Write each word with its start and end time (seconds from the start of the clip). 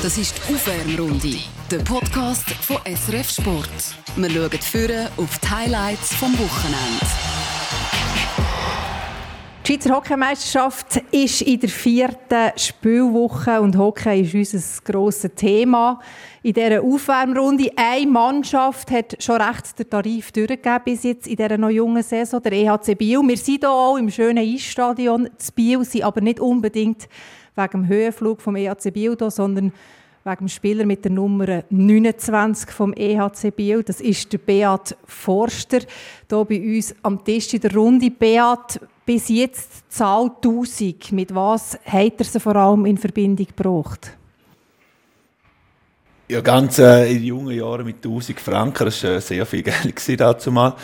Das 0.00 0.16
ist 0.16 0.36
die 0.38 0.54
Aufwärmrunde, 0.54 1.38
der 1.72 1.78
Podcast 1.78 2.48
von 2.50 2.76
SRF 2.84 3.30
Sport. 3.30 3.68
Wir 4.14 4.30
schauen 4.30 4.62
führen 4.62 5.08
auf 5.16 5.38
die 5.40 5.48
Highlights 5.50 6.14
vom 6.14 6.32
Wochenende. 6.38 7.04
Die 9.66 9.72
Schweizer 9.72 9.96
Hockeymeisterschaft 9.96 11.02
ist 11.10 11.42
in 11.42 11.58
der 11.58 11.68
vierten 11.68 12.52
Spielwoche 12.56 13.60
und 13.60 13.76
Hockey 13.76 14.20
ist 14.20 14.54
unser 14.54 14.82
grosses 14.84 15.32
Thema. 15.34 15.98
In 16.44 16.52
dieser 16.52 16.80
Aufwärmrunde 16.80 17.72
eine 17.74 18.06
Mannschaft 18.06 18.92
hat 18.92 19.20
schon 19.20 19.42
recht 19.42 19.76
den 19.80 19.90
Tarif 19.90 20.30
durchgegeben 20.30 20.80
bis 20.84 21.02
jetzt 21.02 21.26
in 21.26 21.34
dieser 21.34 21.58
noch 21.58 21.70
jungen 21.70 22.04
Saison, 22.04 22.40
der 22.40 22.52
EHC 22.52 22.94
Biel. 22.94 23.20
Wir 23.26 23.36
sind 23.36 23.58
hier 23.58 23.70
auch 23.70 23.96
im 23.96 24.10
schönen 24.10 24.38
Eisstadion 24.38 25.28
zu 25.36 25.52
Biel, 25.52 25.84
sind 25.84 26.04
aber 26.04 26.20
nicht 26.20 26.38
unbedingt 26.38 27.08
wegen 27.58 27.82
dem 27.82 27.88
Höhenflug 27.88 28.40
vom 28.40 28.56
EHC 28.56 28.92
hier, 28.94 29.16
sondern 29.30 29.72
wegen 30.24 30.38
dem 30.38 30.48
Spieler 30.48 30.86
mit 30.86 31.04
der 31.04 31.12
Nummer 31.12 31.64
29 31.68 32.70
vom 32.70 32.92
EHC 32.94 33.50
Biel. 33.54 33.82
Das 33.82 34.00
ist 34.00 34.32
der 34.32 34.38
Beat 34.38 34.96
Forster, 35.04 35.80
hier 35.80 36.44
bei 36.44 36.60
uns 36.60 36.94
am 37.02 37.24
Tisch 37.24 37.52
in 37.54 37.60
der 37.60 37.74
Runde. 37.74 38.10
Beat, 38.10 38.80
bis 39.04 39.28
jetzt 39.28 39.90
Zahl 39.90 40.30
1000. 40.36 41.12
Mit 41.12 41.34
was 41.34 41.78
hat 41.84 42.14
er 42.18 42.24
sie 42.24 42.40
vor 42.40 42.56
allem 42.56 42.86
in 42.86 42.98
Verbindung 42.98 43.46
gebracht? 43.46 44.12
Ja, 46.28 46.42
ganz 46.42 46.78
äh, 46.78 47.10
in 47.10 47.24
jungen 47.24 47.56
Jahren 47.56 47.86
mit 47.86 47.96
1000 47.96 48.38
Franken, 48.38 48.84
das 48.84 49.02
war 49.02 49.12
äh, 49.12 49.20
sehr 49.20 49.46
viel 49.46 49.62
Geld 49.62 50.20
dazu 50.20 50.52
mal. 50.52 50.76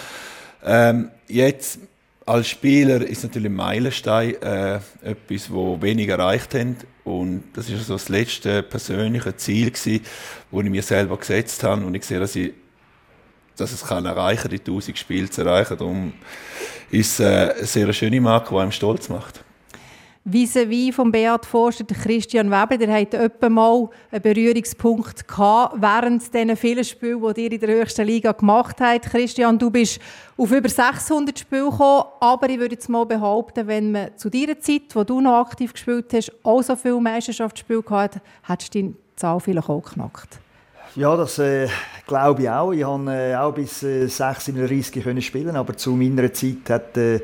Ähm, 0.65 1.11
jetzt 1.29 1.81
als 2.27 2.49
Spieler 2.49 3.03
ist 3.03 3.23
natürlich 3.23 3.51
ein 3.51 3.57
Meilenstein 3.57 4.35
äh, 4.43 4.81
etwas, 5.03 5.51
wo 5.51 5.81
wenig 5.81 6.09
erreicht 6.09 6.55
haben. 6.55 6.77
Und 7.05 7.45
das 7.55 7.69
ist 7.69 7.87
so 7.87 7.95
das 7.95 8.09
letzte 8.09 8.63
persönliche 8.63 9.37
Ziel 9.37 9.71
gewesen, 9.71 10.01
das 10.51 10.65
ich 10.65 10.71
mir 10.71 10.83
selber 10.83 11.17
gesetzt 11.19 11.63
habe. 11.63 11.85
Und 11.85 11.95
ich 11.95 12.05
sehe, 12.05 12.21
dass 12.21 12.37
ich 12.37 12.53
dass 13.57 13.71
es 13.71 13.85
kann 13.85 14.05
erreichen, 14.05 14.51
die 14.51 14.59
1000 14.59 14.99
Spiele 14.99 15.31
zu 15.31 15.43
erreichen. 15.43 15.77
Darum 15.79 16.13
ist 16.91 17.21
es 17.21 17.21
äh, 17.21 17.55
eine 17.57 17.67
sehr 17.67 17.93
schöne 17.93 18.21
Marke, 18.21 18.53
die 18.53 18.61
einem 18.61 18.73
stolz 18.73 19.09
macht 19.09 19.45
vis-à-vis 20.25 20.95
vom 20.95 21.13
Beat 21.13 21.45
Forster, 21.45 21.85
Christian 21.85 22.51
Weber, 22.51 22.79
der 22.79 22.93
hat 22.93 23.13
etwa 23.13 23.49
mal 23.51 23.91
einen 24.11 24.23
Berührungspunkt 24.23 25.29
gehabt 25.29 25.77
während 25.79 26.33
diesen 26.33 26.57
vielen 26.57 26.85
Spielen, 26.85 27.35
die 27.35 27.45
ihr 27.45 27.53
in 27.53 27.61
der 27.61 27.69
höchsten 27.69 28.07
Liga 28.07 28.33
gemacht 28.33 28.81
habt. 28.81 29.05
Christian, 29.05 29.59
du 29.59 29.71
bist 29.71 30.01
auf 30.37 30.51
über 30.51 30.69
600 30.69 31.39
Spiele 31.39 31.71
gekommen, 31.71 32.05
aber 32.21 32.49
ich 32.49 32.59
würde 32.59 32.75
jetzt 32.75 32.89
mal 32.89 33.05
behaupten, 33.05 33.67
wenn 33.67 33.93
man 33.93 34.17
zu 34.17 34.31
deiner 34.31 34.59
Zeit, 34.59 34.95
wo 34.95 35.05
du 35.05 35.21
noch 35.21 35.41
aktiv 35.41 35.73
gespielt 35.75 36.07
hast, 36.15 36.33
auch 36.43 36.63
so 36.63 36.75
viele 36.75 37.01
Meisterschaftsspiele 37.01 37.83
gehabt 37.83 38.21
hättest 38.45 38.75
du 38.75 38.83
die 38.83 38.95
Zahl 39.17 39.39
vielleicht 39.41 39.69
auch 39.69 39.83
geknackt. 39.83 40.41
Ja, 40.97 41.17
das 41.17 41.39
äh, 41.39 41.69
glaube 42.07 42.43
ich 42.43 42.51
auch. 42.51 42.73
Ich 42.73 42.85
habe 42.85 43.13
äh, 43.13 43.37
auch 43.37 43.53
bis 43.53 43.83
äh, 43.83 44.07
36 44.07 45.03
können 45.03 45.21
spielen, 45.21 45.57
aber 45.57 45.77
zu 45.77 45.93
meiner 45.97 46.33
Zeit 46.33 46.71
hat 46.71 46.97
äh, 46.97 47.21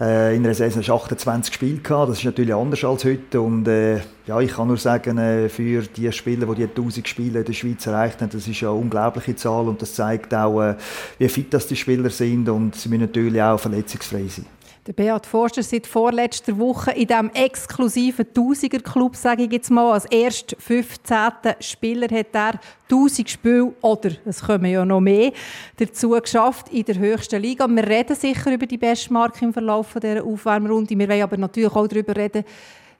in 0.00 0.44
einer 0.44 0.54
Saison 0.54 0.82
28 0.82 1.54
Spiele 1.54 1.78
gehabt. 1.78 2.10
Das 2.10 2.18
ist 2.18 2.24
natürlich 2.24 2.52
anders 2.52 2.82
als 2.82 3.04
heute. 3.04 3.40
Und 3.40 3.68
äh, 3.68 4.00
ja, 4.26 4.40
ich 4.40 4.52
kann 4.52 4.66
nur 4.66 4.76
sagen, 4.76 5.18
äh, 5.18 5.48
für 5.48 5.82
die 5.82 6.10
Spieler, 6.10 6.46
die 6.46 6.66
die 6.66 6.68
1000 6.68 7.06
Spiele 7.06 7.40
in 7.40 7.44
der 7.44 7.52
Schweiz 7.52 7.86
erreicht 7.86 8.20
haben, 8.20 8.30
das 8.30 8.48
ist 8.48 8.62
eine 8.62 8.72
unglaubliche 8.72 9.36
Zahl 9.36 9.68
und 9.68 9.80
das 9.80 9.94
zeigt 9.94 10.34
auch, 10.34 10.60
äh, 10.62 10.74
wie 11.18 11.28
fit 11.28 11.54
das 11.54 11.68
die 11.68 11.76
Spieler 11.76 12.10
sind 12.10 12.48
und 12.48 12.74
sie 12.74 12.88
müssen 12.88 13.02
natürlich 13.02 13.40
auch 13.40 13.60
verletzungsfrei 13.60 14.26
sein. 14.28 14.46
Der 14.86 14.92
Beat 14.92 15.24
Forster 15.24 15.62
seit 15.62 15.86
vorletzter 15.86 16.58
Woche 16.58 16.90
in 16.90 17.06
diesem 17.06 17.30
exklusiven 17.30 18.26
Tausiger-Club, 18.34 19.16
sage 19.16 19.44
ich 19.44 19.52
jetzt 19.52 19.70
mal, 19.70 19.94
als 19.94 20.04
erst 20.04 20.54
15. 20.58 21.16
Spieler 21.60 22.14
hat 22.14 22.34
er 22.34 22.60
1000 22.90 23.30
Spiele, 23.30 23.72
oder 23.80 24.10
es 24.26 24.42
kommen 24.42 24.70
ja 24.70 24.84
noch 24.84 25.00
mehr, 25.00 25.32
dazu 25.78 26.10
geschafft 26.10 26.68
in 26.68 26.84
der 26.84 26.98
höchsten 26.98 27.40
Liga. 27.40 27.66
Wir 27.66 27.88
reden 27.88 28.14
sicher 28.14 28.52
über 28.52 28.66
die 28.66 28.76
Bestmarke 28.76 29.46
im 29.46 29.54
Verlauf 29.54 29.94
dieser 29.94 30.22
Aufwärmrunde. 30.22 30.98
Wir 30.98 31.08
wollen 31.08 31.22
aber 31.22 31.38
natürlich 31.38 31.74
auch 31.74 31.88
darüber 31.88 32.14
reden, 32.14 32.44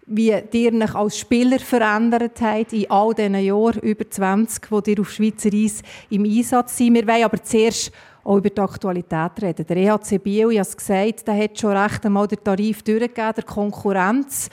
wie 0.06 0.33
ihr 0.53 0.73
euch 0.73 0.94
als 0.94 1.19
Spieler 1.19 1.59
verändert 1.59 2.41
habt 2.41 2.73
in 2.73 2.91
all 2.91 3.12
diesen 3.12 3.34
Jahren, 3.34 3.81
über 3.81 4.09
20, 4.09 4.71
wo 4.71 4.81
ihr 4.87 5.00
auf 5.00 5.11
Schweizer 5.11 5.50
Eis 5.53 5.83
im 6.09 6.25
Einsatz 6.25 6.78
seid. 6.78 6.94
Wir 6.94 7.06
wollen 7.06 7.25
aber 7.25 7.43
zuerst 7.43 7.93
auch 8.25 8.39
über 8.39 8.51
die 8.51 8.61
Aktualität 8.61 9.33
reden. 9.43 9.67
Der 9.67 9.77
EHC 9.77 10.19
Biel, 10.19 10.51
ich 10.51 10.59
habe 10.59 10.69
es 10.69 10.77
gesagt, 10.77 11.29
der 11.29 11.37
hat 11.37 11.59
schon 11.59 11.77
recht 11.77 12.05
einmal 12.05 12.27
den 12.27 12.43
Tarif 12.43 12.83
durchgegeben, 12.83 13.35
der 13.37 13.45
Konkurrenz. 13.45 14.49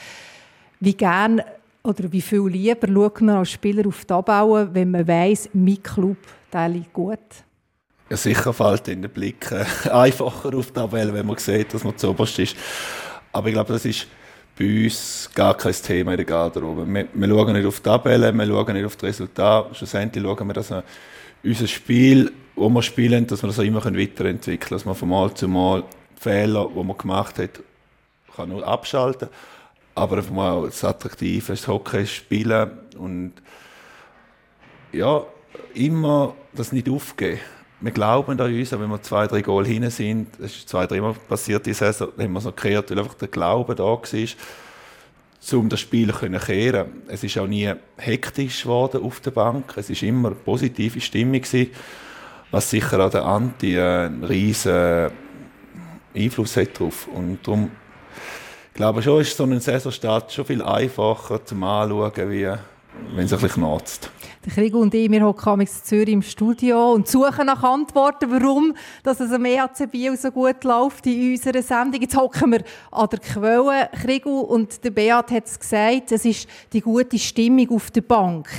Wie 0.80 0.94
gern 0.94 1.42
oder 1.84 2.12
wie 2.12 2.22
viel 2.22 2.48
lieber 2.48 2.88
schaut 2.88 3.22
man 3.22 3.38
als 3.38 3.52
Spieler 3.52 3.88
auf 3.88 4.06
die 4.06 4.14
Abbauen, 4.14 4.70
wenn 4.74 4.92
man 4.92 5.08
weiss, 5.08 5.50
mein 5.54 5.82
Club, 5.82 6.18
der 6.52 6.70
liegt 6.70 6.94
gut? 6.94 7.20
Ja, 8.10 8.18
sicher 8.18 8.52
fällt 8.52 8.90
in 8.90 9.02
den 9.02 9.12
Blick 9.12 9.52
äh, 9.52 9.90
einfacher 9.90 10.54
auf 10.54 10.68
die 10.68 10.74
Tabelle, 10.74 11.14
wenn 11.14 11.26
man 11.26 11.38
sieht, 11.38 11.74
dass 11.74 11.84
man 11.84 11.98
zu 11.98 12.10
oberst 12.10 12.38
ist. 12.40 12.58
Aber 13.32 13.48
ich 13.48 13.54
glaube, 13.54 13.72
das 13.72 13.86
ist 13.86 14.06
bei 14.60 14.84
uns 14.84 15.30
gar 15.34 15.56
kein 15.56 15.72
Thema 15.72 16.12
in 16.12 16.18
der 16.18 16.26
Garderobe. 16.26 16.86
Wir, 16.86 17.08
wir 17.14 17.28
schauen 17.30 17.54
nicht 17.54 17.66
auf 17.66 17.78
die 17.78 17.84
Tabelle, 17.84 18.34
wir 18.34 18.46
schauen 18.46 18.74
nicht 18.74 18.86
auf 18.86 18.96
das 18.98 19.04
Resultat. 19.04 19.78
Schlussendlich 19.78 20.24
schauen 20.24 20.48
wir, 20.48 20.54
dass 20.54 20.72
wir 20.72 20.84
unser 21.44 21.68
Spiel 21.68 22.32
wo 22.62 22.70
wir 22.70 22.82
spielen, 22.82 23.28
dass 23.28 23.44
wir 23.44 23.48
das 23.48 23.60
auch 23.60 23.64
immer 23.64 23.84
weiterentwickeln 23.84 24.60
können, 24.60 24.78
dass 24.78 24.86
man 24.86 24.96
von 24.96 25.10
Mal 25.10 25.34
zu 25.34 25.48
Mal 25.48 25.84
Fehler, 26.16 26.70
die 26.76 26.84
man 26.84 26.98
gemacht 26.98 27.40
hat, 27.40 27.60
kann 28.36 28.50
nur 28.50 28.66
abschalten 28.66 29.30
aber 29.96 30.18
einfach 30.18 30.32
mal 30.32 30.66
das 30.66 30.84
Attraktive, 30.84 31.48
das 31.48 31.68
Hockey 31.68 32.06
spielen 32.06 32.72
und 32.98 33.34
ja, 34.92 35.24
immer 35.74 36.36
das 36.54 36.72
nicht 36.72 36.90
aufgeben. 36.90 37.40
Wir 37.82 37.92
glauben 37.92 38.40
an 38.40 38.54
uns, 38.54 38.72
wenn 38.72 38.90
wir 38.90 39.02
zwei, 39.02 39.26
drei 39.28 39.42
Goal 39.42 39.66
hinten 39.66 39.90
sind, 39.90 40.28
das 40.40 40.52
ist 40.52 40.70
zwei, 40.70 40.86
dreimal 40.86 41.14
passiert 41.14 41.66
die 41.66 41.74
Saison, 41.74 42.10
dann 42.16 42.26
haben 42.26 42.34
wir 42.34 42.40
es 42.40 42.46
noch 42.46 42.56
gekehrt, 42.56 42.92
weil 42.92 43.00
einfach 43.00 43.16
der 43.16 43.28
Glaube 43.28 43.76
da 43.76 43.84
war, 43.84 44.00
um 45.54 45.70
das 45.70 45.80
Spiel 45.80 46.14
zu 46.14 46.30
kehren. 46.30 47.02
Es 47.08 47.24
ist 47.24 47.38
auch 47.38 47.48
nie 47.48 47.74
hektisch 47.98 48.64
geworden 48.64 49.04
auf 49.04 49.20
der 49.22 49.32
Bank, 49.32 49.74
es 49.78 49.90
ist 49.90 50.04
immer 50.04 50.30
eine 50.30 50.36
positive 50.36 51.02
Stimmung 51.02 51.42
gewesen 51.42 51.72
was 52.52 52.70
sicher 52.70 53.00
auch 53.06 53.10
der 53.10 53.26
Anti 53.26 53.80
einen 53.80 54.24
riesen 54.24 55.10
Einfluss 56.16 56.58
hat 56.58 56.78
drauf. 56.78 57.08
Und 57.14 57.40
darum 57.44 57.72
glaube 58.74 59.00
ich 59.00 59.06
schon, 59.06 59.22
ist 59.22 59.36
so 59.36 59.46
ein 59.46 59.60
Saisonstart 59.60 60.32
schon 60.32 60.46
viel 60.46 60.62
einfacher 60.62 61.44
zum 61.44 61.64
Anschauen, 61.64 62.30
wie 62.30 62.52
wenn 63.16 63.26
es 63.26 63.34
ein 63.34 63.40
bisschen 63.40 63.64
knarzt. 63.64 64.12
Der 64.46 64.54
Krieg 64.54 64.74
und 64.74 64.94
ich, 64.94 65.10
wir 65.10 65.24
hocken 65.24 65.62
in 65.62 65.68
Zürich 65.68 66.14
im 66.14 66.22
Studio 66.22 66.94
und 66.94 67.08
suchen 67.08 67.46
nach 67.46 67.64
Antworten, 67.64 68.30
warum 68.32 68.74
dass 69.04 69.20
es 69.20 69.32
am 69.32 69.46
EHC 69.46 69.88
Biel 69.90 70.18
so 70.18 70.32
gut 70.32 70.64
läuft 70.64 71.06
in 71.06 71.32
unserer 71.32 71.62
Sendung. 71.62 72.02
Jetzt 72.02 72.18
hocken 72.18 72.52
wir 72.52 72.64
an 72.92 73.08
der 73.10 73.20
Quelle, 73.20 73.90
Krieg 74.02 74.26
und 74.26 74.84
der 74.84 74.92
Beat 74.92 75.32
hat 75.32 75.46
es 75.46 75.60
gesagt, 75.60 76.12
es 76.12 76.26
ist 76.26 76.50
die 76.74 76.82
gute 76.82 77.20
Stimmung 77.20 77.70
auf 77.70 77.92
der 77.92 78.02
Bank 78.02 78.50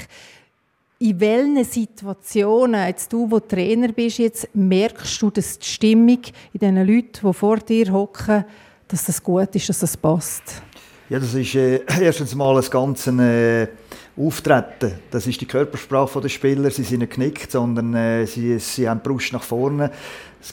in 1.03 1.19
welchen 1.19 1.65
Situationen, 1.65 2.87
jetzt 2.87 3.13
du, 3.13 3.29
wo 3.29 3.41
Trainer 3.41 3.89
bist, 3.89 4.19
jetzt 4.19 4.49
merkst 4.55 5.21
du, 5.21 5.31
dass 5.31 5.59
die 5.59 5.67
Stimmung 5.67 6.21
in 6.53 6.61
den 6.61 6.77
Leuten, 6.77 7.27
die 7.27 7.33
vor 7.33 7.57
dir 7.57 7.93
hocken, 7.93 8.45
dass 8.87 9.07
das 9.07 9.21
gut 9.21 9.55
ist, 9.57 9.69
dass 9.69 9.81
das 9.81 9.97
passt? 9.97 10.63
Ja, 11.09 11.19
das 11.19 11.35
ist 11.35 11.57
äh, 11.57 11.81
erstens 12.01 12.37
mal 12.37 12.57
ein 12.57 12.71
ganzes 12.71 13.19
äh, 13.19 13.67
Auftreten. 14.17 14.93
Das 15.11 15.27
ist 15.27 15.41
die 15.41 15.47
Körpersprache 15.47 16.21
der 16.21 16.29
Spieler. 16.29 16.71
Sie 16.71 16.85
sind 16.85 17.01
nicht 17.01 17.11
geknickt, 17.11 17.51
sondern 17.51 17.95
äh, 17.95 18.25
sie, 18.27 18.59
sie 18.61 18.89
haben 18.89 19.01
die 19.03 19.09
Brust 19.09 19.33
nach 19.33 19.43
vorne. 19.43 19.91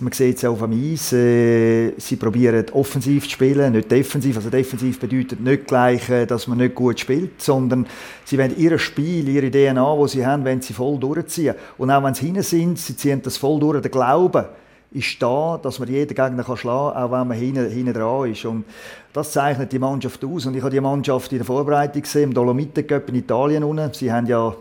Man 0.01 0.13
sieht 0.13 0.37
es 0.37 0.45
auch 0.45 0.51
auf 0.51 0.69
dem 0.69 0.93
Eis. 0.93 1.11
Äh, 1.13 1.93
sie 1.97 2.15
probieren 2.15 2.65
offensiv 2.73 3.23
zu 3.23 3.31
spielen, 3.31 3.73
nicht 3.73 3.89
defensiv. 3.89 4.37
Also 4.37 4.49
defensiv 4.49 4.99
bedeutet 4.99 5.39
nicht 5.41 5.65
gleich, 5.65 6.07
äh, 6.09 6.25
dass 6.27 6.47
man 6.47 6.59
nicht 6.59 6.75
gut 6.75 6.99
spielt, 6.99 7.41
sondern 7.41 7.87
sie 8.23 8.37
wollen 8.37 8.55
ihr 8.57 8.77
Spiel, 8.77 9.27
ihre 9.27 9.49
DNA, 9.49 9.97
die 10.01 10.07
sie 10.09 10.25
haben, 10.25 10.45
wenn 10.45 10.61
sie 10.61 10.73
voll 10.73 10.99
durchziehen. 10.99 11.55
Und 11.77 11.89
auch 11.89 12.03
wenn 12.03 12.13
sie 12.13 12.27
hinten 12.27 12.43
sind, 12.43 12.77
sie 12.77 12.95
ziehen 12.95 13.21
das 13.23 13.37
voll 13.37 13.59
durch. 13.59 13.81
Der 13.81 13.89
Glaube 13.89 14.49
ist 14.91 15.21
da, 15.21 15.59
dass 15.61 15.79
man 15.79 15.89
jeden 15.89 16.15
Gegner 16.15 16.43
kann 16.43 16.57
schlagen 16.57 16.93
kann, 16.93 17.03
auch 17.03 17.11
wenn 17.11 17.27
man 17.27 17.37
hinten, 17.37 17.69
hinten 17.69 17.93
dran 17.93 18.31
ist. 18.31 18.45
Und 18.45 18.65
das 19.11 19.31
zeichnet 19.31 19.71
die 19.71 19.79
Mannschaft 19.79 20.23
aus. 20.23 20.45
Und 20.45 20.55
ich 20.55 20.61
habe 20.61 20.71
die 20.71 20.81
Mannschaft 20.81 21.31
in 21.31 21.39
der 21.39 21.45
Vorbereitung 21.45 22.01
gesehen, 22.01 22.23
im 22.23 22.33
Dolomiten 22.33 22.85
in 22.85 23.15
Italien 23.15 23.63
unten. 23.63 23.91
Sie 23.93 24.11
haben 24.11 24.27
ja 24.27 24.55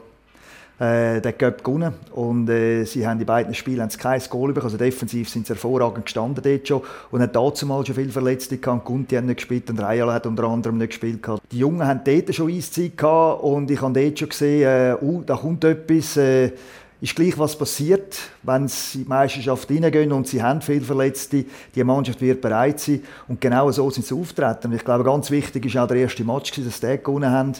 äh, 0.78 1.20
den 1.20 1.36
Cup 1.36 1.64
gewonnen. 1.64 1.94
Und 2.12 2.48
äh, 2.48 2.84
sie 2.84 3.06
haben 3.06 3.20
in 3.20 3.26
beiden 3.26 3.54
Spielen 3.54 3.82
haben 3.82 3.90
kein 3.90 4.22
Goal 4.30 4.52
bekommen. 4.52 4.72
Also 4.72 4.76
defensiv 4.76 5.28
sind 5.28 5.46
sie 5.46 5.52
hervorragend 5.52 6.04
gestanden 6.04 6.42
dort 6.42 6.68
schon. 6.68 6.82
Und 7.10 7.20
haben 7.20 7.32
dazu 7.32 7.66
mal 7.66 7.84
schon 7.84 7.94
viele 7.94 8.10
Verletzte 8.10 8.58
gehabt. 8.58 8.84
Gunti 8.84 9.16
hat 9.16 9.24
nicht 9.24 9.36
gespielt 9.36 9.68
und 9.70 9.80
Reial 9.80 10.12
hat 10.12 10.26
unter 10.26 10.44
anderem 10.44 10.78
nicht 10.78 10.90
gespielt. 10.90 11.22
Gehabt. 11.22 11.42
Die 11.50 11.58
Jungen 11.58 11.86
haben 11.86 12.00
dort 12.04 12.34
schon 12.34 12.50
Eiszeit 12.50 12.96
gehabt 12.96 13.42
und 13.42 13.70
ich 13.70 13.80
habe 13.80 14.00
dort 14.00 14.18
schon 14.18 14.28
gesehen, 14.28 14.62
äh, 14.62 14.96
uh, 15.00 15.22
da 15.22 15.36
kommt 15.36 15.64
etwas. 15.64 16.16
Äh, 16.16 16.52
ist 17.00 17.14
gleich, 17.14 17.38
was 17.38 17.56
passiert, 17.56 18.18
wenn 18.42 18.66
sie 18.66 18.98
in 18.98 19.04
die 19.04 19.08
Meisterschaft 19.08 19.70
reingehen 19.70 20.10
und 20.10 20.26
sie 20.26 20.42
haben 20.42 20.60
viel 20.60 20.80
Verletzte, 20.80 21.44
die 21.74 21.84
Mannschaft 21.84 22.20
wird 22.20 22.40
bereit 22.40 22.80
sein 22.80 23.02
und 23.28 23.40
genau 23.40 23.70
so 23.70 23.88
sind 23.90 24.04
sie 24.04 24.14
auftreten. 24.14 24.68
Und 24.68 24.74
ich 24.74 24.84
glaube, 24.84 25.04
ganz 25.04 25.30
wichtig 25.30 25.64
ist 25.64 25.76
auch 25.76 25.86
der 25.86 25.98
erste 25.98 26.24
Match, 26.24 26.50
dass 26.50 26.80
sie 26.80 26.86
den 26.86 27.02
gewonnen 27.02 27.30
haben. 27.30 27.52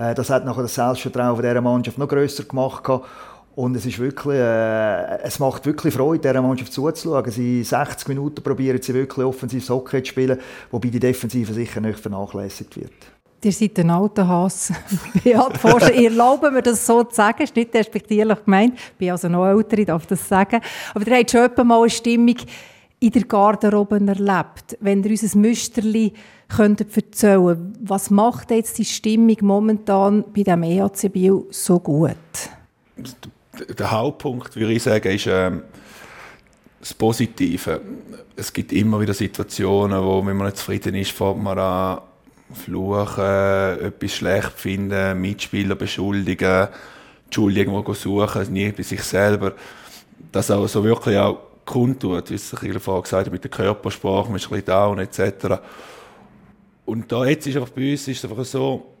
Äh, 0.00 0.14
das 0.14 0.30
hat 0.30 0.44
nachher 0.44 0.62
das 0.62 0.74
Selbstvertrauen 0.74 1.42
dieser 1.42 1.60
Mannschaft 1.60 1.98
noch 1.98 2.08
grösser 2.08 2.44
gemacht. 2.44 2.84
Und 3.56 3.76
es 3.76 3.84
ist 3.84 3.98
wirklich, 3.98 4.38
äh, 4.38 5.18
es 5.22 5.38
macht 5.38 5.66
wirklich 5.66 5.92
Freude, 5.92 6.28
dieser 6.28 6.40
Mannschaft 6.40 6.72
zuzuschauen. 6.72 7.30
Sie 7.30 7.62
60 7.62 8.08
Minuten 8.08 8.42
probieren 8.42 8.80
sie 8.80 8.94
wirklich 8.94 9.26
offensiv 9.26 9.68
Hockey 9.68 10.02
zu 10.02 10.10
spielen, 10.10 10.38
wobei 10.70 10.88
die 10.88 11.00
Defensive 11.00 11.52
sicher 11.52 11.80
nicht 11.80 11.98
vernachlässigt 11.98 12.76
wird. 12.76 12.92
Ihr 13.42 13.52
seid 13.52 13.78
ein 13.78 13.90
alter 13.90 14.28
Hass. 14.28 14.72
Beat 15.24 15.58
Forscher, 15.58 15.92
ihr 15.94 16.10
erlaubt 16.10 16.50
mir 16.50 16.62
das 16.62 16.86
so 16.86 17.02
zu 17.04 17.14
sagen, 17.14 17.42
ist 17.42 17.56
nicht 17.56 17.74
respektierlich 17.74 18.44
gemeint. 18.44 18.74
Ich 18.74 18.98
bin 18.98 19.10
also 19.10 19.28
noch 19.28 19.46
älter, 19.46 19.78
ich 19.78 19.86
darf 19.86 20.06
das 20.06 20.28
sagen. 20.28 20.60
Aber 20.94 21.06
ihr 21.06 21.18
habt 21.18 21.30
schon 21.30 21.66
mal 21.66 21.80
eine 21.80 21.90
Stimmung 21.90 22.36
in 23.00 23.10
der 23.10 23.24
Garderobe 23.24 23.96
erlebt. 23.96 24.76
Wenn 24.80 25.02
ihr 25.02 25.10
uns 25.10 25.34
ein 25.34 25.40
Müsterli 25.40 26.12
könntet 26.54 26.96
erzählen 26.96 27.74
was 27.80 28.10
macht 28.10 28.50
jetzt 28.50 28.78
die 28.78 28.84
Stimmung 28.84 29.36
momentan 29.40 30.24
bei 30.34 30.42
dem 30.42 30.62
EAC 30.62 31.12
Biel 31.12 31.44
so 31.50 31.80
gut? 31.80 32.16
Der 33.78 33.90
Hauptpunkt, 33.90 34.54
würde 34.56 34.72
ich 34.72 34.82
sagen, 34.82 35.08
ist 35.08 35.26
ähm, 35.26 35.62
das 36.80 36.94
Positive. 36.94 37.80
Es 38.36 38.52
gibt 38.52 38.72
immer 38.72 39.00
wieder 39.00 39.14
Situationen, 39.14 40.02
wo, 40.02 40.24
wenn 40.24 40.36
man 40.36 40.46
nicht 40.46 40.58
zufrieden 40.58 40.94
ist, 40.94 41.12
fängt 41.12 41.42
man 41.42 41.58
an, 41.58 42.00
fluchen, 42.52 43.24
etwas 43.24 44.12
schlecht 44.12 44.52
finden, 44.52 45.20
Mitspieler 45.20 45.74
beschuldigen, 45.74 46.68
die 47.30 47.34
Schuld 47.34 47.56
irgendwo 47.56 47.92
suchen, 47.94 48.52
nie 48.52 48.72
bei 48.72 48.82
sich 48.82 49.02
selber. 49.02 49.52
Das 50.32 50.50
auch 50.50 50.66
so 50.66 50.82
wirklich 50.84 51.16
auch 51.16 51.38
kundtut, 51.64 52.30
wie 52.30 52.34
es 52.34 52.50
vorhin 52.50 53.02
gesagt 53.02 53.26
habe, 53.26 53.30
mit 53.30 53.44
der 53.44 53.50
Körpersprache, 53.50 54.28
man 54.28 54.36
ist 54.36 54.46
ein 54.46 54.50
bisschen 54.50 54.66
down 54.66 54.98
etc. 54.98 55.60
Und 56.90 57.12
da 57.12 57.24
jetzt 57.24 57.46
ist 57.46 57.56
einfach 57.56 57.70
bei 57.70 57.92
uns 57.92 58.08
ist 58.08 58.24
einfach 58.24 58.44
so, 58.44 58.96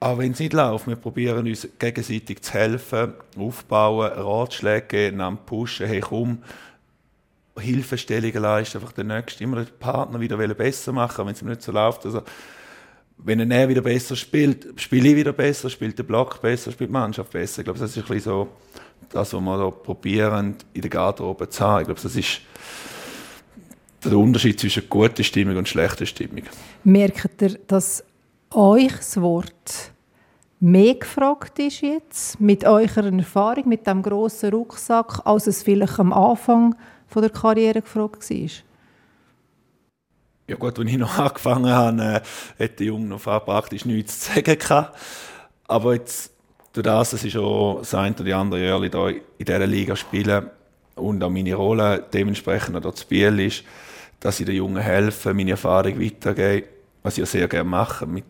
auch 0.00 0.18
wenn 0.18 0.32
es 0.32 0.38
nicht 0.38 0.52
läuft, 0.52 0.86
wir 0.86 0.96
probieren 0.96 1.46
uns 1.46 1.66
gegenseitig 1.78 2.42
zu 2.42 2.52
helfen, 2.52 3.14
aufbauen, 3.38 4.12
Ratschläge 4.12 4.86
geben, 4.86 5.38
pushen, 5.46 5.86
hey 5.86 6.00
komm, 6.00 6.42
Hilfestellungen 7.58 8.42
leisten, 8.42 8.76
einfach 8.76 8.92
den 8.92 9.06
nächsten, 9.06 9.44
immer 9.44 9.64
den 9.64 9.78
Partner 9.80 10.20
wieder 10.20 10.36
besser 10.36 10.92
machen, 10.92 11.24
wenn 11.24 11.32
es 11.32 11.40
nicht 11.40 11.62
so 11.62 11.72
läuft. 11.72 12.04
Also, 12.04 12.20
wenn 13.16 13.50
er 13.50 13.66
wieder 13.70 13.80
besser 13.80 14.14
spielt, 14.14 14.78
spiele 14.78 15.08
ich 15.08 15.16
wieder 15.16 15.32
besser, 15.32 15.70
spielt 15.70 15.96
der 15.96 16.02
Block 16.02 16.42
besser, 16.42 16.70
spielt 16.70 16.90
die 16.90 16.92
Mannschaft 16.92 17.30
besser. 17.30 17.60
Ich 17.60 17.64
glaube, 17.64 17.78
das 17.78 17.92
ist 17.92 17.96
ein 17.96 18.02
bisschen 18.02 18.20
so 18.30 18.48
das, 19.08 19.32
was 19.32 19.40
wir 19.40 19.56
da 19.56 19.70
probieren, 19.70 20.56
in 20.74 20.82
der 20.82 20.90
Garderobe 20.90 21.48
zu 21.48 21.64
haben. 21.64 21.80
Ich 21.80 21.86
glaube, 21.86 22.02
das 22.02 22.14
ist 22.14 22.42
der 24.10 24.18
Unterschied 24.18 24.58
zwischen 24.58 24.88
guter 24.88 25.22
Stimmung 25.22 25.56
und 25.56 25.68
schlechter 25.68 26.06
Stimmung. 26.06 26.42
Merkt 26.84 27.42
ihr, 27.42 27.58
dass 27.66 28.04
euch 28.50 28.92
das 28.92 29.20
Wort 29.20 29.92
mehr 30.60 30.94
gefragt 30.94 31.58
ist 31.58 31.82
jetzt, 31.82 32.40
mit 32.40 32.64
eurer 32.64 33.12
Erfahrung, 33.12 33.68
mit 33.68 33.86
dem 33.86 34.02
grossen 34.02 34.50
Rucksack, 34.50 35.20
als 35.24 35.46
es 35.46 35.62
vielleicht 35.62 35.98
am 35.98 36.12
Anfang 36.12 36.74
von 37.06 37.22
der 37.22 37.30
Karriere 37.30 37.82
gefragt 37.82 38.28
war? 38.30 38.48
Ja 40.48 40.56
gut, 40.56 40.78
als 40.78 40.88
ich 40.88 40.96
noch 40.96 41.18
angefangen 41.18 41.70
habe, 41.70 42.22
äh, 42.58 42.64
hat 42.64 42.78
der 42.78 42.86
Junge 42.86 43.06
noch 43.06 43.22
praktisch 43.22 43.84
nichts 43.84 44.20
zu 44.20 44.34
sagen 44.34 44.58
gehabt. 44.58 44.98
Aber 45.66 45.94
jetzt, 45.94 46.32
durch 46.72 46.84
das, 46.84 47.10
dass 47.10 47.24
ich 47.24 47.32
schon 47.32 47.78
das 47.78 47.94
eine 47.94 48.14
oder 48.14 48.24
die 48.24 48.34
andere 48.34 48.64
Jahr 48.64 48.82
in 48.82 49.20
dieser 49.44 49.66
Liga 49.66 49.96
spiele 49.96 50.52
und 50.96 51.22
auch 51.22 51.30
meine 51.30 51.54
Rolle 51.54 52.04
dementsprechend 52.12 52.84
auch 52.84 52.94
zu 52.94 53.06
Biel 53.06 53.38
ist, 53.40 53.62
dass 54.18 54.40
ich 54.40 54.46
den 54.46 54.56
Jungen 54.56 54.82
helfe, 54.82 55.32
meine 55.32 55.52
Erfahrung 55.52 56.00
weitergebe, 56.00 56.66
was 57.02 57.14
ich 57.14 57.20
ja 57.20 57.26
sehr 57.26 57.48
gerne 57.48 57.68
mache, 57.68 58.06
mit 58.06 58.24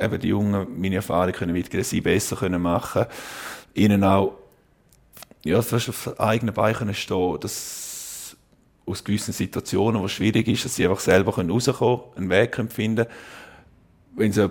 eben 0.00 0.20
die 0.20 0.28
Jungen 0.28 0.66
meine 0.80 0.96
Erfahrung 0.96 1.32
können 1.32 1.54
weitergeben, 1.54 1.84
sie 1.84 2.00
besser 2.00 2.36
können 2.36 2.60
machen, 2.60 3.06
ihnen 3.74 4.02
auch 4.02 4.32
ja, 5.44 5.58
auf 5.58 6.20
eigenen 6.20 6.54
Beinen 6.54 6.76
können 6.76 6.94
stehen, 6.94 7.38
dass 7.40 8.36
aus 8.86 9.04
gewissen 9.04 9.32
Situationen, 9.32 10.00
wo 10.00 10.06
es 10.06 10.12
schwierig 10.12 10.48
ist, 10.48 10.64
dass 10.64 10.74
sie 10.74 10.84
einfach 10.84 11.00
selber 11.00 11.32
rauskommen 11.36 12.00
können, 12.00 12.16
einen 12.16 12.30
Weg 12.30 12.52
können 12.52 12.68
finden 12.68 13.06
Wenn 14.16 14.32
sie 14.32 14.44
ein 14.44 14.50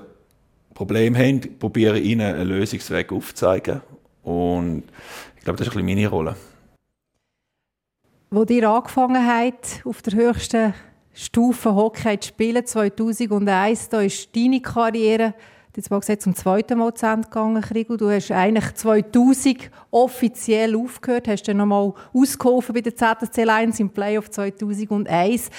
Problem 0.74 1.18
haben, 1.18 1.60
probiere 1.60 2.00
ich 2.00 2.12
ihnen 2.12 2.34
einen 2.34 2.48
Lösungsweg 2.48 3.12
aufzuzeigen. 3.12 3.82
Und 4.24 4.84
ich 5.38 5.44
glaube, 5.44 5.58
das 5.58 5.68
ist 5.68 5.74
ein 5.74 5.86
bisschen 5.86 5.98
meine 5.98 6.08
Rolle. 6.08 6.36
Wo 8.34 8.44
ihr 8.44 8.70
angefangen 8.70 9.28
habt, 9.28 9.82
auf 9.84 10.02
der 10.04 10.14
höchsten 10.14 10.74
Stufe 11.14 11.76
Hockey 11.76 12.18
zu 12.18 12.30
spielen, 12.30 12.66
2001, 12.66 13.90
da 13.90 14.00
ist 14.00 14.34
deine 14.34 14.62
Karriere 14.62 15.34
jetzt 15.76 15.92
mal 15.92 16.00
gesagt, 16.00 16.22
zum 16.22 16.34
zweiten 16.34 16.80
Mal 16.80 16.94
zu 16.94 17.08
Ende 17.08 17.28
gegangen, 17.28 17.62
Krigo. 17.62 17.98
Du 17.98 18.10
hast 18.10 18.32
eigentlich 18.32 18.74
2000 18.74 19.70
offiziell 19.92 20.78
aufgehört, 20.78 21.28
hast 21.28 21.44
dann 21.44 21.58
nochmal 21.58 21.92
ausgeholfen 22.14 22.74
bei 22.74 22.80
der 22.80 22.96
ZSC 22.96 23.44
Lions 23.44 23.82
im 23.82 23.90
Playoff 23.90 24.32
2001. 24.32 25.50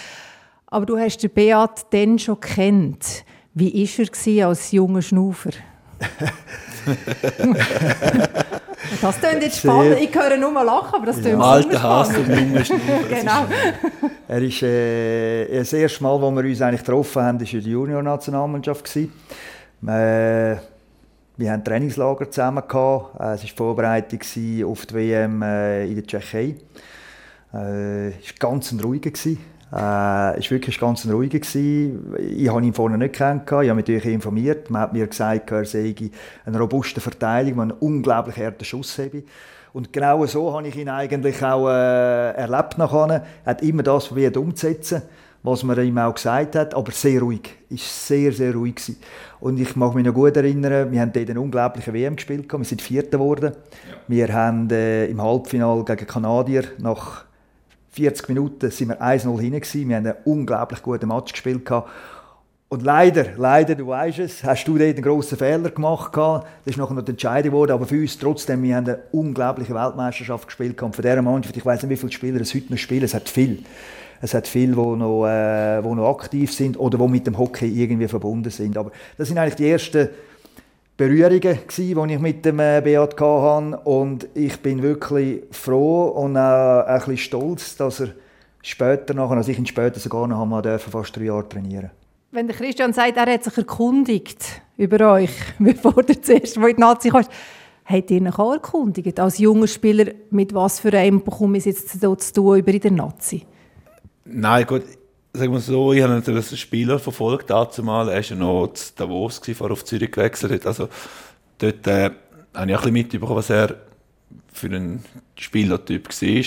Aber 0.69 0.86
du 0.86 0.98
hast 0.98 1.19
den 1.19 1.28
Beat 1.28 1.84
dann 1.90 2.19
schon 2.19 2.40
kennt. 2.40 3.26
Wie 3.52 3.86
war 3.86 4.32
er 4.32 4.48
als 4.48 4.72
junger 4.72 5.02
Schnufer? 5.02 5.50
das 9.00 9.20
klingt 9.20 9.43
jetzt 9.43 9.58
spannend. 9.58 9.99
Ich 10.00 10.14
höre 10.14 10.37
nur 10.37 10.50
mal 10.50 10.62
lachen, 10.62 10.94
aber 10.94 11.06
das 11.06 11.20
klingt 11.20 11.38
ja. 11.38 11.44
Alter 11.44 11.82
Hass 11.82 12.17
und 12.17 12.67
Schnuffer. 12.67 12.99
genau. 13.08 13.46
Er 14.29 14.43
ist 14.43 14.62
äh, 14.62 15.58
das 15.58 15.73
erste 15.73 16.02
Mal, 16.02 16.23
als 16.23 16.37
wir 16.37 16.44
uns 16.44 16.62
eigentlich 16.62 16.84
getroffen 16.84 17.23
haben, 17.23 17.40
war 17.40 17.52
in 17.52 17.61
der 17.61 17.73
Junior-Nationalmannschaft. 17.73 18.96
Äh, 18.96 20.56
wir 21.37 21.50
hatten 21.50 21.64
Trainingslager 21.64 22.31
zusammen. 22.31 22.62
Gehabt. 22.67 23.14
Äh, 23.14 23.19
es 23.19 23.20
war 23.20 23.37
die 23.37 23.49
Vorbereitung 23.49 24.20
auf 24.67 24.87
die 24.87 24.94
WM 24.94 25.43
äh, 25.43 25.87
in 25.87 25.96
der 25.96 26.06
Tschechei. 26.06 26.56
Es 27.55 27.58
war 27.58 28.12
ganz 28.38 28.73
ein 28.73 28.81
ruhiger. 28.81 29.11
Es 29.74 29.78
war 29.78 30.50
wirklich 30.50 30.78
ganz 30.78 31.04
ein 31.06 31.12
ruhiger. 31.12 31.38
Ich 31.38 32.48
habe 32.48 32.62
ihn 32.62 32.74
vorne 32.74 32.98
nicht 32.98 33.14
kennengelernt. 33.14 33.64
Ich 33.64 33.70
habe 33.70 33.74
mich 33.74 33.86
natürlich 33.86 34.04
informiert. 34.04 34.69
Man 34.69 34.82
hat 34.82 34.92
mir 34.92 35.06
gesagt, 35.06 35.50
er 35.50 35.64
sei 35.64 35.94
eine 36.44 36.58
robuste 36.58 37.00
Verteilung, 37.00 37.58
einen 37.58 37.70
unglaublich 37.70 38.36
harten 38.36 38.66
Schuss 38.66 38.98
habe. 38.98 39.22
Und 39.72 39.90
genau 39.90 40.26
so 40.26 40.54
habe 40.54 40.69
ich 40.69 40.76
ihn 40.76 40.90
eigentlich 40.90 41.42
auch 41.42 41.70
äh, 41.70 42.32
erlebt 42.32 42.76
nachher. 42.76 43.24
Er 43.44 43.50
hat 43.50 43.62
immer 43.62 43.82
das 43.82 44.08
probiert 44.08 44.36
umzusetzen 44.36 45.02
was 45.42 45.64
man 45.64 45.82
ihm 45.84 45.98
auch 45.98 46.14
gesagt 46.14 46.54
hat, 46.54 46.74
aber 46.74 46.92
sehr 46.92 47.20
ruhig. 47.20 47.56
Ist 47.69 48.06
sehr, 48.06 48.32
sehr 48.32 48.54
ruhig 48.54 48.76
gewesen. 48.76 48.98
Und 49.40 49.58
ich 49.58 49.74
mag 49.76 49.94
mich 49.94 50.04
noch 50.04 50.14
gut 50.14 50.36
erinnern, 50.36 50.92
wir 50.92 51.00
haben 51.00 51.12
dort 51.12 51.30
eine 51.30 51.40
unglaubliche 51.40 51.92
WM 51.92 52.16
gespielt, 52.16 52.52
wir 52.52 52.64
sind 52.64 52.81
Vierter 52.81 53.19
geworden. 53.19 53.52
Ja. 53.52 53.96
Wir 54.06 54.32
haben 54.32 54.70
äh, 54.70 55.06
im 55.06 55.20
Halbfinale 55.20 55.84
gegen 55.84 56.06
Kanadier 56.06 56.64
nach 56.79 57.24
40 57.93 58.29
Minuten 58.29 58.70
sind 58.70 58.89
wir 58.89 59.03
1-0 59.03 59.39
hinten 59.39 59.89
Wir 59.89 59.96
haben 59.96 60.06
einen 60.06 60.17
unglaublich 60.25 60.82
guten 60.82 61.08
Match 61.08 61.32
gespielt 61.32 61.70
Und 62.70 62.82
leider, 62.82 63.27
leider, 63.37 63.75
du 63.75 63.87
weißt 63.87 64.19
es, 64.20 64.43
hast 64.43 64.67
du 64.67 64.79
dort 64.79 64.94
einen 64.94 65.03
grossen 65.03 65.37
Fehler 65.37 65.69
gemacht. 65.69 66.17
Das 66.17 66.43
ist 66.65 66.79
nachher 66.79 66.94
noch 66.94 67.06
entscheidend 67.06 67.53
geworden. 67.53 67.72
Aber 67.72 67.84
für 67.84 68.01
uns 68.01 68.19
trotzdem, 68.19 68.63
wir 68.63 68.77
haben 68.77 68.87
eine 68.87 68.99
unglaubliche 69.13 69.75
Weltmeisterschaft 69.75 70.46
gespielt. 70.46 70.82
Und 70.82 70.96
von 70.96 71.03
dieser 71.03 71.20
Mannschaft, 71.20 71.55
ich 71.55 71.67
weiß 71.67 71.82
nicht, 71.82 71.91
wie 71.91 71.96
viele 71.96 72.13
Spieler 72.13 72.41
es 72.41 72.55
heute 72.55 72.72
noch 72.72 72.79
spielen, 72.79 73.05
es 73.05 73.13
hat 73.13 73.29
viel. 73.29 73.63
Es 74.22 74.32
hat 74.32 74.49
viele, 74.49 74.72
die 74.72 74.96
noch, 74.96 75.27
äh, 75.27 75.82
die 75.82 75.89
noch 75.89 76.08
aktiv 76.08 76.51
sind 76.51 76.79
oder 76.79 76.96
die 76.96 77.08
mit 77.08 77.27
dem 77.27 77.37
Hockey 77.37 77.67
irgendwie 77.67 78.08
verbunden 78.08 78.51
sind. 78.51 78.79
Aber 78.79 78.91
das 79.19 79.29
sind 79.29 79.37
eigentlich 79.37 79.56
die 79.56 79.69
ersten 79.69 80.08
Berührungen, 80.96 81.58
die 81.77 82.13
ich 82.13 82.19
mit 82.19 82.44
dem 82.44 82.61
äh, 82.61 82.81
Beat 82.82 83.20
hatte. 83.20 83.81
Und 83.84 84.29
ich 84.34 84.58
bin 84.61 84.82
wirklich 84.82 85.43
froh 85.51 86.08
und 86.08 86.37
auch 86.37 86.87
ein 86.87 86.99
bisschen 86.99 87.17
stolz, 87.19 87.77
dass 87.77 88.01
er 88.01 88.08
später 88.63 89.15
nachher, 89.15 89.37
also 89.37 89.51
ich 89.51 89.58
ihn 89.58 89.67
später 89.67 89.99
sogar 89.99 90.27
noch 90.27 90.43
einmal 90.43 90.63
dürfen, 90.63 90.91
fast 90.91 91.17
drei 91.17 91.25
Jahre 91.25 91.49
trainieren 91.49 91.91
Wenn 92.31 92.46
der 92.46 92.56
Christian 92.56 92.93
sagt, 92.93 93.17
er 93.17 93.32
hat 93.32 93.44
sich 93.44 93.56
erkundigt 93.58 94.63
über 94.77 95.13
euch, 95.15 95.31
bevor 95.58 95.99
er 96.06 96.22
zuerst 96.22 96.56
in 96.56 96.63
die 96.63 96.75
Nazi 96.81 97.11
kam, 97.11 97.25
habt 97.84 98.11
ihr 98.11 98.17
ihn 98.19 98.29
auch 98.29 98.53
erkundigt? 98.53 99.19
Als 99.19 99.39
junger 99.39 99.67
Spieler, 99.67 100.13
mit 100.31 100.55
was 100.55 100.81
für 100.81 100.93
einem 100.93 101.22
bekomme 101.22 101.58
ich 101.58 101.67
es 101.67 101.94
jetzt 101.94 102.01
zu 102.01 102.32
tun 102.32 102.58
über 102.58 102.72
in 102.72 102.81
der 102.81 102.93
Nazi? 102.93 103.44
Nein, 104.25 104.67
gut, 104.67 104.84
sagen 105.32 105.53
wir 105.53 105.60
so, 105.60 105.93
ich 105.93 106.03
habe 106.03 106.12
natürlich 106.12 106.48
einen 106.48 106.56
Spieler 106.56 106.98
verfolgt, 106.98 107.51
dazu 107.51 107.82
mal. 107.82 108.08
Er 108.08 108.17
war 108.17 108.20
ja 108.22 108.36
noch 108.36 108.69
zu 108.74 108.93
Davos, 108.96 109.41
bevor 109.41 109.69
er 109.69 109.72
auf 109.72 109.84
Zürich 109.84 110.10
gewechselt 110.10 110.53
hat. 110.53 110.67
Also, 110.67 110.89
dort 111.58 111.86
äh, 111.86 112.10
habe 112.12 112.12
ich 112.55 112.58
ein 112.58 112.67
bisschen 112.69 112.93
mitbekommen, 112.93 113.36
was 113.36 113.51
er 113.51 113.77
für 114.53 114.69
ein 114.69 115.05
Spielertyp 115.36 116.08
war. 116.08 116.44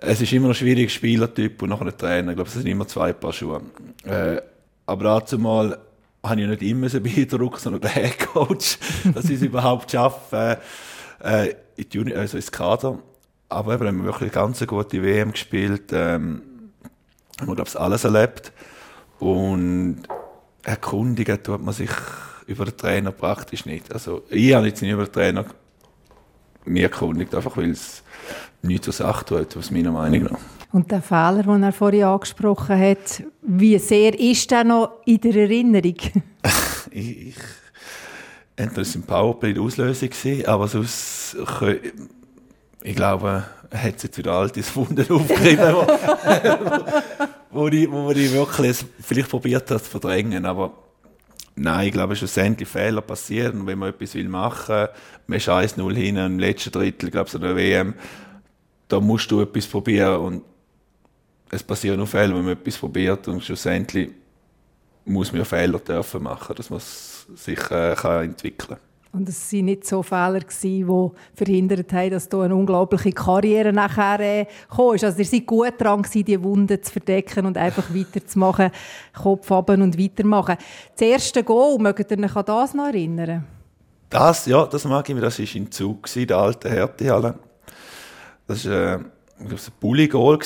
Es 0.00 0.20
ist 0.20 0.32
immer 0.32 0.48
ein 0.48 0.54
schwieriger 0.54 0.90
Spielertyp 0.90 1.62
und 1.62 1.68
nachher 1.68 1.86
ein 1.86 1.96
Trainer. 1.96 2.30
Ich 2.30 2.36
glaube, 2.36 2.48
es 2.48 2.54
sind 2.54 2.66
immer 2.66 2.88
zwei 2.88 3.12
Paar 3.12 3.32
Schuhe. 3.32 3.62
Äh, 4.04 4.40
aber 4.84 5.04
dazu 5.04 5.38
mal 5.38 5.78
habe 6.24 6.40
ich 6.40 6.48
nicht 6.48 6.62
immer 6.62 6.88
so 6.88 7.00
beeindruckt, 7.00 7.60
sondern 7.60 7.82
der 7.82 7.90
Headcoach, 7.90 8.78
dass 9.14 9.24
sie 9.24 9.34
es 9.34 9.42
überhaupt 9.42 9.90
schaffen, 9.90 10.56
äh, 11.22 11.50
in 11.76 11.88
die 11.88 11.96
Juni 11.96 12.14
also 12.14 12.36
ins 12.36 12.50
Kader. 12.50 12.98
Aber 13.48 13.74
eben, 13.74 13.86
haben 13.86 13.98
wir 13.98 14.06
wirklich 14.06 14.34
eine 14.34 14.46
ganz 14.46 14.66
gute 14.66 15.02
WM 15.02 15.32
gespielt. 15.32 15.90
Ähm, 15.92 16.42
haben 17.42 17.48
wir, 17.48 17.56
glaube 17.56 17.68
ich, 17.68 17.78
alles 17.78 18.04
erlebt. 18.04 18.52
Und 19.18 20.02
erkundigen 20.62 21.42
tut 21.42 21.62
man 21.62 21.74
sich 21.74 21.90
über 22.46 22.64
den 22.64 22.76
Trainer 22.76 23.12
praktisch 23.12 23.66
nicht. 23.66 23.92
Also 23.92 24.22
ich 24.30 24.54
habe 24.54 24.66
jetzt 24.66 24.82
nicht 24.82 24.90
über 24.90 25.04
den 25.04 25.12
Trainer 25.12 25.44
mich 26.64 26.82
erkundigt, 26.82 27.34
einfach 27.34 27.56
weil 27.56 27.70
es 27.70 28.02
nichts 28.62 28.84
zur 28.84 28.94
Sache 28.94 29.24
tut, 29.24 29.56
aus 29.56 29.70
meiner 29.70 29.92
Meinung 29.92 30.24
nach. 30.24 30.38
Und 30.72 30.90
der 30.90 31.02
Fehler, 31.02 31.42
den 31.42 31.62
er 31.62 31.72
vorhin 31.72 32.04
angesprochen 32.04 32.78
hat, 32.78 33.22
wie 33.42 33.78
sehr 33.78 34.18
ist 34.18 34.50
der 34.50 34.64
noch 34.64 35.02
in 35.04 35.20
der 35.20 35.36
Erinnerung? 35.36 35.96
ich, 36.90 37.28
ich, 37.28 37.36
entweder 38.56 38.76
war 38.76 38.82
es 38.82 38.94
im 38.94 39.02
Powerplay 39.02 39.52
die 39.52 39.60
Auslösung, 39.60 40.08
gewesen, 40.08 40.46
aber 40.46 40.68
sonst, 40.68 41.36
ich 42.82 42.96
glaube, 42.96 43.44
er 43.72 43.82
hat 43.82 44.02
jetzt 44.02 44.16
wieder 44.18 44.32
altes 44.32 44.74
Wunder 44.76 45.04
aufgegriffen, 45.10 45.74
wo, 47.52 47.68
ich, 47.68 47.90
wo 47.90 48.10
ich 48.10 48.32
wirklich 48.32 48.84
vielleicht 49.00 49.28
probiert 49.30 49.70
hat 49.70 49.84
zu 49.84 49.90
verdrängen, 49.90 50.46
aber 50.46 50.72
Nein, 51.54 51.88
ich 51.88 51.92
glaube, 51.92 52.16
schlussendlich 52.16 52.68
Fehler 52.68 53.02
passieren. 53.02 53.66
wenn 53.66 53.78
man 53.78 53.90
etwas 53.90 54.14
machen 54.14 54.74
will, 54.74 54.88
man 55.26 55.36
ist 55.36 55.48
1-0 55.48 55.94
hin 55.94 56.16
im 56.16 56.38
letzten 56.38 56.70
Drittel, 56.70 57.06
ich 57.06 57.12
glaube, 57.12 57.28
so 57.28 57.38
der 57.38 57.54
WM, 57.54 57.94
da 58.88 59.00
musst 59.00 59.30
du 59.30 59.42
etwas 59.42 59.66
probieren 59.66 60.20
und 60.20 60.42
es 61.50 61.62
passieren 61.62 61.98
nur 61.98 62.06
Fehler, 62.06 62.34
wenn 62.34 62.44
man 62.44 62.54
etwas 62.54 62.78
probiert 62.78 63.28
und 63.28 63.44
schlussendlich 63.44 64.10
muss 65.04 65.32
man 65.32 65.44
Fehler 65.44 65.78
dürfen 65.78 66.22
machen, 66.22 66.56
dass 66.56 66.70
man 66.70 66.80
sich 66.80 67.70
äh, 67.70 67.94
kann 67.94 68.24
entwickeln 68.24 68.78
kann. 68.78 68.91
Und 69.12 69.28
es 69.28 69.52
waren 69.52 69.64
nicht 69.66 69.86
so 69.86 70.02
Fehler, 70.02 70.40
die 70.40 70.86
verhindert 71.34 71.92
haben, 71.92 72.10
dass 72.10 72.30
du 72.30 72.40
eine 72.40 72.56
unglaubliche 72.56 73.12
Karriere 73.12 73.70
nachher 73.70 74.20
äh, 74.20 74.46
kommst. 74.70 75.04
Also 75.04 75.18
ihr 75.18 75.26
seid 75.26 75.46
gut 75.46 75.74
dran 75.78 76.00
gewesen, 76.00 76.24
die 76.24 76.42
Wunden 76.42 76.82
zu 76.82 76.92
verdecken 76.92 77.44
und 77.44 77.58
einfach 77.58 77.84
weiterzumachen, 77.94 78.70
Kopf 79.12 79.50
haben 79.50 79.82
und 79.82 79.98
weitermachen. 79.98 80.56
Das 80.96 81.06
erste 81.06 81.44
Goal, 81.44 81.78
mögt 81.78 82.10
ihr 82.10 82.18
euch 82.18 82.36
an 82.36 82.44
das 82.46 82.72
noch 82.72 82.86
erinnern? 82.86 83.44
Das, 84.08 84.46
ja, 84.46 84.64
das 84.64 84.84
mag 84.84 85.06
ich 85.06 85.14
mir. 85.14 85.20
Das 85.20 85.38
war 85.38 85.56
in 85.56 85.70
Zug, 85.70 86.16
in 86.16 86.26
der 86.26 86.38
alten 86.38 86.70
Härtehalle. 86.70 87.34
Das 88.46 88.66
war 88.66 88.72
äh, 88.72 88.98
ein 89.40 89.58
Bulli-Goal. 89.78 90.38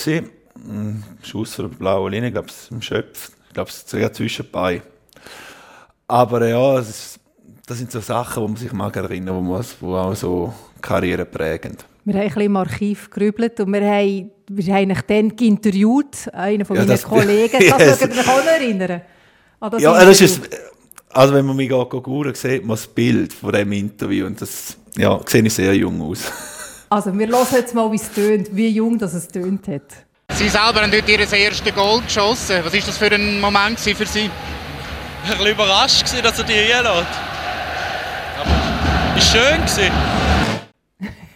Ein 0.57 1.05
Schuss 1.23 1.55
von 1.55 1.71
der 1.71 1.77
blauen 1.77 2.13
Linie, 2.13 2.29
ich 2.29 2.35
glaube, 2.35 2.49
im 2.71 2.83
Schöpf. 2.83 3.31
Ich 3.47 3.55
glaube, 3.55 3.71
es 3.71 3.77
ist 3.77 3.91
sehr 3.91 4.13
zwischenbei. 4.13 4.83
Aber 6.09 6.47
ja, 6.47 6.79
es 6.79 6.89
ist 6.89 7.21
das 7.67 7.79
sind 7.79 7.91
so 7.91 8.01
Sachen, 8.01 8.43
wo 8.43 8.49
man 8.49 8.57
sich 8.57 8.73
mag 8.73 8.95
erinnern, 8.97 9.35
wo, 9.37 9.41
man, 9.41 9.65
wo 9.81 9.97
auch 9.97 10.15
so 10.15 10.55
Karriere 10.81 11.25
prägend. 11.25 11.85
Wir 12.05 12.15
haben 12.15 12.21
ein 12.23 12.29
bisschen 12.29 12.43
im 12.43 12.57
Archiv 12.57 13.11
gerübelt 13.11 13.59
und 13.59 13.73
wir 13.73 13.85
haben, 13.85 14.31
wir 14.49 14.75
haben 14.75 14.95
dann 15.09 15.31
interviewt, 15.31 16.33
einen 16.33 16.65
von 16.65 16.77
ja, 16.77 16.83
meinen 16.83 16.91
das, 16.91 17.03
Kollegen. 17.09 17.59
Das 17.69 18.01
yes. 18.01 18.03
euch 18.03 18.29
auch 18.29 18.45
noch 18.45 18.47
erinnern? 18.47 19.03
Das 19.59 19.83
ja, 19.83 20.05
das 20.05 20.21
ist, 20.21 20.49
also 21.09 21.35
wenn 21.35 21.45
man 21.45 21.57
mich 21.57 21.69
googeln 21.69 22.35
sieht 22.35 22.63
man 22.65 22.77
das 22.77 22.87
Bild 22.87 23.33
von 23.33 23.51
diesem 23.51 23.73
Interview 23.73 24.27
und 24.27 24.41
das 24.41 24.77
ja, 24.97 25.19
sehe 25.27 25.43
ich 25.43 25.53
sehr 25.53 25.75
jung 25.75 26.01
aus. 26.01 26.31
Also 26.89 27.13
wir 27.19 27.27
hören 27.27 27.47
jetzt 27.51 27.75
mal, 27.75 27.91
wie 27.91 27.97
es 27.97 28.13
tönt, 28.13 28.55
wie 28.55 28.69
jung 28.69 28.97
das 28.97 29.13
es 29.13 29.27
tönt 29.27 29.67
hat. 29.67 30.07
Sie 30.35 30.49
selber 30.49 30.83
haben 30.83 30.93
dort 30.93 31.09
Ihr 31.09 31.19
erstes 31.19 31.75
Goal 31.75 32.01
geschossen. 32.01 32.61
Was 32.63 32.73
war 32.73 32.81
das 32.81 32.97
für 32.97 33.11
ein 33.11 33.41
Moment 33.41 33.81
für 33.81 34.07
Sie? 34.07 34.31
Ich 35.25 35.39
war 35.39 35.51
überrascht, 35.51 36.05
dass 36.23 36.39
er 36.39 36.45
die 36.45 36.53
reinlässt. 36.53 37.26
Ist 39.27 39.33
schön 39.33 39.61
gewesen. 39.61 39.93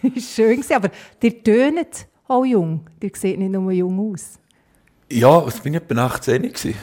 ist 0.15 0.33
schön 0.33 0.51
gewesen, 0.51 0.73
aber 0.73 0.89
ihr 1.21 1.43
tönt 1.43 2.07
auch 2.25 2.45
jung. 2.45 2.87
Ihr 3.01 3.11
seht 3.13 3.37
nicht 3.37 3.51
nur 3.51 3.69
jung 3.73 4.13
aus. 4.13 4.39
Ja, 5.11 5.45
ich 5.45 5.61
bin 5.61 5.73
etwa 5.73 6.05
18 6.05 6.41
gewesen. 6.41 6.73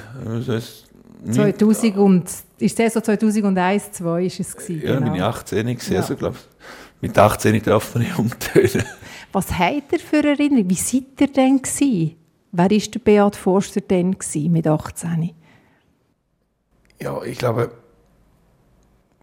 2000 1.33 1.97
und, 1.97 2.31
ist 2.59 2.79
das 2.79 2.93
so 2.93 3.01
2001, 3.01 3.93
2002 3.93 4.25
ist 4.27 4.41
es 4.41 4.55
gewesen? 4.55 4.87
Ja, 4.87 4.95
genau. 4.97 5.07
bin 5.07 5.15
ich 5.15 5.23
18 5.23 5.67
gewesen, 5.67 5.93
ja. 5.95 6.01
also 6.01 6.15
glaube 6.15 6.37
mit 7.01 7.19
18 7.19 7.63
darf 7.63 7.95
man 7.95 8.05
nicht 8.05 8.19
umtönen. 8.19 8.85
Was 9.33 9.59
habt 9.59 9.93
ihr 9.93 10.01
für 10.01 10.23
Erinnerungen? 10.23 10.69
Wie 10.69 10.75
seid 10.75 11.19
ihr 11.21 11.33
denn 11.33 11.63
gewesen? 11.63 12.17
Wer 12.53 12.71
war 12.71 12.79
der 12.79 12.99
Beat 12.99 13.35
Forster 13.37 13.81
denn 13.81 14.15
mit 14.51 14.67
18? 14.67 15.31
Ja, 17.01 17.23
ich 17.23 17.39
glaube, 17.39 17.73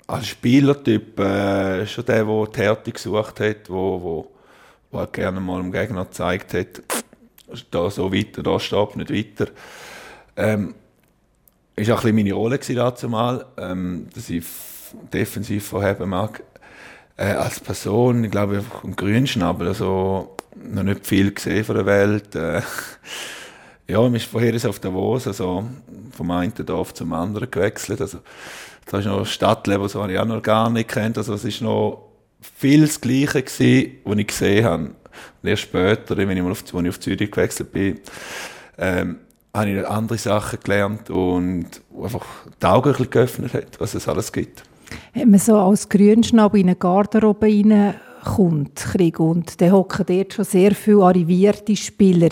als 0.08 0.28
Spielertyp 0.28 1.20
äh, 1.20 1.88
schon 1.88 2.06
der, 2.06 2.26
der 2.26 2.46
die 2.48 2.60
Härte 2.60 2.92
gesucht 2.92 3.40
hat, 3.40 3.70
wo, 3.70 4.02
wo, 4.02 4.32
wo 4.92 5.00
er 5.00 5.08
gerne 5.08 5.40
mal 5.40 5.62
dem 5.62 5.72
Gegner 5.72 6.06
gezeigt 6.06 6.54
hat, 6.54 6.82
da 7.72 7.90
so 7.90 8.14
weiter, 8.14 8.44
da 8.44 8.60
steht 8.60 8.96
nicht 8.96 9.12
weiter. 9.12 9.52
Ähm, 10.36 10.76
ist 11.76 11.92
auch 11.92 11.98
ein 11.98 12.02
bisschen 12.02 12.16
meine 12.16 12.34
Rolle 12.34 12.60
dazu 12.60 13.10
mal, 13.10 13.46
ähm, 13.58 14.08
dass 14.14 14.30
ich 14.30 14.46
defensiv 15.12 15.68
vorheben 15.68 16.10
mag. 16.10 16.42
Äh, 17.18 17.32
als 17.32 17.60
Person, 17.60 18.24
ich 18.24 18.32
glaube, 18.32 18.58
einfach 18.58 18.84
im 18.84 18.96
Grünschnabel, 18.96 19.68
also 19.68 20.36
noch 20.56 20.84
nicht 20.84 21.06
viel 21.06 21.34
gesehen 21.34 21.64
von 21.64 21.76
der 21.76 21.86
Welt. 21.86 22.36
Äh, 22.36 22.62
ja, 23.88 24.02
man 24.02 24.16
ist 24.16 24.26
vorher 24.26 24.54
auf 24.70 24.80
der 24.80 24.92
Davos, 24.92 25.28
also 25.28 25.66
vom 26.12 26.32
einen 26.32 26.54
Dorf 26.54 26.94
zum 26.94 27.14
anderen 27.14 27.50
gewechselt. 27.50 28.02
Also, 28.02 28.20
da 28.86 29.00
ist 29.00 29.06
noch 29.06 29.26
Stadtleben, 29.26 29.84
das 29.84 29.96
habe 29.96 30.12
ich 30.12 30.20
auch 30.20 30.26
noch 30.26 30.42
gar 30.42 30.70
nicht 30.70 30.90
kennt. 30.90 31.18
Also 31.18 31.34
es 31.34 31.44
ist 31.44 31.62
noch 31.62 32.10
viel 32.40 32.82
das 32.82 33.02
Gleiche 33.02 33.42
gewesen, 33.42 33.92
was 34.04 34.18
ich 34.18 34.28
gesehen 34.28 34.66
habe. 34.66 34.84
Und 34.84 35.50
erst 35.50 35.64
später, 35.64 36.18
wenn 36.18 36.30
ich, 36.30 36.44
mal 36.44 36.52
auf, 36.52 36.64
als 36.64 36.84
ich 36.84 36.90
auf 36.90 37.00
Zürich 37.00 37.32
gewechselt 37.32 37.72
bin, 37.72 38.00
ähm, 38.78 39.18
habe 39.54 39.70
ich 39.70 39.88
andere 39.88 40.18
Sachen 40.18 40.60
gelernt 40.62 41.10
und 41.10 41.68
einfach 42.02 42.26
die 42.62 42.66
Augen 42.66 42.90
ein 42.90 42.92
bisschen 42.92 43.10
geöffnet 43.10 43.54
hat, 43.54 43.80
was 43.80 43.94
es 43.94 44.08
alles 44.08 44.32
gibt. 44.32 44.64
Wenn 45.14 45.32
man 45.32 45.40
so 45.40 45.58
als 45.58 45.90
Grünschnab 45.90 46.56
in 46.56 46.68
eine 46.68 46.76
Garderobe 46.76 47.48
reinkommt, 47.48 48.76
Krieg, 48.76 49.20
und 49.20 49.60
dann 49.62 49.72
hocken 49.72 50.06
dort 50.06 50.34
schon 50.34 50.46
sehr 50.46 50.76
viele 50.76 51.04
arrivierte 51.04 51.76
Spieler. 51.76 52.30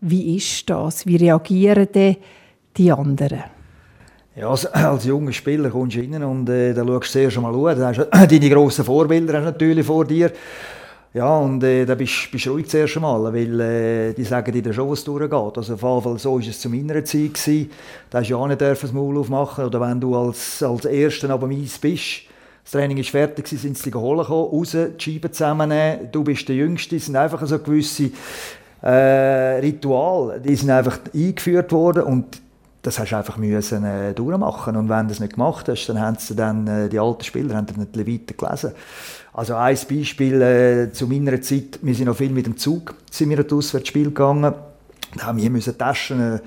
Wie 0.00 0.36
ist 0.36 0.68
das? 0.68 1.06
Wie 1.06 1.16
reagieren 1.16 1.88
die 2.76 2.92
anderen? 2.92 3.44
Ja, 4.38 4.50
als, 4.50 4.66
als 4.72 5.04
junger 5.04 5.32
Spieler 5.32 5.70
kommst 5.70 5.96
du 5.96 6.00
rein 6.00 6.22
und 6.22 6.48
äh, 6.48 6.72
da 6.72 6.84
schaust 6.84 7.08
du 7.08 7.18
zuerst 7.18 7.40
mal 7.40 7.54
an. 7.54 7.78
Da 7.78 7.88
hast 7.88 7.98
du, 7.98 8.04
deine 8.10 8.50
grossen 8.50 8.84
Vorbilder 8.84 9.38
hast 9.38 9.44
natürlich 9.44 9.84
vor 9.84 10.04
dir. 10.04 10.30
Ja, 11.14 11.38
und 11.38 11.64
äh, 11.64 11.84
da 11.84 11.94
bist 11.94 12.28
du 12.32 12.50
ruhig 12.50 12.68
zuerst 12.68 12.96
einmal, 12.96 13.32
weil 13.32 13.60
äh, 13.60 14.12
die 14.12 14.24
sagen 14.24 14.52
dir 14.52 14.72
schon, 14.72 14.90
was 14.90 15.02
durchgeht. 15.02 15.32
Also 15.32 15.74
auf 15.74 15.82
jeden 15.82 16.02
Fall 16.02 16.18
so 16.18 16.34
war 16.34 16.40
es 16.40 16.60
zu 16.60 16.68
meiner 16.68 17.04
Zeit. 17.04 17.34
Gewesen. 17.34 17.70
Da 18.10 18.18
hast 18.18 18.28
du 18.28 18.34
ja 18.34 18.36
auch 18.36 18.46
nicht 18.46 18.60
das 18.60 18.92
Maul 18.92 19.18
aufmachen 19.18 19.64
Oder 19.64 19.80
wenn 19.80 20.00
du 20.00 20.14
als, 20.14 20.62
als 20.62 20.84
Erster 20.84 21.30
aber 21.30 21.48
Eis 21.48 21.78
bist, 21.78 22.22
das 22.62 22.72
Training 22.72 22.98
ist 22.98 23.10
fertig, 23.10 23.48
sind 23.48 23.78
sie 23.78 23.90
geholt 23.90 24.20
gekommen, 24.20 24.50
raus, 24.52 24.76
die 24.76 25.02
Scheiben 25.02 25.32
zusammennehmen. 25.32 26.10
Du 26.12 26.22
bist 26.22 26.46
der 26.48 26.56
Jüngste. 26.56 26.96
Es 26.96 27.06
sind 27.06 27.16
einfach 27.16 27.44
so 27.46 27.58
gewisse 27.58 28.10
äh, 28.82 29.58
Rituale, 29.58 30.38
die 30.40 30.54
sind 30.54 30.70
einfach 30.70 31.00
eingeführt 31.12 31.72
worden 31.72 32.04
und 32.04 32.40
das 32.82 32.98
hast 32.98 33.10
du 33.10 33.16
einfach 33.16 33.36
müssen, 33.36 33.84
äh, 33.84 34.14
durchmachen 34.14 34.76
und 34.76 34.88
wenn 34.88 35.06
du 35.06 35.08
das 35.08 35.20
nicht 35.20 35.34
gemacht 35.34 35.68
hast, 35.68 35.86
dann 35.86 36.00
haben 36.00 36.16
sie 36.18 36.34
dann, 36.34 36.66
äh, 36.66 36.88
die 36.88 36.98
alten 36.98 37.24
Spieler 37.24 37.56
haben 37.56 37.66
dann 37.66 37.78
nicht 37.78 37.96
weiter 37.96 38.34
gelesen. 38.34 38.72
Also 39.32 39.54
ein 39.54 39.76
Beispiel 39.88 40.42
äh, 40.42 40.92
zu 40.92 41.06
meiner 41.06 41.40
Zeit, 41.40 41.78
wir 41.82 41.94
sind 41.94 42.06
noch 42.06 42.16
viel 42.16 42.30
mit 42.30 42.46
dem 42.46 42.56
Zug, 42.56 42.94
sind 43.10 43.30
wir 43.30 43.42
das 43.42 43.70
Spiel 43.86 44.06
gegangen, 44.06 44.54
da 45.16 45.26
haben 45.26 45.38
wir 45.38 45.50
müssen 45.50 45.76
Taschen 45.76 46.40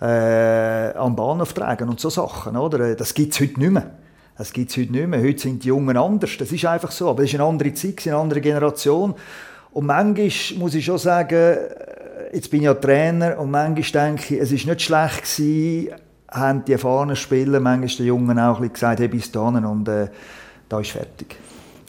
äh, 0.00 0.94
am 0.94 1.16
Bahnhof 1.16 1.52
tragen 1.52 1.88
und 1.88 2.00
so 2.00 2.10
Sachen, 2.10 2.56
oder? 2.56 2.94
Das 2.94 3.14
gibt 3.14 3.34
es 3.34 3.40
heute 3.40 3.58
nicht 3.58 3.72
mehr. 3.72 3.90
Das 4.36 4.52
gibt 4.52 4.70
es 4.70 4.76
heute 4.76 4.92
nicht 4.92 5.08
mehr. 5.08 5.20
Heute 5.20 5.40
sind 5.40 5.64
die 5.64 5.68
Jungen 5.68 5.96
anders, 5.96 6.30
das 6.38 6.52
ist 6.52 6.64
einfach 6.64 6.92
so. 6.92 7.10
Aber 7.10 7.24
es 7.24 7.30
ist 7.30 7.34
eine 7.34 7.48
andere 7.48 7.74
Zeit, 7.74 8.06
eine 8.06 8.16
andere 8.16 8.40
Generation. 8.40 9.14
Und 9.72 9.86
manchmal 9.86 10.58
muss 10.58 10.74
ich 10.74 10.84
schon 10.84 10.98
sagen, 10.98 11.58
jetzt 12.32 12.50
bin 12.50 12.60
ich 12.60 12.66
ja 12.66 12.74
Trainer 12.74 13.38
und 13.38 13.50
manchmal 13.50 14.06
denke 14.06 14.34
ich, 14.34 14.40
es 14.40 14.52
ist 14.52 14.66
nicht 14.66 14.82
schlecht 14.82 15.22
gewesen, 15.22 15.94
haben 16.30 16.64
die 16.64 16.72
erfahrenen 16.72 17.16
Spieler 17.16 17.60
manchmal 17.60 17.88
den 17.88 18.06
Jungen 18.06 18.38
auch 18.38 18.60
ein 18.60 18.72
gesagt, 18.72 19.00
hey, 19.00 19.08
bis 19.08 19.30
dahin 19.30 19.64
und 19.64 19.88
äh, 19.88 20.08
da 20.68 20.80
ist 20.80 20.90
fertig. 20.90 21.36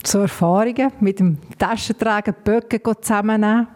So 0.05 0.19
Erfahrungen 0.19 0.91
mit 1.01 1.19
dem 1.19 1.37
Taschentragen 1.57 2.33
Böcke 2.43 2.81
zusammennehmen? 3.01 3.67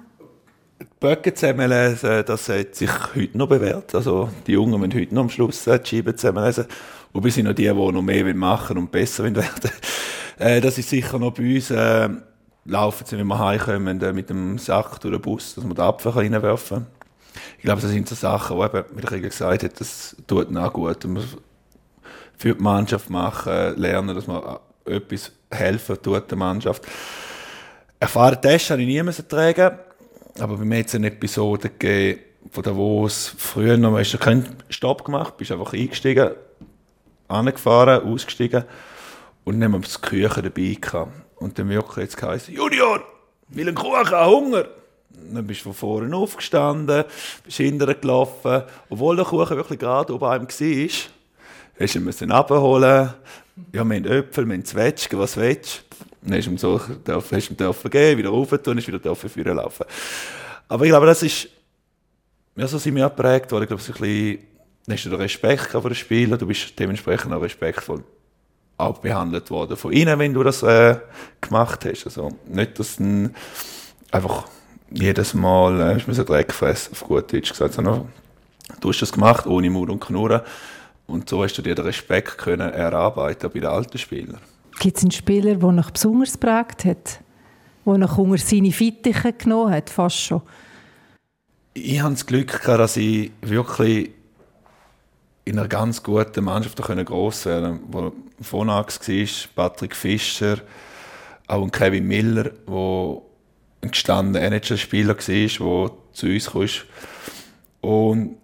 Böcke 1.00 1.34
zusammenlesen, 1.34 2.24
das 2.26 2.48
hat 2.48 2.76
sich 2.76 2.90
heute 3.14 3.38
noch 3.38 3.50
bewährt. 3.50 3.94
Also 3.94 4.30
die 4.48 4.54
Jungen 4.54 4.80
müssen 4.80 4.94
heute 4.94 5.14
noch 5.14 5.24
am 5.24 5.30
Schluss 5.30 5.64
die 5.64 5.80
Scheiben 5.84 6.18
zusammenlesen. 6.18 6.66
Und 7.12 7.24
wir 7.24 7.32
sind 7.32 7.46
noch 7.46 7.54
die, 7.54 7.64
die 7.64 7.74
noch 7.74 8.02
mehr 8.02 8.34
machen 8.34 8.78
und 8.78 8.90
besser 8.90 9.24
werden 9.24 9.72
äh, 10.40 10.62
Das 10.62 10.78
ist 10.78 10.90
sicher 10.90 11.20
noch 11.20 11.34
bei 11.34 11.56
uns... 11.56 11.72
Äh, 11.72 12.10
laufen 12.66 13.06
sie, 13.06 13.18
wenn 13.18 13.28
wir 13.28 13.40
heimkommen, 13.40 14.16
mit 14.16 14.30
dem 14.30 14.58
Sack 14.58 15.00
durch 15.02 15.14
den 15.14 15.22
Bus, 15.22 15.56
dass 15.56 15.64
wir 15.64 15.74
den 15.74 15.84
Apfel 15.84 16.12
reinwerfen 16.12 16.78
können. 16.78 16.88
Ich 17.58 17.64
glaube, 17.64 17.82
das 17.82 17.92
sind 17.92 18.08
so 18.08 18.16
Sachen, 18.16 18.58
die 18.58 18.64
eben, 18.64 18.84
wie 18.92 19.02
der 19.02 19.10
Krieger 19.10 19.30
gesagt 19.30 19.64
hat, 19.64 19.80
das 19.80 20.16
tut 20.28 20.56
auch 20.56 20.74
gut. 20.74 21.04
Und 21.06 21.20
für 22.38 22.56
die 22.56 22.62
Mannschaft 22.62 23.10
machen, 23.10 23.76
lernen, 23.78 24.16
dass 24.16 24.28
man 24.28 24.58
etwas 24.86 25.32
helfen 25.52 26.02
tut 26.02 26.30
der 26.30 26.38
Mannschaft. 26.38 26.84
erfahrenen 28.00 28.42
Test 28.42 28.70
habe 28.70 28.82
ich 28.82 28.88
nie 28.88 29.02
müssen 29.02 29.28
tragen, 29.28 29.78
aber 30.40 30.58
bei 30.58 30.66
mir 30.66 30.80
hat 30.80 30.88
es 30.88 30.96
eine 30.96 31.08
Episode 31.08 31.70
gegeben, 31.70 32.20
von 32.52 32.64
Davos, 32.64 33.34
früher 33.38 33.78
noch, 33.78 33.98
hast 33.98 34.12
du 34.12 34.18
keinen 34.18 34.58
Stopp 34.70 35.06
gemacht, 35.06 35.38
bist 35.38 35.52
einfach 35.52 35.74
eingestiegen, 35.74 36.32
angefahren, 37.30 38.04
ausgestiegen 38.04 38.66
und 39.46 39.60
dann 39.60 39.74
haben 39.74 39.82
wir 39.82 39.88
das 39.88 40.02
Küchen 40.02 40.44
dabei 40.44 40.78
gehabt. 40.80 41.23
Und 41.44 41.60
dann 41.60 41.68
wirklich 41.68 41.98
jetzt 41.98 42.16
geheißen, 42.16 42.54
Junior, 42.54 43.04
will 43.50 43.68
einen 43.68 43.76
Kuchen, 43.76 44.26
Hunger. 44.26 44.66
Und 45.14 45.36
dann 45.36 45.46
bist 45.46 45.60
du 45.60 45.74
von 45.74 45.74
vorne 45.74 46.16
aufgestanden, 46.16 47.04
bist 47.44 47.58
hinterher 47.58 47.96
gelaufen, 47.96 48.64
obwohl 48.90 49.18
der 49.18 49.26
Kuchen 49.26 49.58
wirklich 49.58 49.78
gerade 49.78 50.14
oben 50.14 50.24
einem 50.24 50.48
war, 50.48 50.90
hast 51.80 51.96
du 51.96 52.00
ihn 52.00 52.06
müssen 52.06 52.32
abholen. 52.32 53.14
Ja, 53.74 53.74
wir 53.74 53.80
haben 53.82 53.92
Äpfel, 53.92 54.48
wir 54.48 54.54
haben 54.54 54.64
Zwetschgen, 54.64 55.20
was 55.20 55.36
willst 55.36 55.84
du? 55.90 56.06
Dann 56.22 56.38
hast 56.38 56.46
du 56.46 56.52
ihm 56.52 56.58
so, 56.58 56.80
hast 56.80 57.50
ihm 57.50 57.58
dürfen 57.58 57.92
geben, 57.92 58.20
wieder 58.20 58.30
rauf 58.30 58.50
tun, 58.64 58.78
ist 58.78 58.88
wieder 58.88 59.00
dürfen 59.00 59.30
führen 59.30 59.58
laufen. 59.58 59.86
Aber 60.70 60.86
ich 60.86 60.92
glaube, 60.92 61.08
das 61.08 61.24
ist, 61.24 61.50
ja, 62.56 62.68
so 62.68 62.78
sind 62.78 62.96
wir 62.96 63.10
geprägt 63.10 63.52
worden. 63.52 63.64
Ich 63.64 63.68
glaube, 63.68 63.84
so 63.84 63.92
ein 63.92 64.00
bisschen, 64.00 64.40
dann 64.86 64.96
hast 64.96 65.06
du 65.06 65.16
Respekt 65.20 65.72
vor 65.72 65.82
den 65.82 65.96
Spielern, 65.96 66.40
du 66.40 66.48
bist 66.48 66.80
dementsprechend 66.80 67.34
auch 67.34 67.42
respektvoll 67.42 68.02
auch 68.78 69.00
behandelt 69.00 69.50
worden 69.52 69.78
von 69.78 69.92
ihnen, 69.92 70.18
wenn 70.20 70.34
du 70.34 70.44
das 70.44 70.64
äh, 70.64 70.98
gemacht 71.42 71.86
hast. 71.86 72.06
Also 72.06 72.30
nicht, 72.48 72.80
dass 72.80 72.98
du 72.98 73.30
einfach 74.12 74.46
jedes 74.92 75.34
Mal 75.34 75.80
äh, 75.80 75.96
hast 75.96 76.08
du 76.08 76.24
Dreck 76.24 76.54
fressen, 76.54 76.94
auf 76.94 77.04
gut 77.04 77.32
Deutsch 77.32 77.50
gesagt, 77.50 77.74
sondern 77.74 78.08
du 78.80 78.90
hast 78.90 79.02
das 79.02 79.12
gemacht, 79.12 79.46
ohne 79.46 79.70
Mut 79.70 79.90
und 79.90 80.00
Knurren. 80.00 80.42
Und 81.08 81.30
so 81.30 81.44
hast 81.44 81.58
du 81.58 81.62
dir 81.62 81.76
den 81.76 81.86
Respekt 81.86 82.38
können 82.38 82.72
erarbeiten 82.72 83.50
bei 83.54 83.60
den 83.60 83.70
alten 83.70 83.98
Spielern. 83.98 84.40
Gibt 84.80 84.98
es 84.98 85.04
einen 85.04 85.12
Spieler, 85.12 85.56
der 85.56 85.72
dich 85.72 85.92
besonders 85.92 86.34
geprägt 86.34 86.86
hat? 86.86 87.20
Der 87.86 87.98
dich 87.98 88.18
unter 88.18 88.38
seine 88.38 88.72
Fittiche 88.72 89.34
genommen 89.34 89.74
hat, 89.74 89.90
fast 89.90 90.18
schon? 90.18 90.42
Ich 91.74 92.02
hatte 92.02 92.14
das 92.14 92.26
Glück, 92.26 92.62
dass 92.66 92.98
ich 92.98 93.32
wirklich 93.42 94.12
in 95.46 95.60
einer 95.60 95.68
ganz 95.68 96.02
guten 96.02 96.46
Mannschaft 96.46 96.78
gross 96.78 97.46
werden. 97.46 97.82
Wo 97.88 98.14
Phonax 98.42 99.00
war, 99.08 99.70
Patrick 99.70 99.96
Fischer, 99.96 100.58
auch 101.48 101.64
ein 101.64 101.72
Kevin 101.72 102.08
Miller, 102.08 102.52
der 102.68 103.22
ein 103.82 103.92
gestandener 103.92 104.42
NHL-Spieler 104.42 105.16
war, 105.16 105.90
der 105.90 105.92
zu 106.14 106.28
uns 106.28 106.52
kam. 106.52 106.70
Und 107.82 108.38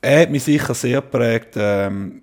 er 0.00 0.22
hat 0.22 0.30
mich 0.30 0.44
sicher 0.44 0.74
sehr 0.74 1.00
geprägt, 1.00 1.54
ähm, 1.56 2.22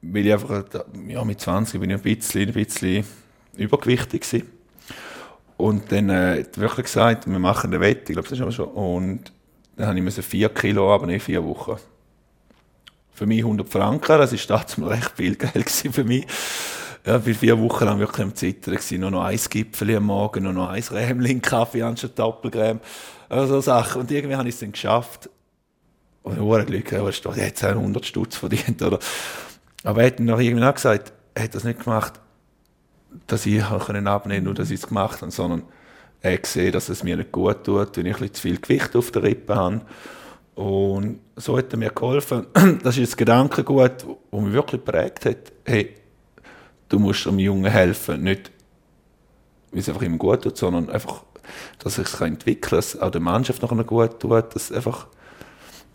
weil 0.00 0.26
ich 0.26 0.32
einfach, 0.32 0.64
ja, 1.08 1.24
mit 1.24 1.40
20 1.40 1.80
bin 1.80 1.90
ich 1.90 1.96
ein 1.96 2.02
bisschen, 2.02 2.48
ein 2.48 2.54
bisschen 2.54 3.04
übergewichtig 3.56 4.32
war. 4.32 4.40
Und 5.56 5.90
dann 5.90 6.08
äh, 6.08 6.44
hat 6.44 6.56
wirklich 6.58 6.86
gesagt, 6.86 7.28
wir 7.28 7.38
machen 7.40 7.72
eine 7.72 7.80
Wette, 7.80 8.12
ich 8.12 8.12
glaube, 8.12 8.28
das 8.28 8.38
ist 8.38 8.42
aber 8.42 8.52
schon. 8.52 8.68
Und 8.68 9.32
dann 9.76 9.88
habe 9.88 9.98
ich 9.98 10.14
4 10.14 10.48
Kilo, 10.50 10.94
aber 10.94 11.06
nicht 11.06 11.24
4 11.24 11.44
Wochen. 11.44 11.76
Für 13.18 13.26
mich 13.26 13.40
100 13.40 13.68
Franken, 13.68 14.16
das 14.16 14.48
war 14.48 14.64
damals 14.76 14.78
recht 14.78 15.12
viel 15.16 15.34
Geld 15.34 15.68
für 15.68 16.04
mich. 16.04 16.24
Ja, 17.04 17.18
für 17.18 17.34
vier 17.34 17.58
Wochen 17.58 17.84
lang 17.84 17.98
wirklich 17.98 18.22
am 18.22 18.32
Zittern 18.32 18.74
gewesen. 18.74 19.00
Nur 19.00 19.10
noch 19.10 19.24
ein 19.24 19.40
Gipfel 19.50 19.96
am 19.96 20.04
Morgen, 20.04 20.44
nur 20.44 20.52
noch 20.52 20.68
ein 20.68 20.84
Rämchen 20.84 21.42
Kaffee 21.42 21.82
anstatt 21.82 22.16
Doppelcreme. 22.16 22.78
Also 23.28 23.54
so 23.54 23.60
Sachen. 23.60 24.02
Und 24.02 24.10
irgendwie 24.12 24.36
habe 24.36 24.48
ich 24.48 24.54
es 24.54 24.60
dann 24.60 24.70
geschafft. 24.70 25.28
Und 26.22 26.34
ich 26.34 26.38
habe 26.38 26.64
Glück, 26.64 26.92
hat 26.92 27.36
jetzt 27.36 27.64
100 27.64 28.06
Stutz 28.06 28.36
verdient, 28.36 28.80
oder? 28.82 29.00
Aber 29.82 30.00
er 30.00 30.06
hat 30.06 30.20
noch 30.20 30.38
irgendwie 30.38 30.72
gesagt, 30.72 31.12
er 31.34 31.42
hat 31.42 31.56
das 31.56 31.64
nicht 31.64 31.82
gemacht, 31.82 32.20
dass 33.26 33.46
ich 33.46 33.64
können 33.84 34.06
abnehmen 34.06 34.44
nur 34.44 34.54
dass 34.54 34.70
ich 34.70 34.78
es 34.78 34.86
gemacht 34.86 35.22
habe, 35.22 35.32
sondern 35.32 35.64
er 36.20 36.34
hat 36.34 36.44
gesehen, 36.44 36.70
dass 36.70 36.88
es 36.88 37.02
mir 37.02 37.16
nicht 37.16 37.32
gut 37.32 37.64
tut, 37.64 37.96
wenn 37.96 38.06
ich 38.06 38.14
ein 38.14 38.20
bisschen 38.20 38.34
zu 38.34 38.42
viel 38.42 38.60
Gewicht 38.60 38.94
auf 38.94 39.10
der 39.10 39.24
Rippe 39.24 39.56
habe. 39.56 39.80
Und 40.58 41.20
so 41.36 41.56
hat 41.56 41.72
er 41.72 41.78
mir 41.78 41.90
geholfen. 41.90 42.48
Das 42.82 42.98
ist 42.98 43.14
ein 43.14 43.16
Gedankengut, 43.16 44.04
das 44.32 44.40
mich 44.40 44.52
wirklich 44.52 44.84
geprägt 44.84 45.24
hat. 45.24 45.52
Hey, 45.64 45.94
du 46.88 46.98
musst 46.98 47.28
einem 47.28 47.38
Jungen 47.38 47.70
helfen, 47.70 48.24
nicht, 48.24 48.50
weil 49.70 49.78
es 49.78 49.88
einfach 49.88 50.02
ihm 50.02 50.18
gut 50.18 50.42
tut, 50.42 50.56
sondern 50.56 50.90
einfach, 50.90 51.22
dass 51.78 51.98
es 51.98 52.10
sich 52.10 52.20
entwickeln 52.22 52.70
kann, 52.70 52.78
dass 52.78 52.98
auch 53.00 53.12
der 53.12 53.20
Mannschaft 53.20 53.62
noch 53.62 53.86
gut 53.86 54.18
tut, 54.18 54.52
dass 54.56 54.72
einfach 54.72 55.06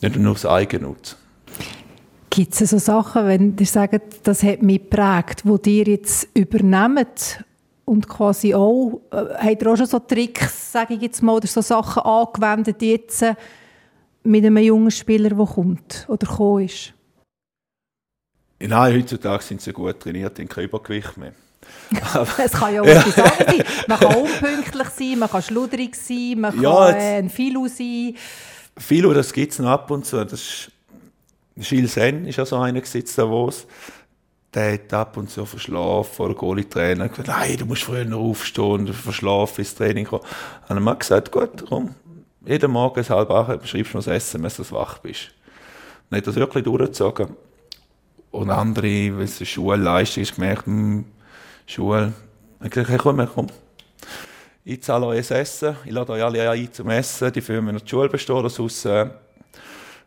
nicht 0.02 0.15
nur 0.15 0.32
das 0.32 0.45
eigene 0.45 0.88
nutzt. 0.88 1.17
Gibt 2.30 2.54
es 2.54 2.69
so 2.69 2.78
Sachen, 2.78 3.28
wenn 3.28 3.58
ihr 3.60 3.65
sagt, 3.65 4.26
das 4.26 4.43
hat 4.43 4.62
mich 4.62 4.82
geprägt, 4.82 5.43
die 5.43 5.80
ihr 5.80 5.88
jetzt 5.88 6.30
übernehmt 6.34 7.43
und 7.84 8.08
quasi 8.08 8.56
auch, 8.56 9.02
äh, 9.12 9.26
habt 9.45 9.62
ihr 9.62 9.71
auch 9.73 9.76
schon 9.76 9.88
so 9.88 9.99
Tricks, 9.99 10.71
sage 10.71 10.93
ich 10.93 11.02
jetzt 11.02 11.21
mal, 11.21 11.34
oder 11.34 11.47
so 11.47 11.60
Sachen 11.60 12.04
angewendet 12.04 12.82
jetzt 12.82 13.26
mit 14.24 14.46
einem 14.46 14.58
jungen 14.58 14.92
Spieler, 14.92 15.30
der 15.30 15.46
kommt 15.46 16.06
oder 16.08 16.28
gekommen 16.28 16.66
ist? 16.66 16.94
Nein, 18.60 18.96
heutzutage 18.96 19.44
sind 19.44 19.62
sie 19.62 19.74
gut 19.74 20.00
trainiert, 20.00 20.40
in 20.40 20.48
kein 20.48 20.66
Übergewicht 20.66 21.18
mehr. 21.18 21.34
es 22.38 22.52
kann 22.52 22.74
ja 22.74 22.82
auch 22.82 22.86
etwas 22.86 23.18
anderes 23.18 23.46
sein. 23.46 23.86
Man 23.88 24.00
kann 24.00 24.16
unpünktlich 24.16 24.90
sein, 24.90 25.20
man 25.20 25.30
kann 25.30 25.42
schludrig 25.42 25.96
sein, 25.96 26.40
man 26.40 26.54
kann 26.54 26.62
ja, 26.62 26.90
äh, 26.90 27.18
ein 27.18 27.30
Philo 27.30 27.68
sein. 27.68 28.16
Philo, 28.78 29.14
das 29.14 29.32
gibt 29.34 29.54
es 29.54 29.60
noch 29.60 29.70
ab 29.70 29.92
und 29.92 30.06
zu. 30.06 30.24
Das 30.26 30.34
ist, 30.34 30.72
Gilles 31.56 31.94
Sen 31.94 32.26
ist 32.26 32.38
ja 32.38 32.46
so 32.46 32.58
einer 32.58 32.82
gesetzt, 32.82 33.18
Davos. 33.18 33.68
Der 34.54 34.74
hat 34.74 34.94
ab 34.94 35.18
und 35.18 35.32
zu 35.32 35.46
verschlafen 35.46 36.14
vor 36.14 36.28
der 36.28 36.36
Goalie-Trainer 36.36 37.10
gesagt, 37.10 37.28
nein, 37.28 37.58
du 37.58 37.66
musst 37.66 37.84
früher 37.84 38.06
noch 38.06 38.20
aufstehen 38.20 38.88
und 38.88 38.94
verschlafen 38.94 39.62
ins 39.62 39.74
Training 39.74 40.06
kommen. 40.06 40.24
Dann 40.68 40.86
hat 40.86 41.00
gesagt, 41.00 41.32
gut, 41.32 41.66
komm, 41.68 41.96
jeden 42.45 42.71
Morgen 42.71 43.08
halb 43.08 43.32
acht 43.32 43.67
schreibst 43.67 43.93
du 43.93 43.97
noch 43.97 44.06
das 44.06 44.15
Essen, 44.15 44.43
wenn 44.43 44.51
du 44.51 44.71
wach 44.71 44.97
bist. 44.99 45.32
Und 46.10 46.17
hat 46.17 46.27
das 46.27 46.36
wirklich 46.36 46.63
durchgezogen. 46.63 47.36
Und 48.32 48.49
andere, 48.49 48.84
wenn 49.17 49.21
es 49.21 49.38
eine 49.38 49.45
Schulleistung 49.45 50.23
ist, 50.23 50.36
gemerkt, 50.36 50.65
hm, 50.65 51.06
Schule. 51.65 52.13
Ich 52.63 52.69
gesagt, 52.69 52.89
hey, 52.89 52.97
komm, 52.97 53.27
komm. 53.34 53.47
Ich 54.65 54.82
zahle 54.82 55.08
euch 55.08 55.29
Essen, 55.29 55.75
ich 55.86 55.91
lade 55.91 56.13
euch 56.13 56.23
alle 56.23 56.49
ein 56.49 56.71
zum 56.71 56.89
Essen, 56.89 57.32
die 57.34 57.41
führen 57.41 57.65
mir 57.65 57.73
noch 57.73 57.82
die 57.82 57.89
Schule 57.89 58.10
bestehen, 58.10 58.47
sonst 58.49 58.86
äh, 58.86 59.10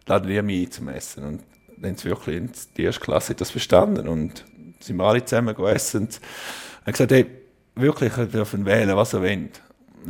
laden 0.07 0.29
die 0.29 0.43
mich 0.43 0.67
ein 0.67 0.71
zum 0.71 0.89
Essen. 0.89 1.25
Und 1.25 1.43
dann 1.77 1.91
haben 1.91 1.99
sie 1.99 2.09
wirklich 2.09 2.37
in 2.37 2.51
die 2.77 2.85
erste 2.85 3.01
Klasse 3.01 3.35
das 3.35 3.51
verstanden 3.51 4.09
und 4.09 4.45
sind 4.81 4.97
wir 4.97 5.05
alle 5.05 5.25
zusammen 5.25 5.55
gegessen 5.55 6.03
und 6.03 6.21
haben 6.85 6.93
gesagt, 6.93 7.13
hey, 7.13 7.27
wirklich, 7.75 8.17
ihr 8.17 8.27
dürft 8.27 8.65
wählen, 8.65 8.97
was 8.97 9.15
ihr 9.15 9.23
wollt. 9.23 9.63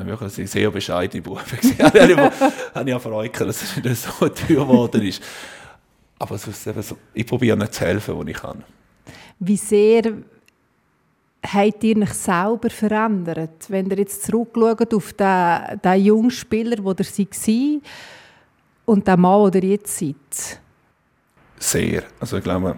Wirklich 0.04 0.38
ein 0.38 0.46
sehr 0.46 0.70
bescheidene 0.70 1.22
Buben. 1.22 1.40
habe 2.74 2.84
ich 2.86 2.94
auch 2.94 3.00
Freude, 3.00 3.46
dass 3.46 3.62
es 3.62 3.76
nicht 3.76 3.96
so 3.96 4.28
teuer 4.28 4.66
geworden 4.66 5.02
ist. 5.02 5.22
Aber 6.18 6.38
so, 6.38 6.50
ich 7.14 7.26
probiere 7.26 7.56
nicht 7.56 7.74
zu 7.74 7.84
helfen, 7.84 8.16
wo 8.16 8.22
ich 8.22 8.36
kann. 8.36 8.64
Wie 9.38 9.56
sehr 9.56 10.14
habt 11.42 11.84
ihr 11.84 11.98
euch 11.98 12.14
selber 12.14 12.70
verändert? 12.70 13.66
Wenn 13.68 13.90
ihr 13.90 13.98
jetzt 13.98 14.24
zurückschaut 14.24 14.94
auf 14.94 15.12
den, 15.12 15.80
den 15.82 16.04
jungen 16.04 16.30
Spieler, 16.30 16.76
der 16.76 17.06
ihr 17.18 17.26
war 17.26 17.80
und 18.86 19.06
den 19.06 19.20
Mann, 19.20 19.50
der 19.50 19.62
ihr 19.62 19.70
jetzt 19.70 19.98
seid? 19.98 20.60
Sehr. 21.58 22.04
Also 22.20 22.38
ich 22.38 22.44
glaube, 22.44 22.76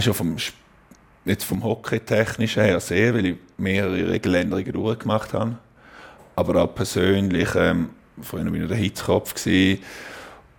schon 0.00 0.14
vom, 0.14 0.36
jetzt 1.24 1.44
vom 1.44 1.62
Hockey-technischen 1.64 2.62
her 2.62 2.80
sehr, 2.80 3.14
weil 3.14 3.26
ich 3.26 3.36
mehrere 3.56 4.10
Regeländerungen 4.10 4.72
durchgemacht 4.72 5.32
habe. 5.32 5.56
Aber 6.36 6.62
auch 6.62 6.74
persönlich, 6.74 7.54
ähm, 7.54 7.90
vorhin 8.20 8.52
war 8.52 8.60
ich 8.60 8.68
der 8.68 8.76
Hitzkopf. 8.76 9.34
Gewesen, 9.34 9.82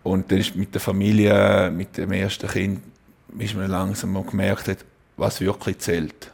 und 0.04 0.32
dann 0.32 0.38
ist 0.38 0.56
mit 0.56 0.74
der 0.74 0.82
Familie, 0.82 1.72
mit 1.72 1.98
dem 1.98 2.12
ersten 2.12 2.48
Kind, 2.48 2.82
ist 3.40 3.56
man 3.56 3.70
langsam 3.70 4.26
gemerkt, 4.26 4.68
hat, 4.68 4.86
was 5.18 5.42
wirklich 5.42 5.80
zählt. 5.80 6.32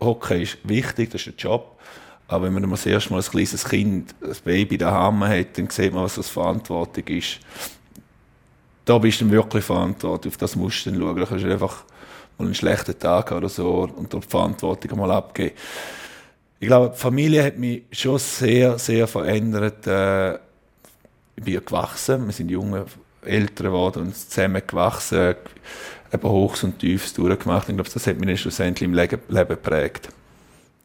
Hockey 0.00 0.42
ist 0.42 0.58
wichtig, 0.64 1.10
das 1.10 1.22
ist 1.22 1.28
ein 1.28 1.34
Job. 1.38 1.78
Aber 2.28 2.46
wenn 2.46 2.54
man 2.54 2.70
das 2.70 2.86
erste 2.86 3.12
Mal 3.12 3.20
ein 3.20 3.30
kleines 3.30 3.64
Kind, 3.64 4.14
ein 4.22 4.36
Baby 4.44 4.78
daheim 4.78 5.24
hat, 5.24 5.56
dann 5.58 5.70
sieht 5.70 5.92
man, 5.92 6.04
was 6.04 6.16
das 6.16 6.28
Verantwortung 6.28 7.04
ist. 7.06 7.38
Da 8.84 8.98
bist 8.98 9.20
du 9.20 9.30
wirklich 9.30 9.64
verantwortlich, 9.64 10.34
auf 10.34 10.36
das 10.36 10.56
musst 10.56 10.84
du 10.84 10.90
dann 10.90 11.00
schauen. 11.00 11.16
Da 11.16 11.26
kannst 11.26 11.44
du 11.44 11.52
einfach 11.52 11.84
mal 12.38 12.46
einen 12.46 12.54
schlechten 12.54 12.98
Tag 12.98 13.32
oder 13.32 13.48
so 13.48 13.88
und 13.94 14.12
die 14.12 14.20
Verantwortung 14.20 14.98
mal 14.98 15.10
abgeben. 15.10 15.54
Ich 16.60 16.68
glaube, 16.68 16.90
die 16.94 17.00
Familie 17.00 17.44
hat 17.44 17.58
mich 17.58 17.82
schon 17.92 18.18
sehr, 18.18 18.78
sehr 18.78 19.06
verändert. 19.06 19.86
Äh, 19.86 20.34
ich 21.36 21.44
bin 21.44 21.64
gewachsen, 21.64 22.26
wir 22.26 22.32
sind 22.32 22.50
junge 22.50 22.86
Eltern 23.22 23.66
geworden 23.66 24.02
und 24.04 24.16
zusammen 24.16 24.62
gewachsen, 24.66 25.34
eben 26.12 26.28
Hochs 26.28 26.62
und 26.62 26.78
Tiefs 26.78 27.12
durchgemacht. 27.12 27.68
Ich 27.68 27.74
glaube, 27.74 27.90
das 27.90 28.06
hat 28.06 28.18
mich 28.18 28.40
schlussendlich 28.40 28.88
im 28.88 28.94
Leben 28.94 29.20
geprägt. 29.48 30.08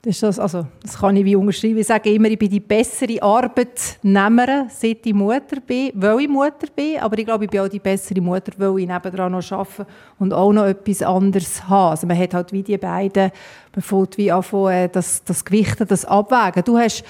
Das, 0.01 0.21
das, 0.21 0.39
also, 0.39 0.65
das 0.81 0.97
kann 0.97 1.17
ich 1.17 1.25
wie 1.25 1.35
unterschreiben. 1.35 1.77
Ich 1.77 1.88
sage 1.88 2.13
immer, 2.13 2.29
ich 2.29 2.39
bin 2.39 2.49
die 2.49 2.62
bessere 2.62 3.21
Arbeitnehmerin, 3.21 4.69
seit 4.69 5.05
ich 5.05 5.13
Mutter 5.13 5.59
bin, 5.59 5.91
weil 5.93 6.21
ich 6.21 6.29
Mutter 6.29 6.67
bin. 6.73 6.99
Aber 6.99 7.17
ich 7.17 7.25
glaube, 7.25 7.43
ich 7.43 7.51
bin 7.51 7.59
auch 7.59 7.67
die 7.67 7.79
bessere 7.79 8.21
Mutter, 8.21 8.53
weil 8.57 8.79
ich 8.79 8.88
nebenan 8.88 9.33
noch 9.33 9.51
arbeite 9.51 9.85
und 10.17 10.33
auch 10.33 10.53
noch 10.53 10.67
etwas 10.67 11.01
anderes 11.01 11.67
habe. 11.67 11.91
Also 11.91 12.07
man 12.07 12.17
hat 12.17 12.33
halt 12.33 12.53
wie 12.53 12.63
die 12.63 12.77
beiden, 12.77 13.29
man 13.75 13.81
fängt 13.81 14.17
wie 14.17 14.31
an, 14.31 14.43
äh, 14.69 14.88
das, 14.88 15.21
das 15.25 15.43
Gewichten, 15.43 15.85
das 15.85 16.05
Abwägen. 16.05 16.63
Du 16.63 16.77
hast 16.77 17.03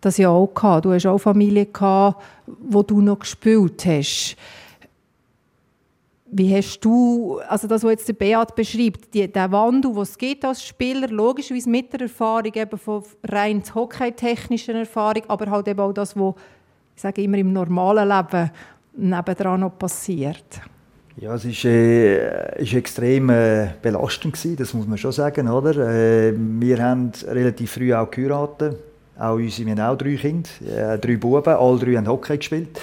das 0.00 0.16
ja 0.16 0.30
auch 0.30 0.54
gehabt. 0.54 0.86
Du 0.86 0.92
hast 0.92 1.04
auch 1.04 1.18
Familie 1.18 1.66
gehabt, 1.66 2.22
wo 2.46 2.82
du 2.82 3.02
noch 3.02 3.18
gespielt 3.18 3.84
hast. 3.84 4.36
Wie 6.34 6.56
hast 6.56 6.80
du, 6.80 7.40
also 7.46 7.68
das, 7.68 7.84
was 7.84 7.90
jetzt 7.90 8.08
der 8.08 8.14
Beat 8.14 8.54
beschreibt, 8.54 9.12
die, 9.12 9.30
der 9.30 9.52
Wandel, 9.52 9.92
den 9.92 10.00
es 10.00 10.16
gibt 10.16 10.46
als 10.46 10.64
Spieler, 10.64 11.08
logischerweise 11.08 11.68
mit 11.68 11.92
der 11.92 12.00
Erfahrung 12.00 12.54
eben 12.54 12.78
von 12.78 13.02
rein 13.24 13.62
hockeytechnischen 13.74 14.76
Erfahrung, 14.76 15.24
aber 15.28 15.50
halt 15.50 15.68
eben 15.68 15.80
auch 15.80 15.92
das, 15.92 16.16
was, 16.16 16.34
ich 16.96 17.02
sage 17.02 17.22
immer, 17.22 17.36
im 17.36 17.52
normalen 17.52 18.08
Leben 18.08 18.50
nebendran 18.96 19.60
noch 19.60 19.76
passiert? 19.78 20.62
Ja, 21.18 21.34
es 21.34 21.44
war 21.44 21.70
äh, 21.70 22.76
extrem 22.78 23.28
äh, 23.28 23.74
belastend 23.82 24.32
gewesen, 24.32 24.56
das 24.56 24.72
muss 24.72 24.86
man 24.86 24.96
schon 24.96 25.12
sagen, 25.12 25.50
oder? 25.50 25.76
Äh, 25.76 26.32
wir 26.34 26.82
haben 26.82 27.12
relativ 27.26 27.72
früh 27.72 27.92
auch 27.92 28.10
geheiratet, 28.10 28.78
auch 29.18 29.34
unsere, 29.34 29.66
wir 29.66 29.76
haben 29.76 29.94
auch 29.94 29.98
drei 29.98 30.14
Kinder, 30.14 30.48
äh, 30.66 30.98
drei 30.98 31.16
Buben, 31.16 31.52
alle 31.52 31.78
drei 31.78 31.96
haben 31.96 32.08
Hockey 32.08 32.38
gespielt. 32.38 32.80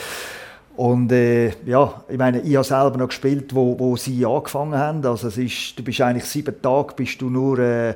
Und 0.79 1.11
äh, 1.11 1.51
ja, 1.65 2.05
ich 2.07 2.17
meine, 2.17 2.39
ich 2.39 2.55
habe 2.55 2.63
selber 2.63 2.97
noch 2.97 3.09
gespielt, 3.09 3.53
wo, 3.53 3.77
wo 3.77 3.97
sie 3.97 4.25
angefangen 4.25 4.79
haben. 4.79 5.05
Also 5.05 5.27
es 5.27 5.37
ist, 5.37 5.77
du 5.77 5.83
bist 5.83 5.99
eigentlich 5.99 6.23
sieben 6.23 6.55
Tage 6.61 6.93
bist 6.95 7.21
du 7.21 7.29
nur 7.29 7.59
äh, 7.59 7.95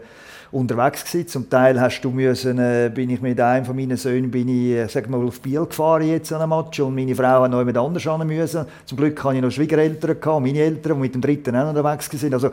unterwegs 0.54 1.04
gewesen. 1.04 1.28
Zum 1.28 1.50
Teil 1.50 1.80
hast 1.82 2.02
du 2.02 2.12
müssen, 2.12 2.60
äh, 2.60 2.92
bin 2.94 3.10
ich 3.10 3.22
mit 3.22 3.39
einem 3.42 3.66
von 3.66 3.76
meinen 3.76 3.98
Söhnen 3.98 4.30
bin 4.32 4.48
ich, 4.48 4.78
äh, 4.78 4.88
sag 4.88 5.10
mal, 5.10 5.22
auf 5.26 5.42
Biel 5.42 5.66
gefahren 5.66 6.08
jetzt 6.08 6.32
an 6.32 6.42
einem 6.42 6.50
Match 6.52 6.80
und 6.80 6.96
meine 6.96 7.16
Frau 7.16 7.44
hat 7.44 7.52
noch 7.52 7.60
jemand 7.60 7.78
anders 7.78 8.06
ran 8.06 8.26
müssen. 8.26 8.66
Zum 8.86 8.98
Glück 8.98 9.22
hatte 9.24 9.36
ich 9.36 9.42
noch 9.42 9.52
Schwiegereltern 9.52 10.20
gehabt, 10.20 10.42
meine 10.42 10.60
Eltern, 10.60 10.96
die 10.96 11.02
mit 11.02 11.16
dem 11.16 11.22
dritten 11.22 11.56
auch 11.56 11.70
unterwegs 11.70 12.13
waren. 12.13 12.34
Also 12.34 12.52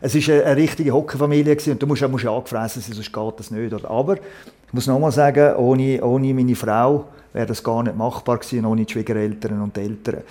es 0.00 0.14
ist 0.14 0.30
eine, 0.30 0.56
richtige 0.56 0.92
Hockeyfamilie 0.92 1.56
und 1.66 1.82
du 1.82 1.86
musst, 1.86 2.08
musst 2.08 2.26
angefressen 2.26 2.82
sein, 2.82 2.94
sonst 2.94 3.12
geht 3.12 3.38
das 3.38 3.50
nicht. 3.50 3.84
Aber 3.84 4.14
ich 4.16 4.72
muss 4.72 4.86
noch 4.86 4.98
mal 4.98 5.12
sagen, 5.12 5.54
ohne, 5.56 6.02
ohne 6.02 6.34
meine 6.34 6.56
Frau 6.56 7.06
wäre 7.32 7.46
das 7.46 7.62
gar 7.62 7.82
nicht 7.82 7.96
machbar 7.96 8.38
gewesen, 8.38 8.64
ohne 8.64 8.84
die 8.84 8.92
Schwiegereltern 8.92 9.60
und 9.60 9.76
die 9.76 9.80
Eltern. 9.80 10.22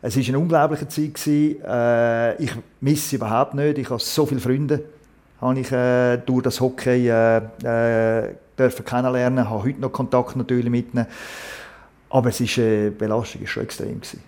Es 0.00 0.16
war 0.16 0.24
eine 0.26 0.38
unglaubliche 0.38 0.88
Zeit. 0.88 1.14
Gewesen. 1.14 1.62
Äh, 1.64 2.42
ich 2.42 2.50
misse 2.80 3.10
sie 3.10 3.16
überhaupt 3.16 3.54
nicht. 3.54 3.78
Ich 3.78 3.88
habe 3.88 4.00
so 4.00 4.26
viele 4.26 4.40
Freunde 4.40 4.82
habe 5.42 5.60
ich 5.60 5.70
äh, 5.72 6.16
durch 6.18 6.42
das 6.42 6.60
Hockey 6.60 7.08
äh, 7.08 7.36
äh, 7.36 8.34
dürfen 8.58 8.84
kennenlernen, 8.84 9.50
habe 9.50 9.64
heute 9.64 9.80
noch 9.80 9.92
Kontakt 9.92 10.36
natürlich 10.36 10.70
mit 10.70 10.94
ihnen. 10.94 11.06
Aber 12.08 12.28
es 12.28 12.40
ist, 12.40 12.58
äh, 12.58 12.90
Belastung 12.90 13.42
war 13.42 13.48
schon 13.48 13.62
extrem. 13.64 14.00
Gewesen. 14.00 14.22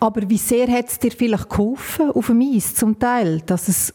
Aber 0.00 0.28
wie 0.28 0.36
sehr 0.36 0.68
hat 0.68 0.88
es 0.88 0.98
dir 0.98 1.12
vielleicht 1.12 1.48
geholfen 1.48 2.10
auf 2.10 2.26
dem 2.26 2.40
Eis 2.40 2.74
zum 2.74 2.98
Teil, 2.98 3.40
dass 3.46 3.68
es 3.68 3.94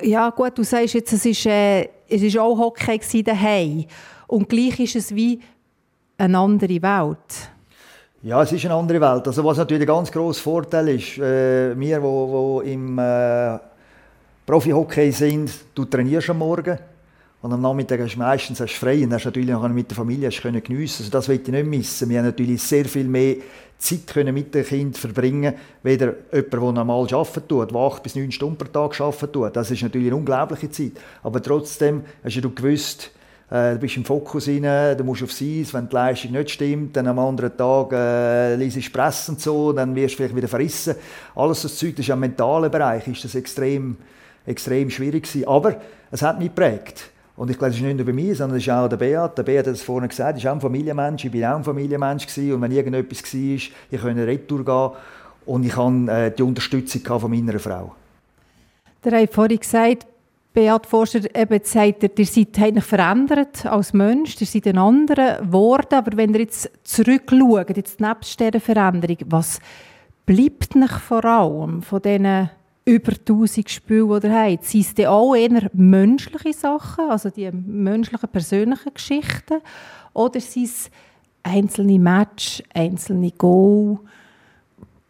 ja 0.00 0.30
gut, 0.30 0.56
du 0.56 0.64
sagst 0.64 0.94
jetzt, 0.94 1.12
es 1.12 1.26
ist, 1.26 1.44
äh, 1.46 1.82
es 2.08 2.22
ist 2.22 2.38
auch 2.38 2.56
Hockey 2.56 3.22
daheim 3.22 3.84
und 4.26 4.48
gleich 4.48 4.80
ist 4.80 4.96
es 4.96 5.14
wie 5.14 5.40
eine 6.16 6.38
andere 6.38 6.80
Welt. 6.80 7.50
Ja, 8.22 8.42
es 8.42 8.52
ist 8.52 8.64
eine 8.64 8.74
andere 8.74 9.00
Welt. 9.00 9.26
Also 9.26 9.44
was 9.44 9.58
natürlich 9.58 9.82
ein 9.82 9.94
ganz 9.94 10.10
grosser 10.10 10.40
Vorteil 10.40 10.88
ist, 10.88 11.18
äh, 11.18 11.78
wir, 11.78 12.02
wo, 12.02 12.28
wo 12.28 12.60
im 12.60 12.98
äh, 12.98 13.58
Profi-Hockey 14.44 15.12
sind, 15.12 15.52
du 15.72 15.84
trainierst 15.84 16.30
am 16.30 16.38
Morgen 16.38 16.76
und 17.42 17.52
am 17.52 17.60
Nachmittag 17.60 18.00
hast 18.00 18.14
du 18.14 18.18
meistens 18.18 18.58
hast 18.58 18.74
du 18.74 18.78
frei 18.78 19.04
und 19.04 19.12
hast 19.12 19.24
natürlich 19.24 19.50
noch 19.50 19.68
mit 19.68 19.88
der 19.88 19.96
Familie 19.96 20.26
hast 20.26 20.42
können 20.42 20.60
geniessen. 20.60 21.02
Also 21.04 21.12
das 21.12 21.28
will 21.28 21.40
ich 21.40 21.46
nicht 21.46 21.64
missen. 21.64 22.10
Wir 22.10 22.18
haben 22.18 22.26
natürlich 22.26 22.60
sehr 22.60 22.84
viel 22.86 23.04
mehr 23.04 23.36
Zeit 23.78 24.08
können 24.08 24.34
mit 24.34 24.52
dem 24.52 24.64
Kind 24.64 24.98
verbringen, 24.98 25.54
weder 25.84 26.14
jemand, 26.32 26.52
der 26.52 26.60
normal 26.60 27.06
arbeiten 27.12 27.46
tut, 27.46 27.70
der 27.70 27.78
acht 27.78 28.02
bis 28.02 28.16
neun 28.16 28.32
Stunden 28.32 28.56
pro 28.56 28.66
Tag 28.66 29.00
arbeiten. 29.00 29.52
Das 29.52 29.70
ist 29.70 29.82
natürlich 29.82 30.08
eine 30.08 30.16
unglaubliche 30.16 30.70
Zeit. 30.70 30.92
Aber 31.22 31.40
trotzdem 31.40 32.02
hast 32.24 32.36
du 32.36 32.50
gewusst, 32.52 33.12
äh, 33.48 33.74
du 33.74 33.78
bist 33.78 33.96
im 33.96 34.04
Fokus 34.04 34.48
rein, 34.48 34.96
du 34.98 35.04
musst 35.04 35.22
aufs 35.22 35.40
Eis, 35.40 35.72
wenn 35.72 35.88
die 35.88 35.94
Leistung 35.94 36.32
nicht 36.32 36.50
stimmt, 36.50 36.96
dann 36.96 37.06
am 37.06 37.18
anderen 37.20 37.56
Tag 37.56 37.92
äh, 37.92 38.56
liest 38.56 38.92
Presse 38.92 39.30
und 39.30 39.40
so, 39.40 39.72
dann 39.72 39.94
wirst 39.94 40.14
du 40.14 40.16
vielleicht 40.16 40.34
wieder 40.34 40.48
verrissen. 40.48 40.96
Alles 41.36 41.62
das 41.62 41.76
Zeug, 41.76 41.94
das 41.94 42.06
ist 42.06 42.12
im 42.12 42.18
mentalen 42.18 42.72
Bereich, 42.72 43.06
ist 43.06 43.22
das 43.22 43.36
extrem, 43.36 43.96
extrem 44.46 44.90
schwierig 44.90 45.24
gewesen. 45.24 45.48
Aber 45.48 45.80
es 46.10 46.22
hat 46.22 46.38
mich 46.38 46.48
geprägt. 46.48 47.10
Und 47.36 47.50
ich 47.50 47.58
glaube, 47.58 47.70
es 47.70 47.76
ist 47.76 47.82
nicht 47.82 47.96
nur 47.96 48.06
bei 48.06 48.12
mir, 48.12 48.34
sondern 48.34 48.58
es 48.58 48.66
ist 48.66 48.72
auch 48.72 48.88
der 48.88 48.96
Beat. 48.98 49.38
Der 49.38 49.42
Beat 49.42 49.66
hat 49.66 49.74
es 49.74 49.82
vorhin 49.82 50.08
gesagt, 50.08 50.32
er 50.32 50.38
ist 50.38 50.46
auch 50.46 50.52
ein 50.52 50.60
Familienmensch. 50.60 51.24
Ich 51.24 51.30
bin 51.30 51.44
auch 51.44 51.56
ein 51.56 51.64
Familienmensch 51.64 52.26
gewesen. 52.26 52.54
Und 52.54 52.62
wenn 52.62 52.72
irgendetwas 52.72 53.22
war, 53.34 53.40
ich 53.90 54.00
konnte 54.00 54.26
retour 54.26 54.64
gehen. 54.64 54.90
Und 55.46 55.64
ich 55.64 55.76
hatte 55.76 56.12
äh, 56.12 56.30
die 56.30 56.42
Unterstützung 56.42 57.20
von 57.20 57.30
meiner 57.30 57.58
Frau. 57.58 57.94
Der 59.04 59.20
hat 59.20 59.32
vorhin 59.32 59.58
gesagt, 59.58 60.06
Beat 60.54 60.86
Forscher 60.86 61.34
eben 61.34 61.60
sagt, 61.64 62.18
ihr 62.18 62.26
seid 62.26 62.58
eigentlich 62.60 62.84
verändert 62.84 63.64
als 63.64 63.94
Mensch, 63.94 64.38
ihr 64.38 64.46
seid 64.46 64.66
ein 64.66 64.76
anderer 64.76 65.38
geworden, 65.38 65.94
aber 65.94 66.16
wenn 66.16 66.34
ihr 66.34 66.40
jetzt 66.40 66.70
zurückschaut, 66.84 67.74
jetzt 67.74 68.00
nebst 68.00 68.38
dieser 68.38 68.60
Veränderung, 68.60 69.16
was 69.26 69.60
bleibt 70.26 70.76
euch 70.76 70.98
vor 70.98 71.24
allem 71.24 71.80
von 71.80 72.02
diesen 72.02 72.50
über 72.84 73.12
1000 73.12 73.70
Spielen, 73.70 74.20
die 74.20 74.26
ihr 74.26 74.34
habt? 74.34 74.64
Sind 74.64 74.98
es 74.98 75.06
auch 75.06 75.34
eher 75.34 75.70
menschliche 75.72 76.52
Sachen, 76.52 77.10
also 77.10 77.30
die 77.30 77.50
menschlichen, 77.50 78.28
persönlichen 78.28 78.94
Geschichten, 78.94 79.60
oder 80.12 80.40
sind 80.40 80.64
es 80.64 80.90
einzelne 81.42 81.98
Matches, 81.98 82.62
einzelne 82.74 83.30
Goal? 83.32 83.98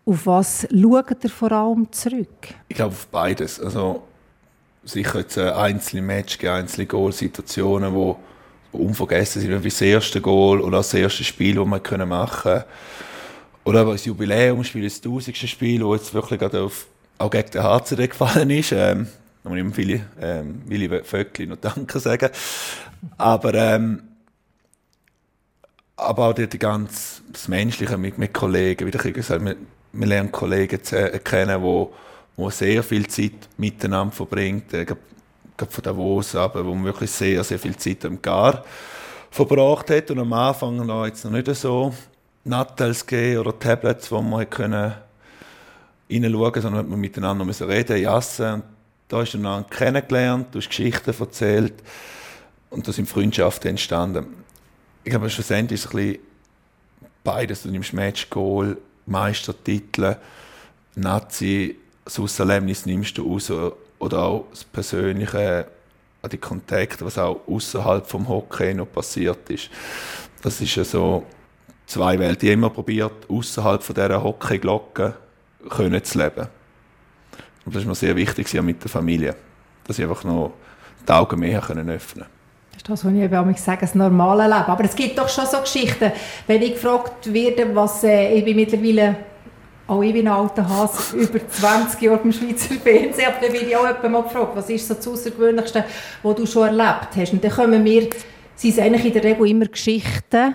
Auf 0.04 0.26
was 0.26 0.66
schaut 0.70 1.24
ihr 1.24 1.30
vor 1.30 1.52
allem 1.52 1.90
zurück? 1.92 2.48
Ich 2.68 2.76
glaube 2.76 2.92
auf 2.92 3.06
beides. 3.06 3.60
Also 3.60 4.02
sicher 4.84 5.20
jetzt 5.20 5.38
einzelne 5.38 6.02
Matches, 6.02 6.44
einzelne 6.48 6.86
Goal-Situationen, 6.86 7.94
die, 7.94 8.14
die 8.72 8.82
unvergessen 8.82 9.42
sind, 9.42 9.62
wie 9.62 9.68
das 9.68 9.80
erste 9.80 10.20
Goal 10.20 10.60
oder 10.60 10.78
das 10.78 10.92
erste 10.92 11.24
Spiel, 11.24 11.54
das 11.54 11.82
können 11.82 12.08
machen 12.08 12.42
können. 12.42 12.64
Oder 13.64 13.84
das 13.84 14.04
Jubiläumsspiel, 14.04 14.82
das 14.82 15.00
tausendste 15.00 15.46
Spiel, 15.46 15.80
das 15.80 16.00
jetzt 16.00 16.14
wirklich 16.14 16.40
gerade 16.40 16.62
auf, 16.62 16.86
auch 17.18 17.30
gegen 17.30 17.50
den 17.50 17.62
HCD 17.62 18.08
gefallen 18.08 18.50
ist. 18.50 18.72
Ähm, 18.72 19.08
da 19.42 19.50
muss 19.50 19.58
ich 19.58 19.64
ihm 19.64 19.72
viele, 19.72 20.06
ähm, 20.20 20.62
Willi 20.66 21.02
Vöckli 21.02 21.46
noch 21.46 21.56
Danke 21.56 21.98
sagen. 22.00 22.30
Aber, 23.18 23.54
ähm, 23.54 24.02
aber 25.96 26.28
auch 26.28 26.32
die, 26.32 26.48
die 26.48 26.58
ganz, 26.58 27.22
das 27.32 27.48
Menschliche 27.48 27.96
mit, 27.98 28.18
mit 28.18 28.32
Kollegen, 28.32 28.86
wie 28.86 28.96
ich 28.96 29.14
gesagt 29.14 29.44
wir, 29.44 29.56
wir 29.92 30.06
lernen 30.06 30.32
Kollegen 30.32 30.82
zu, 30.82 30.96
äh, 30.96 31.18
kennen, 31.18 31.60
die 31.62 31.88
wo 32.36 32.50
sehr 32.50 32.82
viel 32.82 33.06
Zeit 33.08 33.48
miteinander 33.56 34.14
verbringt, 34.14 34.72
äh, 34.72 34.84
gerade 34.84 35.00
von 35.70 35.84
Davos 35.84 36.34
aber 36.34 36.64
wo 36.64 36.74
man 36.74 36.84
wirklich 36.84 37.10
sehr, 37.10 37.44
sehr 37.44 37.58
viel 37.58 37.76
Zeit 37.76 38.04
am 38.04 38.20
Gar 38.22 38.64
verbracht 39.30 39.90
hat 39.90 40.10
und 40.10 40.18
am 40.18 40.32
Anfang 40.32 40.76
noch 40.86 41.06
jetzt 41.06 41.24
noch 41.24 41.32
nicht 41.32 41.54
so 41.54 41.92
Nattels 42.44 43.06
oder 43.10 43.58
Tablets, 43.58 44.10
wo 44.10 44.20
man 44.20 44.48
können 44.48 44.94
hineinschauen 46.08 46.62
sondern 46.62 46.80
hat 46.80 46.88
man 46.88 47.00
miteinander 47.00 47.44
müssen 47.44 47.68
reden, 47.68 48.00
jassen. 48.00 48.54
Und 48.54 48.64
da 49.08 49.18
hast 49.18 49.32
du 49.32 49.38
einander 49.38 49.68
kennengelernt, 49.68 50.48
du 50.52 50.58
hast 50.58 50.68
Geschichten 50.68 51.14
erzählt 51.18 51.74
und 52.70 52.86
da 52.86 52.92
sind 52.92 53.08
Freundschaften 53.08 53.70
entstanden. 53.70 54.26
Ich 55.04 55.10
glaube, 55.10 55.28
schlussendlich 55.30 55.80
ist 55.80 55.86
es 55.86 55.92
ein 55.92 55.96
bisschen 55.96 56.18
beides. 57.24 57.62
Du 57.62 57.70
nimmst 57.70 57.92
Match, 57.92 58.30
Goal, 58.30 58.78
Meistertitel, 59.06 60.16
Nazi, 60.94 61.76
das 62.04 62.38
Erlebnis 62.38 62.86
nimmst 62.86 63.16
du 63.18 63.32
raus 63.32 63.52
oder 63.98 64.18
auch 64.22 64.46
das 64.50 64.64
Persönliche, 64.64 65.66
die 66.30 66.38
Kontakte, 66.38 67.04
was 67.04 67.18
auch 67.18 67.40
außerhalb 67.46 68.06
vom 68.06 68.28
Hockey 68.28 68.74
noch 68.74 68.90
passiert 68.90 69.48
ist. 69.50 69.70
Das 70.42 70.60
ist 70.60 70.74
ja 70.74 70.84
so 70.84 71.24
zwei 71.86 72.18
Welten. 72.18 72.48
Ich 72.48 72.54
immer 72.54 72.70
probiert, 72.70 73.28
außerhalb 73.28 73.84
dieser 73.86 74.22
Hockey-Glocke 74.22 75.14
zu 75.70 76.18
leben. 76.18 76.46
Und 77.64 77.74
das 77.74 77.82
ist 77.82 77.88
mir 77.88 77.94
sehr 77.94 78.16
wichtig 78.16 78.52
mit 78.62 78.82
der 78.82 78.90
Familie, 78.90 79.34
dass 79.84 79.98
ich 79.98 80.04
einfach 80.04 80.24
noch 80.24 80.52
die 81.06 81.12
Augen 81.12 81.40
mehr 81.40 81.60
können 81.60 81.88
öffnen 81.90 82.26
Das 82.72 82.78
ist 82.78 82.88
das, 82.88 83.04
was 83.04 83.12
ich 83.12 83.20
eben 83.20 83.54
sage, 83.56 83.80
das 83.82 83.94
normale 83.94 84.44
Leben. 84.44 84.66
Aber 84.66 84.84
es 84.84 84.96
gibt 84.96 85.18
doch 85.18 85.28
schon 85.28 85.46
so 85.46 85.60
Geschichten, 85.60 86.12
wenn 86.46 86.62
ich 86.62 86.74
gefragt 86.74 87.32
werde, 87.32 87.74
was 87.74 88.04
äh, 88.04 88.34
ich 88.34 88.44
bin 88.44 88.56
mittlerweile 88.56 89.16
auch 89.86 90.02
ich 90.02 90.12
bin 90.12 90.26
ein 90.26 90.32
alter 90.32 90.68
Hase, 90.68 91.16
über 91.18 91.46
20 91.46 92.00
Jahre 92.00 92.20
im 92.24 92.32
Schweizer 92.32 92.74
Fernsehen, 92.74 93.26
aber 93.26 93.44
dann 93.44 93.52
werde 93.52 93.66
ich 93.66 93.76
auch 93.76 93.86
jemand 93.86 94.10
mal 94.10 94.22
gefragt, 94.22 94.52
was 94.54 94.70
ist 94.70 94.88
so 94.88 94.94
das 94.94 95.06
Außergewöhnlichste, 95.06 95.84
was 96.22 96.34
du 96.36 96.46
schon 96.46 96.68
erlebt 96.68 97.08
hast? 97.16 97.32
Und 97.32 97.44
dann 97.44 97.50
kommen 97.50 97.84
wir, 97.84 98.08
sind 98.54 98.70
es 98.70 98.78
eigentlich 98.78 99.06
in 99.06 99.12
der 99.12 99.24
Regel 99.24 99.48
immer 99.48 99.66
Geschichten, 99.66 100.54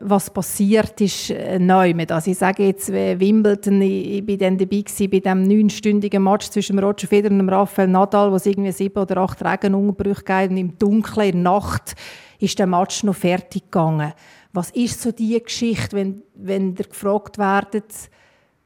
was 0.00 0.28
passiert 0.30 1.00
ist, 1.00 1.30
äh, 1.30 1.58
neu 1.58 1.94
mit. 1.94 2.10
Also 2.10 2.30
ich 2.30 2.38
sage 2.38 2.66
jetzt, 2.66 2.90
äh, 2.90 3.18
Wimbledon, 3.18 3.80
ich, 3.80 4.24
bin 4.26 4.38
dann 4.38 4.58
dabei 4.58 4.80
gewesen, 4.80 5.10
bei 5.10 5.20
diesem 5.20 5.42
neunstündigen 5.44 6.22
Match 6.22 6.50
zwischen 6.50 6.78
Roger 6.78 7.06
Federer 7.06 7.34
und 7.34 7.48
Rafael 7.48 7.88
Nadal, 7.88 8.32
wo 8.32 8.36
es 8.36 8.46
irgendwie 8.46 8.72
sieben 8.72 8.98
oder 8.98 9.18
acht 9.18 9.44
Regenunterbrüche 9.44 10.22
gab 10.24 10.50
und 10.50 10.56
im 10.56 10.76
Dunkeln, 10.78 11.28
in 11.28 11.42
der 11.44 11.52
Nacht, 11.52 11.94
ist 12.40 12.58
der 12.58 12.66
Match 12.66 13.04
noch 13.04 13.14
fertig 13.14 13.70
gegangen. 13.70 14.12
Was 14.52 14.70
ist 14.70 15.00
so 15.00 15.12
die 15.12 15.40
Geschichte, 15.40 15.96
wenn, 15.96 16.22
wenn 16.34 16.74
ihr 16.76 16.84
gefragt 16.84 17.38
werdet, 17.38 17.92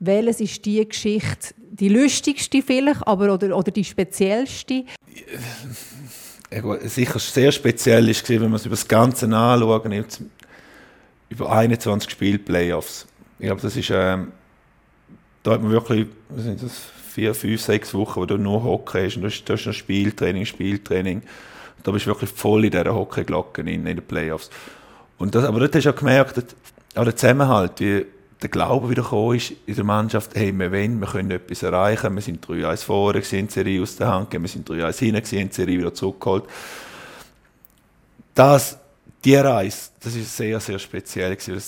welches 0.00 0.40
ist 0.40 0.64
die 0.64 0.86
Geschichte, 0.86 1.54
die 1.70 1.88
lustigste 1.88 2.62
vielleicht, 2.62 3.06
aber 3.06 3.34
oder, 3.34 3.56
oder 3.56 3.70
die 3.70 3.84
speziellste? 3.84 4.84
Sicher 6.84 7.18
sehr 7.18 7.52
speziell 7.52 8.08
ist, 8.08 8.28
wenn 8.30 8.42
man 8.42 8.54
es 8.54 8.64
über 8.64 8.76
das 8.76 8.88
Ganze 8.88 9.26
anschaut, 9.26 9.84
über 11.38 11.52
21 11.52 12.10
Spiele 12.10 12.38
Playoffs. 12.38 13.06
Ich 13.38 13.46
glaube, 13.46 13.60
das 13.60 13.76
ist, 13.76 13.90
ähm, 13.90 14.32
da 15.42 15.52
hat 15.52 15.62
man 15.62 15.70
wirklich, 15.70 16.08
was 16.30 16.42
sind 16.42 16.62
das, 16.62 16.72
vier, 17.08 17.34
fünf, 17.34 17.60
sechs 17.60 17.94
Wochen, 17.94 18.20
wo 18.20 18.26
du 18.26 18.36
nur 18.36 18.62
Hockey 18.62 19.06
hast 19.06 19.16
und 19.16 19.22
du 19.22 19.28
hast, 19.28 19.44
du 19.44 19.52
hast 19.52 19.66
noch 19.66 19.72
Spieltraining, 19.72 20.44
Spieltraining. 20.44 21.22
Da 21.82 21.90
bist 21.90 22.06
du 22.06 22.10
wirklich 22.10 22.30
voll 22.30 22.64
in 22.64 22.70
dieser 22.70 22.94
Hockeyglocke 22.94 23.62
in, 23.62 23.68
in 23.68 23.84
den 23.84 24.02
Playoffs. 24.02 24.50
Und 25.16 25.34
das, 25.34 25.44
aber 25.44 25.60
dort 25.60 25.74
hast 25.74 25.84
du 25.84 25.90
auch 25.90 25.96
gemerkt, 25.96 26.56
auch 26.94 27.04
der 27.04 27.16
Zusammenhalt, 27.16 27.80
wie 27.80 28.06
der 28.40 28.48
Glaube 28.48 28.90
wieder 28.90 29.02
gekommen 29.02 29.36
ist 29.36 29.52
in 29.66 29.74
der 29.74 29.84
Mannschaft, 29.84 30.30
hey, 30.34 30.52
wir 30.56 30.70
wollen, 30.70 31.00
wir 31.00 31.08
können 31.08 31.30
etwas 31.30 31.62
erreichen, 31.62 32.14
wir 32.14 32.22
sind 32.22 32.46
3-1 32.46 32.84
vorne, 32.84 33.18
in 33.18 33.46
die 33.46 33.52
Serie 33.52 33.82
aus 33.82 33.96
der 33.96 34.08
Hand 34.08 34.32
wir 34.32 34.48
sind 34.48 34.68
3-1 34.68 34.98
hinten, 34.98 35.34
in 35.34 35.48
die 35.48 35.54
Serie 35.54 35.78
wieder 35.78 35.94
zurückgeholt. 35.94 36.44
Das, 38.34 38.78
die 39.24 39.34
Reise, 39.34 39.90
das 40.00 40.14
ist 40.14 40.36
sehr, 40.36 40.60
sehr 40.60 40.78
speziell 40.78 41.34
gewesen. 41.36 41.62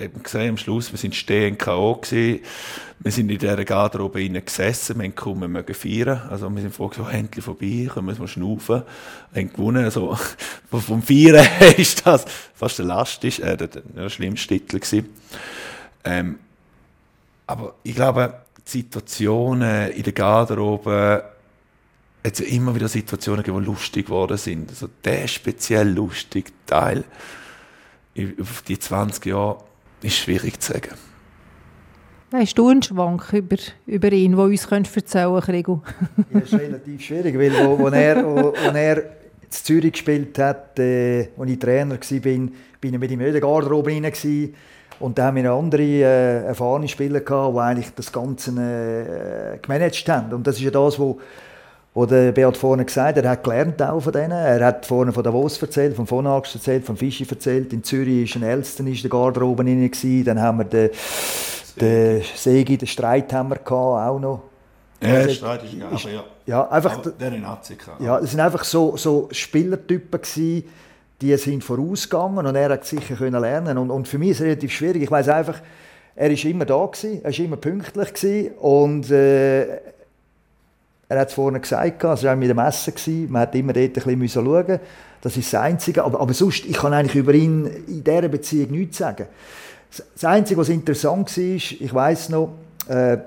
Eben 0.00 0.22
gesehen, 0.22 0.50
am 0.50 0.56
Schluss, 0.56 0.92
wir 0.92 0.98
sind 0.98 1.16
stehen 1.16 1.58
K.O. 1.58 2.00
Wir 2.02 3.12
sind 3.12 3.30
in 3.30 3.38
dieser 3.38 3.64
Garderobe 3.64 4.22
innen 4.22 4.44
gesessen, 4.44 4.96
wir 4.96 5.04
haben 5.04 5.14
kaum 5.14 5.40
mehr 5.40 5.48
mögen 5.48 5.74
feiern. 5.74 6.22
Also, 6.30 6.48
wir 6.50 6.62
sind 6.62 6.72
froh, 6.72 6.90
so, 6.94 7.08
endlich 7.08 7.44
vorbei, 7.44 7.88
können 7.92 8.06
wir 8.06 8.14
mal 8.14 8.28
schnaufen. 8.28 8.82
Wir 9.32 9.42
haben 9.42 9.52
gewonnen, 9.52 9.84
also, 9.84 10.16
vom 10.70 11.02
Feiern 11.02 11.44
ist 11.76 12.06
das 12.06 12.24
fast 12.54 12.78
der 12.78 12.86
Last, 12.86 13.24
ist, 13.24 13.40
äh, 13.40 13.56
der, 13.56 13.68
der 13.68 14.08
schlimmste 14.08 14.48
Titel 14.48 14.78
gewesen. 14.78 15.08
Ähm, 16.04 16.38
aber 17.48 17.74
ich 17.82 17.94
glaube, 17.94 18.42
die 18.66 18.70
Situationen 18.70 19.90
in 19.90 20.02
der 20.02 20.12
Garderobe, 20.12 21.24
es 22.22 22.40
immer 22.40 22.74
wieder 22.74 22.88
Situationen 22.88 23.42
gegeben, 23.42 23.62
die 23.62 23.70
lustig 23.70 24.06
geworden 24.06 24.36
sind. 24.36 24.70
Also 24.70 24.88
der 25.04 25.26
speziell 25.28 25.88
lustige 25.88 26.50
Teil 26.66 27.04
auf 28.40 28.62
die 28.62 28.78
20 28.78 29.26
Jahre 29.26 29.58
ist 30.02 30.16
schwierig 30.16 30.60
zu 30.60 30.72
sagen. 30.72 30.94
Hast 32.32 32.58
du 32.58 32.68
einen 32.68 32.82
Schwank 32.82 33.32
über, 33.32 33.56
über 33.86 34.12
ihn, 34.12 34.32
den 34.32 34.40
uns 34.40 34.66
erzählen 34.66 35.40
könntest, 35.40 35.66
Ja, 36.30 36.40
das 36.40 36.52
ist 36.52 36.60
relativ 36.60 37.00
schwierig, 37.00 37.38
weil 37.38 37.52
wo, 37.52 37.78
wo 37.78 37.88
er, 37.88 38.24
wo, 38.24 38.52
wo 38.52 38.76
er 38.76 38.98
in 38.98 39.50
Zürich 39.50 39.92
gespielt 39.92 40.38
hat, 40.38 40.78
äh, 40.78 41.28
als 41.38 41.50
ich 41.50 41.58
Trainer 41.58 41.94
war, 41.94 42.20
bin, 42.20 42.54
bin 42.80 42.94
ich 42.94 43.00
mit 43.00 43.10
ihm 43.10 43.20
in 43.20 43.32
der 43.32 43.40
Garderobe 43.40 43.90
rein. 43.90 44.02
Gewesen. 44.02 44.54
Und 45.00 45.16
da 45.16 45.26
haben 45.26 45.36
wir 45.36 45.50
andere 45.50 45.82
äh, 45.82 46.44
erfahrene 46.46 46.88
Spieler 46.88 47.20
gehabt, 47.20 47.54
die 47.54 47.60
eigentlich 47.60 47.94
das 47.94 48.12
Ganze 48.12 48.50
äh, 48.50 49.58
gemanagt 49.58 50.08
haben. 50.08 50.34
Und 50.34 50.46
das 50.46 50.56
ist 50.56 50.62
ja 50.62 50.70
das, 50.70 50.98
was 50.98 51.16
wo 51.98 52.06
der 52.06 52.30
Beat 52.30 52.56
vorne 52.56 52.84
gesagt 52.84 53.16
hat, 53.16 53.24
er 53.24 53.30
hat 53.32 53.42
gelernt 53.42 53.82
auch 53.82 53.98
von 53.98 54.12
denen. 54.12 54.30
Er 54.30 54.64
hat 54.64 54.86
vorne 54.86 55.12
von 55.12 55.24
Davos 55.24 55.60
erzählt, 55.60 55.96
von 55.96 56.08
Vonax 56.08 56.54
erzählt, 56.54 56.84
von 56.84 56.96
Fischi 56.96 57.26
erzählt. 57.28 57.72
In 57.72 57.82
Zürich 57.82 58.36
war 58.36 58.42
ein 58.42 58.48
Elston 58.48 58.86
in 58.86 58.94
der 58.94 59.10
Garderobe 59.10 59.64
drin. 59.64 60.24
Dann 60.24 60.40
haben 60.40 60.58
wir 60.58 60.64
den, 60.64 60.90
den 61.80 62.22
Segi, 62.36 62.78
den 62.78 62.86
Streit 62.86 63.32
haben 63.32 63.48
wir 63.48 63.56
gehabt, 63.56 63.72
auch 63.72 64.20
noch. 64.20 64.42
Ja, 65.02 65.14
also, 65.14 65.30
Streit 65.30 65.64
ist, 65.64 65.82
aber 65.82 66.14
ja. 66.14 66.24
Ja, 66.46 66.68
einfach, 66.68 66.98
aber 66.98 67.10
der 67.10 67.32
in 67.32 67.44
Azika. 67.44 67.96
Ja, 67.98 68.20
das 68.20 68.30
sind 68.30 68.40
einfach 68.40 68.62
so, 68.62 68.96
so 68.96 69.28
Spielertypen 69.32 70.20
gewesen, 70.20 70.68
die 71.20 71.36
sind 71.36 71.64
vorausgegangen 71.64 72.46
und 72.46 72.54
er 72.54 72.70
hat 72.70 72.84
sicher 72.84 73.16
können 73.16 73.40
lernen 73.40 73.76
und, 73.76 73.90
und 73.90 74.06
für 74.06 74.18
mich 74.18 74.30
ist 74.30 74.40
es 74.40 74.46
relativ 74.46 74.70
schwierig. 74.70 75.02
Ich 75.02 75.10
weiß 75.10 75.30
einfach, 75.30 75.60
er 76.14 76.30
ist 76.30 76.44
immer 76.44 76.64
da 76.64 76.86
gewesen, 76.86 77.20
er 77.24 77.30
ist 77.30 77.38
immer 77.40 77.56
pünktlich 77.56 78.14
gewesen 78.14 78.52
und 78.58 79.10
äh, 79.10 79.78
er 81.08 81.20
hat 81.20 81.28
es 81.28 81.34
vorhin 81.34 81.60
gesagt, 81.60 82.04
es 82.04 82.22
war 82.24 82.32
auch 82.32 82.36
mit 82.36 82.50
dem 82.50 82.58
Essen, 82.58 83.30
man 83.30 83.42
hat 83.42 83.54
immer 83.54 83.72
dort 83.72 84.06
ein 84.06 84.18
bisschen 84.18 84.28
schauen 84.28 84.80
das 85.20 85.36
ist 85.36 85.52
das 85.52 85.60
Einzige, 85.60 86.04
aber, 86.04 86.20
aber 86.20 86.32
sonst, 86.32 86.64
ich 86.64 86.76
kann 86.76 86.92
eigentlich 86.92 87.16
über 87.16 87.34
ihn 87.34 87.66
in 87.88 88.04
dieser 88.04 88.28
Beziehung 88.28 88.70
nichts 88.70 88.98
sagen. 88.98 89.26
Das 89.90 90.24
Einzige, 90.24 90.60
was 90.60 90.68
interessant 90.68 91.36
war, 91.36 91.44
ich 91.44 91.94
weiß 91.94 92.28
noch, 92.28 92.50
äh, 92.88 93.18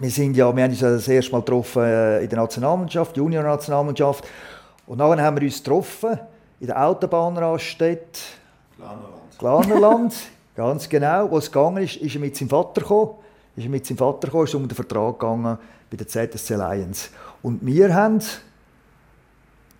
wir, 0.00 0.10
sind 0.10 0.36
ja, 0.36 0.54
wir 0.54 0.64
haben 0.64 0.70
uns 0.70 0.80
das 0.80 1.06
erste 1.06 1.32
Mal 1.32 1.40
getroffen 1.40 1.82
äh, 1.82 2.22
in 2.22 2.28
der 2.28 2.38
Nationalmannschaft, 2.38 3.16
Junior-Nationalmannschaft, 3.16 4.24
und 4.86 4.98
dann 4.98 5.20
haben 5.20 5.36
wir 5.36 5.44
uns 5.44 5.62
getroffen 5.62 6.18
in 6.58 6.66
der 6.66 6.84
Autobahnraststätte 6.84 8.20
Glanerland. 8.76 9.38
Glanerland, 9.38 10.14
ganz 10.56 10.88
genau. 10.88 11.30
Wo 11.30 11.38
es 11.38 11.50
gegangen 11.50 11.84
ist, 11.84 11.96
ist 11.96 12.14
er 12.14 12.20
mit 12.20 12.36
seinem 12.36 12.48
Vater 12.48 12.80
gekommen. 12.80 13.10
Ist 13.54 13.64
er 13.64 13.70
mit 13.70 13.86
seinem 13.86 13.98
Vater 13.98 14.26
gekommen, 14.26 14.44
ist 14.44 14.54
um 14.54 14.66
den 14.66 14.74
Vertrag 14.74 15.18
gegangen 15.18 15.58
bei 15.90 15.96
der 15.96 16.08
ZSC 16.08 16.54
Lions. 16.54 17.10
Und 17.42 17.64
wir 17.64 17.94
haben 17.94 18.20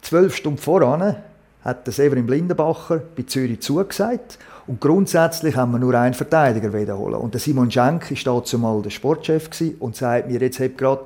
zwölf 0.03 0.35
Stunden 0.35 0.59
voran 0.59 1.17
hat 1.65 1.87
der 1.87 1.93
Severin 1.93 2.27
Blindenbacher 2.27 3.03
bei 3.17 3.23
Zürich 3.25 3.61
zugesagt. 3.61 4.39
Und 4.67 4.81
grundsätzlich 4.81 5.57
haben 5.57 5.73
wir 5.73 5.79
nur 5.79 5.95
einen 5.95 6.15
Verteidiger 6.15 6.73
wiederholen. 6.73 7.17
Und 7.17 7.35
der 7.35 7.41
Simon 7.41 7.71
Schenk 7.71 8.11
war 8.11 8.35
dazu 8.37 8.59
mal 8.59 8.81
der 8.83 8.91
Sportchef 8.91 9.49
und 9.79 9.97
sagt 9.97 10.29
mir, 10.29 10.41
jetzt 10.41 10.61
hat 10.61 10.79
gerade 10.79 11.05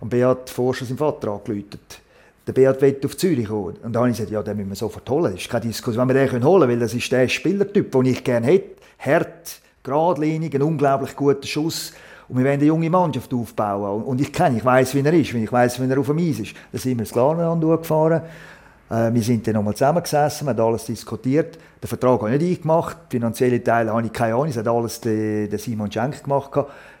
am 0.00 0.08
Beat 0.08 0.50
Forscher 0.50 0.84
seinen 0.84 0.98
Vater 0.98 1.28
angeläutet. 1.28 2.00
Der 2.46 2.52
Beat 2.52 2.82
will 2.82 3.00
auf 3.04 3.16
Zürich 3.16 3.48
kommen. 3.48 3.76
Und 3.82 3.92
dann 3.92 3.96
habe 3.96 4.10
ich 4.10 4.16
gesagt, 4.16 4.32
ja, 4.32 4.42
den 4.42 4.56
müssen 4.56 4.70
wir 4.70 4.76
sofort 4.76 5.08
holen. 5.08 5.32
Das 5.32 5.40
ist 5.40 5.48
keine 5.48 5.66
Diskussion, 5.66 6.06
wenn 6.08 6.14
wir 6.14 6.26
den 6.26 6.44
holen 6.44 6.60
können, 6.60 6.72
weil 6.72 6.78
das 6.78 6.92
ist 6.92 7.10
der 7.10 7.28
Spielertyp, 7.28 7.90
den 7.90 8.04
ich 8.04 8.22
gerne 8.22 8.46
hätte. 8.46 8.82
Hart, 8.98 9.60
geradlinig, 9.82 10.54
ein 10.54 10.62
unglaublich 10.62 11.16
guter 11.16 11.46
Schuss. 11.46 11.92
Und 12.28 12.38
wir 12.38 12.44
wollen 12.44 12.54
eine 12.54 12.64
junge 12.64 12.90
Mannschaft 12.90 13.32
aufbauen. 13.32 14.02
Und 14.02 14.20
ich 14.20 14.32
kenne, 14.32 14.58
ich 14.58 14.64
weiß, 14.64 14.94
wie 14.94 15.00
er 15.00 15.12
ist, 15.12 15.34
ich 15.34 15.52
weiß, 15.52 15.80
wie 15.80 15.90
er 15.90 15.98
auf 15.98 16.06
dem 16.06 16.18
Eis 16.18 16.38
ist. 16.38 16.54
Da 16.72 16.78
sind 16.78 16.96
wir 16.96 17.00
ins 17.00 17.12
Glarnerland 17.12 17.62
gefahren. 17.62 18.22
Äh, 18.90 19.12
wir 19.12 19.22
sind 19.22 19.46
dann 19.46 19.54
nochmal 19.54 19.74
zusammengesessen, 19.74 20.46
wir 20.46 20.50
haben 20.50 20.60
alles 20.60 20.86
diskutiert. 20.86 21.58
Den 21.82 21.88
Vertrag 21.88 22.20
habe 22.20 22.34
ich 22.34 22.40
nicht 22.40 22.58
eingemacht, 22.58 22.96
die 23.10 23.16
finanziellen 23.16 23.62
Teile 23.62 23.92
habe 23.92 24.06
ich 24.06 24.12
keine 24.12 24.34
Ahnung, 24.34 24.46
das 24.46 24.56
hat 24.56 24.68
alles 24.68 25.00
der, 25.00 25.48
der 25.48 25.58
Simon 25.58 25.90
Schenk 25.90 26.22
gemacht. 26.22 26.50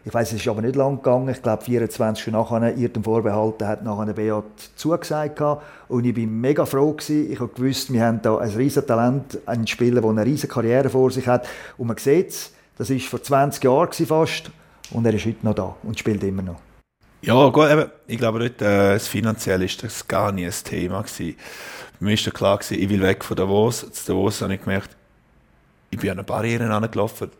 Ich 0.04 0.12
weiß, 0.12 0.32
es 0.32 0.40
ist 0.40 0.48
aber 0.48 0.60
nicht 0.60 0.76
lang 0.76 0.96
gegangen. 0.96 1.30
Ich 1.30 1.42
glaube, 1.42 1.62
24 1.62 2.22
Stunden 2.22 2.38
nachher, 2.38 2.76
Irrtum 2.76 3.04
vorbehalten, 3.04 3.66
hat 3.66 3.82
nachher 3.82 4.12
Beat 4.12 4.44
zugesagt. 4.76 5.40
Und 5.88 6.04
ich 6.04 6.14
war 6.14 6.26
mega 6.26 6.66
froh. 6.66 6.92
Gewesen. 6.92 7.32
Ich 7.32 7.40
habe 7.40 7.50
gewusst, 7.54 7.90
wir 7.90 8.04
haben 8.04 8.20
hier 8.22 8.38
ein 8.38 8.50
riesen 8.50 8.86
Talent, 8.86 9.38
einen 9.46 9.66
Spieler, 9.66 10.02
der 10.02 10.10
eine 10.10 10.26
riesige 10.26 10.52
Karriere 10.52 10.90
vor 10.90 11.10
sich 11.10 11.26
hat. 11.26 11.46
Und 11.78 11.86
man 11.86 11.96
sieht 11.96 12.28
es, 12.28 12.52
das 12.76 12.90
war 12.90 12.98
vor 12.98 13.22
20 13.22 13.64
Jahren 13.64 13.92
fast. 13.92 14.50
Und 14.90 15.06
er 15.06 15.14
ist 15.14 15.26
heute 15.26 15.44
noch 15.44 15.54
da 15.54 15.76
und 15.82 15.98
spielt 15.98 16.22
immer 16.22 16.42
noch. 16.42 16.60
Ja, 17.22 17.48
gut, 17.48 17.70
eben, 17.70 17.90
ich 18.06 18.18
glaube, 18.18 18.38
dort, 18.38 18.60
äh, 18.60 18.94
das 18.94 19.08
Finanzielle 19.08 19.64
ist 19.64 19.82
das 19.82 20.06
gar 20.06 20.30
nicht 20.30 20.46
ein 20.46 20.70
Thema 20.70 21.02
gewesen. 21.02 21.36
Für 21.98 22.04
war 22.04 22.32
klar, 22.32 22.58
gewesen, 22.58 22.82
ich 22.82 22.88
will 22.90 23.00
weg 23.00 23.24
von 23.24 23.36
Davos. 23.36 23.90
Zu 23.92 24.12
Davos 24.12 24.42
habe 24.42 24.54
ich 24.54 24.60
gemerkt, 24.60 24.94
ich 25.90 25.98
bin 25.98 26.10
an 26.10 26.18
eine 26.18 26.24
Barriere 26.24 26.68
angelaufen, 26.70 27.30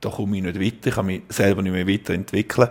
da 0.00 0.10
komme 0.10 0.36
ich 0.36 0.42
nicht 0.42 0.60
weiter, 0.60 0.88
ich 0.88 0.94
kann 0.94 1.06
mich 1.06 1.22
selber 1.30 1.62
nicht 1.62 1.72
mehr 1.72 1.88
weiterentwickeln. 1.88 2.68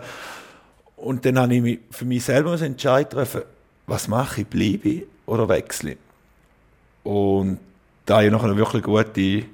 Und 0.96 1.24
dann 1.24 1.38
habe 1.38 1.54
ich 1.56 1.62
mich 1.62 1.78
für 1.90 2.04
mich 2.04 2.24
selber 2.24 2.60
entscheiden 2.60 3.10
treffen, 3.10 3.42
was 3.86 4.06
mache 4.06 4.42
ich, 4.42 4.46
bleibe 4.46 4.88
ich 4.88 5.04
oder 5.26 5.48
wechsle. 5.48 5.96
Und 7.02 7.58
da 8.06 8.22
ich 8.22 8.32
eine 8.32 8.56
wirklich 8.56 8.82
gute 8.82 9.44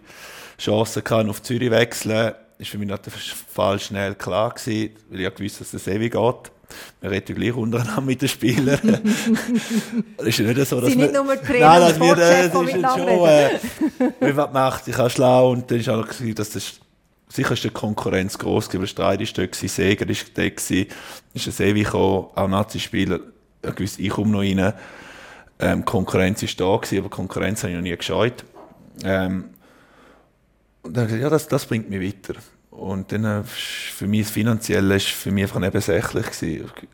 Chance 0.59 1.00
hatte, 1.00 1.30
auf 1.30 1.42
Zürich 1.42 1.70
wechseln, 1.70 2.35
ist 2.64 2.70
für 2.70 2.79
mich 2.79 2.88
noch 2.88 2.98
der 2.98 3.12
Fall 3.12 3.79
schnell 3.79 4.14
klar 4.14 4.55
gewesen, 4.55 4.96
weil 5.09 5.20
ich 5.20 5.24
ja 5.24 5.31
gewusst 5.31 5.61
dass 5.61 5.72
es 5.72 5.87
ewig 5.87 6.12
geht. 6.12 6.53
Wir 7.00 7.11
reden 7.11 7.37
gleich 7.37 7.55
untereinander 7.55 8.00
mit 8.00 8.22
den 8.22 8.29
Spielern. 8.29 8.81
ist 10.18 10.40
nicht 10.40 10.66
so, 10.66 10.81
dass 10.81 10.90
Sie 10.90 10.98
wir... 10.98 11.07
nicht 11.07 11.14
nur 11.14 11.42
Trainer 11.42 11.79
Nein, 11.79 11.81
dass 11.81 12.00
wir, 12.00 12.16
das 12.16 12.46
ist 12.46 12.81
schon... 12.81 13.09
Äh, 13.09 13.61
wenn 14.20 14.37
man 14.37 14.53
macht, 14.53 14.88
ich 14.88 14.96
habe 14.96 15.11
schlau 15.11 15.53
und 15.53 15.70
dann 15.70 15.79
ist 15.79 15.88
auch 15.88 16.07
gewesen, 16.07 16.35
dass 16.35 16.50
das... 16.50 16.81
Sicher 17.29 17.53
ist 17.53 17.64
die 17.64 17.70
Konkurrenz 17.70 18.38
groß, 18.38 18.74
aber 18.74 18.87
Streit 18.87 19.20
ist 19.20 19.37
dort, 19.37 19.55
Seger 19.55 20.09
ist 20.09 20.37
dort, 20.37 20.70
ist 20.70 20.70
ein 20.70 21.53
Sevi 21.53 21.83
gekommen, 21.83 22.29
auch 22.35 22.48
Nazi-Spieler, 22.48 23.20
ich 23.79 23.98
ich 23.98 24.11
komme 24.11 24.31
noch 24.31 24.40
rein. 24.40 24.72
Ähm, 25.59 25.85
Konkurrenz 25.85 26.42
ist 26.42 26.61
da 26.61 26.77
gewesen, 26.77 26.98
aber 26.98 27.09
Konkurrenz 27.09 27.62
habe 27.62 27.72
ich 27.72 27.77
noch 27.77 27.83
nie 27.83 27.96
gescheut. 27.96 28.44
Ähm, 29.03 29.50
und 30.83 30.96
dann 30.96 31.05
habe 31.05 31.14
ich 31.14 31.20
gesagt, 31.20 31.22
ja, 31.22 31.31
das, 31.31 31.48
das 31.48 31.66
bringt 31.66 31.90
mich 31.90 32.00
weiter. 32.00 32.38
Und 32.74 33.12
dann 33.12 33.24
äh, 33.24 33.42
für 33.44 34.06
mich 34.08 34.22
das 34.22 34.30
Finanzielle 34.32 34.96
ist 34.96 35.06
für 35.06 35.30
mich 35.30 35.44
einfach 35.44 35.60
nebensächlich. 35.60 36.26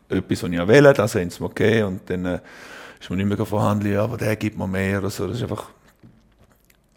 Etwas, 0.09 0.43
was 0.43 0.51
ich 0.51 0.67
wählen 0.67 0.93
das 0.93 1.15
haben 1.15 1.29
sie 1.29 1.41
mir 1.41 1.49
gegeben. 1.49 1.87
Und 1.87 2.09
dann 2.09 2.25
äh, 2.25 2.39
ist 2.99 3.09
man 3.09 3.17
nicht 3.17 3.37
mehr 3.37 3.45
verhandeln, 3.45 3.93
ja, 3.93 4.03
aber 4.03 4.17
der 4.17 4.35
gibt 4.35 4.57
mir 4.57 4.67
mehr 4.67 4.99
oder 4.99 5.09
so. 5.09 5.27
Das 5.27 5.37
ist 5.37 5.43
einfach 5.43 5.69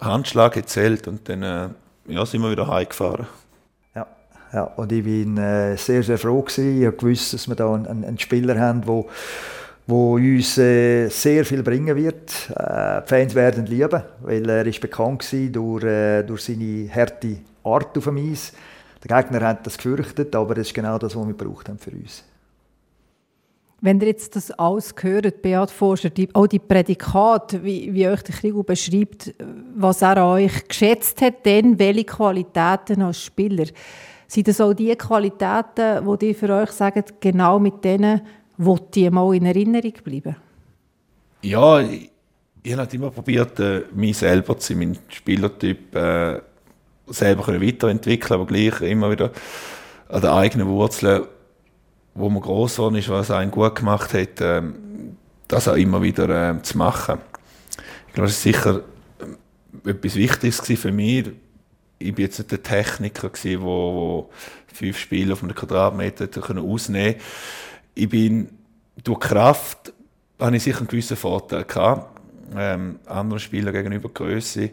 Handschlag 0.01 0.53
gezählt 0.53 1.09
und 1.09 1.27
dann 1.29 1.43
äh, 1.43 1.69
ja, 2.09 2.27
sind 2.27 2.43
wir 2.43 2.51
wieder 2.51 2.69
heimgefahren. 2.69 3.27
Ja, 3.95 4.07
ja, 4.53 4.65
und 4.65 4.93
ich 4.93 5.03
bin 5.03 5.37
sehr, 5.37 6.03
sehr 6.03 6.19
froh 6.19 6.43
gewesen. 6.43 6.83
Ich 6.83 7.03
wusste, 7.03 7.37
dass 7.37 7.49
wir 7.49 7.55
da 7.55 7.73
einen, 7.73 8.05
einen 8.05 8.19
Spieler 8.19 8.61
haben, 8.61 8.83
der 8.83 9.05
wo 9.87 10.15
uns 10.15 10.55
sehr 10.55 11.45
viel 11.45 11.63
bringen 11.63 11.95
wird. 11.95 12.49
Die 12.49 13.07
Fans 13.09 13.35
werden 13.35 13.67
lieben, 13.67 14.03
weil 14.23 14.49
er 14.49 14.67
ist 14.67 14.81
bekannt 14.81 15.31
war 15.31 15.49
durch, 15.51 16.27
durch 16.27 16.45
seine 16.45 16.89
harte 16.95 17.37
Art 17.63 17.97
auf 17.99 18.05
dem 18.05 18.17
Eis. 18.17 18.53
Der 19.09 19.23
Gegner 19.23 19.49
hat 19.49 19.67
das 19.67 19.77
gefürchtet, 19.77 20.35
aber 20.35 20.55
das 20.55 20.69
ist 20.69 20.75
genau 20.75 20.99
das, 20.99 21.15
was 21.15 21.27
wir 21.27 21.35
braucht 21.35 21.69
haben 21.69 21.79
für 21.79 21.91
uns. 21.91 22.25
Wenn 23.81 24.01
ihr 24.01 24.07
jetzt 24.07 24.35
das 24.35 24.51
alles 24.53 24.95
hört, 24.99 25.43
Beat 25.43 25.71
Forscher, 25.71 26.09
die, 26.09 26.35
auch 26.35 26.47
die 26.47 26.59
Prädikate, 26.59 27.63
wie, 27.63 27.93
wie 27.93 28.09
euch 28.09 28.23
der 28.23 28.35
Krieg 28.35 28.55
beschreibt, 28.65 29.35
was 29.77 30.01
er 30.01 30.17
an 30.17 30.29
euch 30.31 30.67
geschätzt 30.67 31.21
hat, 31.21 31.45
dann 31.45 31.79
welche 31.79 32.05
Qualitäten 32.05 33.03
als 33.03 33.23
Spieler, 33.23 33.67
sind 34.27 34.49
das 34.49 34.61
auch 34.63 34.73
die 34.73 34.97
Qualitäten, 34.97 36.03
die 36.03 36.19
die 36.19 36.35
für 36.35 36.49
euch 36.49 36.71
sagen, 36.71 37.05
genau 37.21 37.59
mit 37.59 37.85
denen 37.85 38.23
wollt 38.57 38.97
ihr 38.97 39.11
mal 39.11 39.35
in 39.35 39.45
Erinnerung 39.45 39.93
bleiben? 40.03 40.37
Ja, 41.43 41.81
ich, 41.81 42.11
ich 42.63 42.73
habe 42.73 42.83
halt 42.83 42.95
immer 42.95 43.11
probiert, 43.11 43.61
äh, 43.61 43.83
mich 43.95 44.17
selber 44.17 44.59
zu 44.59 44.69
sein, 44.73 44.79
meinen 44.79 44.99
Spielertyp 45.09 45.95
äh, 45.95 46.41
selber 47.07 47.61
weiterentwickeln, 47.61 48.41
aber 48.41 48.47
gleich 48.47 48.81
immer 48.81 49.11
wieder 49.11 49.31
an 50.09 50.21
den 50.21 50.31
eigenen 50.31 50.69
Wurzeln, 50.69 51.25
wo 52.15 52.31
man 52.31 52.43
groß 52.43 52.77
geworden 52.77 52.97
ist, 52.97 53.09
was 53.09 53.31
einen 53.31 53.51
gut 53.51 53.75
gemacht 53.77 54.15
hat, 54.15 54.41
äh, 54.41 54.63
das 55.49 55.69
auch 55.69 55.77
immer 55.77 56.03
wieder 56.03 56.51
äh, 56.51 56.63
zu 56.63 56.79
machen. 56.79 57.19
Ich 58.09 58.15
glaube, 58.15 58.29
das 58.29 58.37
ist 58.37 58.43
sicher 58.43 58.83
äh, 59.85 59.91
etwas 59.91 60.15
Wichtiges 60.15 60.61
für 60.61 60.93
mich. 60.93 61.31
Ich 61.99 62.15
bin 62.15 62.25
jetzt 62.25 62.39
nicht 62.39 62.51
der 62.51 62.63
Techniker, 62.63 63.31
der 63.31 64.25
fünf 64.73 64.99
Spiele 64.99 65.33
auf 65.33 65.43
einem 65.43 65.55
Quadratmeter 65.55 66.29
ausnehmen 66.61 67.15
konnte 67.15 67.25
ich 67.95 68.09
bin 68.09 68.49
durch 69.03 69.21
Kraft 69.21 69.93
habe 70.39 70.57
ich 70.57 70.63
sicher 70.63 70.79
einen 70.79 70.89
gewissen 70.89 71.17
Vorteil 71.17 71.65
gehabt. 71.65 72.21
Ähm, 72.57 72.99
anderen 73.07 73.41
Spielern 73.41 73.73
gegenüber 73.73 74.09
Größe. 74.09 74.71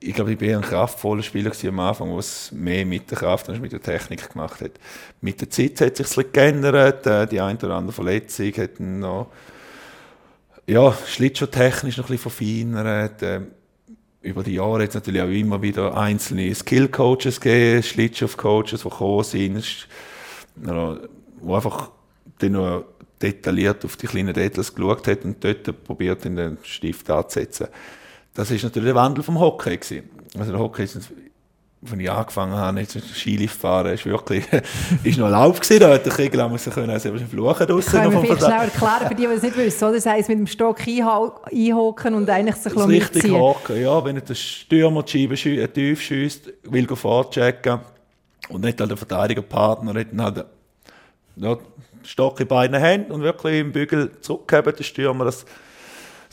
Ich 0.00 0.12
glaube, 0.12 0.32
ich 0.32 0.38
bin 0.38 0.54
ein 0.54 0.62
kraftvoller 0.62 1.22
Spieler 1.22 1.52
am 1.66 1.80
Anfang, 1.80 2.10
der 2.10 2.18
es 2.18 2.52
mehr 2.52 2.84
mit 2.84 3.10
der 3.10 3.18
Kraft 3.18 3.48
als 3.48 3.58
mit 3.58 3.72
der 3.72 3.80
Technik 3.80 4.30
gemacht 4.30 4.60
hat. 4.60 4.72
Mit 5.20 5.40
der 5.40 5.48
Zeit 5.48 5.80
hat 5.80 5.96
sich 5.96 6.06
es 6.06 6.32
geändert. 6.32 7.06
Äh, 7.06 7.26
die 7.26 7.40
eine 7.40 7.58
oder 7.58 7.76
andere 7.76 7.92
Verletzung 7.94 8.52
hat 8.52 8.80
noch 8.80 9.30
ja, 10.66 10.92
Schlittschuh-technisch 11.06 11.96
noch 11.96 12.08
ein 12.08 12.16
bisschen 12.16 12.30
verfeinert. 12.30 13.22
Ähm, 13.22 13.48
über 14.22 14.42
die 14.42 14.54
Jahre 14.54 14.82
hat 14.82 14.88
es 14.90 14.94
natürlich 14.94 15.20
auch 15.20 15.28
immer 15.28 15.60
wieder 15.60 15.96
einzelne 15.96 16.54
Skill-Coaches 16.54 17.40
gegeben, 17.40 17.82
Schlittschuh-Coaches, 17.82 18.82
die 18.82 18.88
gekommen 18.88 19.24
sind, 19.24 19.88
wo 20.56 21.54
einfach 21.54 21.90
dann 22.38 22.52
noch 22.52 22.84
detailliert 23.20 23.84
auf 23.84 23.96
die 23.96 24.06
kleinen 24.06 24.32
Details 24.32 24.74
geschaut 24.74 25.06
hat 25.06 25.24
und 25.24 25.44
dort 25.44 25.84
probiert, 25.84 26.24
in 26.24 26.36
den 26.36 26.58
Stift 26.62 27.10
anzusetzen. 27.10 27.68
Das 28.34 28.50
ist 28.50 28.64
natürlich 28.64 28.88
der 28.88 28.96
Wandel 28.96 29.22
vom 29.22 29.38
Hockey 29.38 29.76
gewesen. 29.76 30.10
Also 30.36 30.50
der 30.50 30.60
Hockey 30.60 30.82
ist, 30.82 30.96
als 30.96 31.12
ich 31.96 32.10
angefangen 32.10 32.54
habe, 32.54 32.80
jetzt 32.80 32.98
Skilift 33.14 33.60
fahren, 33.60 33.92
ist 33.92 34.04
wirklich, 34.06 34.44
ist 35.04 35.18
noch 35.18 35.26
erlaubt 35.26 35.60
gewesen. 35.60 35.80
Da 35.80 35.94
hat 35.94 36.04
der 36.04 36.12
Kegel 36.12 36.48
muss 36.48 36.64
können, 36.64 36.90
also 36.90 37.14
fluchen 37.30 37.66
draussen. 37.66 37.90
Können 37.90 38.12
wir 38.12 38.20
vielleicht 38.20 38.42
schnell 38.42 38.60
erklären, 38.60 39.08
für 39.08 39.14
die, 39.14 39.26
die 39.26 39.32
es 39.32 39.42
nicht 39.42 39.56
wissen, 39.56 39.84
oder? 39.84 39.94
Das 39.94 40.06
heisst, 40.06 40.28
mit 40.28 40.38
dem 40.38 40.46
Stock 40.48 40.78
einhocken 40.80 42.14
und 42.14 42.28
eigentlich 42.28 42.56
sich 42.56 42.72
das 42.72 42.88
richtig 42.88 43.30
hocken, 43.30 43.80
ja. 43.80 44.04
Wenn 44.04 44.20
der 44.20 44.34
Stürmer 44.34 45.04
die 45.04 45.36
Scheibe 45.36 45.72
tief 45.72 46.00
schießt, 46.00 46.52
will 46.64 46.88
vorchecken 46.88 47.80
und 48.48 48.64
nicht 48.64 48.80
halt 48.80 48.90
der 48.90 48.96
Verteidigerpartner, 48.96 49.94
dann 49.94 50.22
halt, 50.22 50.44
ja, 51.36 51.56
Stock 52.02 52.40
in 52.40 52.48
beiden 52.48 52.78
Händen 52.78 53.12
und 53.12 53.22
wirklich 53.22 53.60
im 53.60 53.72
Bügel 53.72 54.10
zurückgeben, 54.20 54.74
der 54.76 54.84
Stürmer, 54.84 55.24
dass 55.24 55.44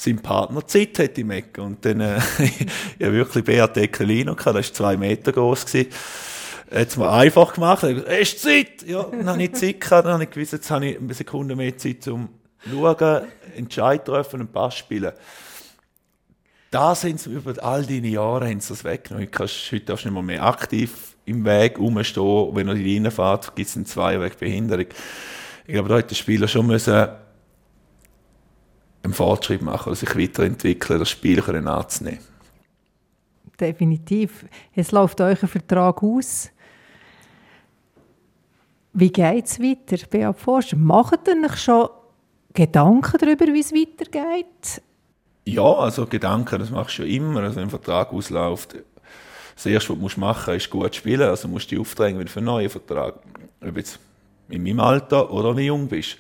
sein 0.02 0.20
Partner 0.20 0.66
Zeit 0.66 0.98
hat 0.98 1.18
im 1.18 1.32
Eck. 1.32 1.58
Und 1.60 1.86
dann, 1.86 2.02
äh, 2.02 2.20
habe 3.02 3.14
wirklich 3.14 3.46
Beat 3.46 3.78
Eckelino 3.78 4.36
gehabt, 4.36 4.56
der 4.56 4.64
war 4.64 4.74
zwei 4.74 4.98
Meter 4.98 5.32
groß 5.32 5.66
gewesen. 5.66 5.92
Hat 6.74 6.88
es 6.88 6.98
mir 6.98 7.12
einfach 7.12 7.54
gemacht. 7.54 7.84
Es 7.84 8.34
ist 8.34 8.42
Zeit! 8.42 8.84
Ja, 8.88 9.04
dann 9.04 9.30
habe 9.30 9.44
ich 9.44 9.54
Zeit 9.54 9.82
gehabt, 9.82 10.06
dann 10.06 10.14
habe 10.14 10.24
ich 10.24 10.32
gewusst, 10.32 10.54
jetzt 10.54 10.72
habe 10.72 10.88
ich 10.88 10.98
eine 10.98 11.14
Sekunde 11.14 11.56
mehr 11.56 11.78
Zeit 11.78 12.02
zum 12.02 12.30
Schauen, 12.70 13.24
Entscheid 13.56 14.06
treffen 14.06 14.42
und 14.42 14.54
Pass 14.54 14.76
spielen. 14.76 15.12
Da 16.72 16.96
sind 16.96 17.20
sie 17.20 17.32
über 17.32 17.54
all 17.64 17.86
deine 17.86 18.08
Jahre 18.08 18.48
haben 18.48 18.62
sie 18.62 18.70
das 18.70 18.84
weggenommen. 18.84 19.28
Heute 19.28 19.38
kannst 19.38 19.72
heute 19.72 19.86
du 19.86 19.94
nicht 19.94 20.12
mehr, 20.12 20.22
mehr 20.22 20.44
aktiv 20.44 21.18
im 21.26 21.44
Weg 21.44 21.78
rumstehen. 21.78 22.56
Wenn 22.56 22.68
du 22.68 22.74
in 22.74 22.84
die 22.84 22.96
Innenfahrt 22.96 23.56
gibt 23.56 23.68
es 23.68 23.76
einen 23.76 23.86
Zweiwegbehinderung. 23.86 24.86
Ich 25.68 25.74
glaube, 25.74 25.90
da 25.90 25.98
hat 25.98 26.10
der 26.10 26.16
Spieler 26.16 26.48
schon 26.48 26.68
müssen 26.68 27.10
einen 29.04 29.14
Fortschritt 29.14 29.62
machen, 29.62 29.90
also 29.90 30.06
sich 30.06 30.18
weiterentwickeln, 30.18 31.00
das 31.00 31.10
Spiel 31.10 31.42
anzunehmen. 31.42 32.20
Definitiv. 33.60 34.46
Es 34.76 34.92
läuft 34.92 35.22
ein 35.22 35.36
Vertrag 35.36 36.02
aus. 36.02 36.50
Wie 38.94 39.12
geht 39.12 39.46
es 39.46 39.60
weiter, 39.60 40.06
Beat 40.10 40.40
Forscher? 40.40 40.78
Macht 40.78 41.28
ihr 41.28 41.46
euch 41.46 41.58
schon 41.58 41.90
Gedanken 42.54 43.18
darüber, 43.20 43.46
wie 43.48 43.60
es 43.60 43.72
weitergeht? 43.72 44.82
Ja, 45.46 45.74
also 45.74 46.06
Gedanken, 46.06 46.60
das 46.60 46.70
machst 46.70 46.98
du 46.98 47.04
ja 47.04 47.16
immer. 47.16 47.42
Also 47.42 47.56
wenn 47.56 47.64
ein 47.64 47.70
Vertrag 47.70 48.12
ausläuft, 48.12 48.76
das 49.56 49.66
Erste, 49.66 50.02
was 50.02 50.14
du 50.16 50.20
machen 50.20 50.54
musst, 50.54 50.66
ist 50.66 50.70
gut 50.70 50.96
spielen. 50.96 51.22
Also 51.22 51.48
musst 51.48 51.72
du 51.72 51.76
dich 51.76 51.80
aufdrängen 51.80 52.28
für 52.28 52.40
einen 52.40 52.48
neuen 52.48 52.70
Vertrag. 52.70 53.16
Ob 53.62 53.78
jetzt 53.78 54.00
in 54.50 54.64
meinem 54.64 54.80
Alter 54.80 55.32
oder 55.32 55.56
wie 55.56 55.68
jung 55.68 55.88
bist. 55.88 56.18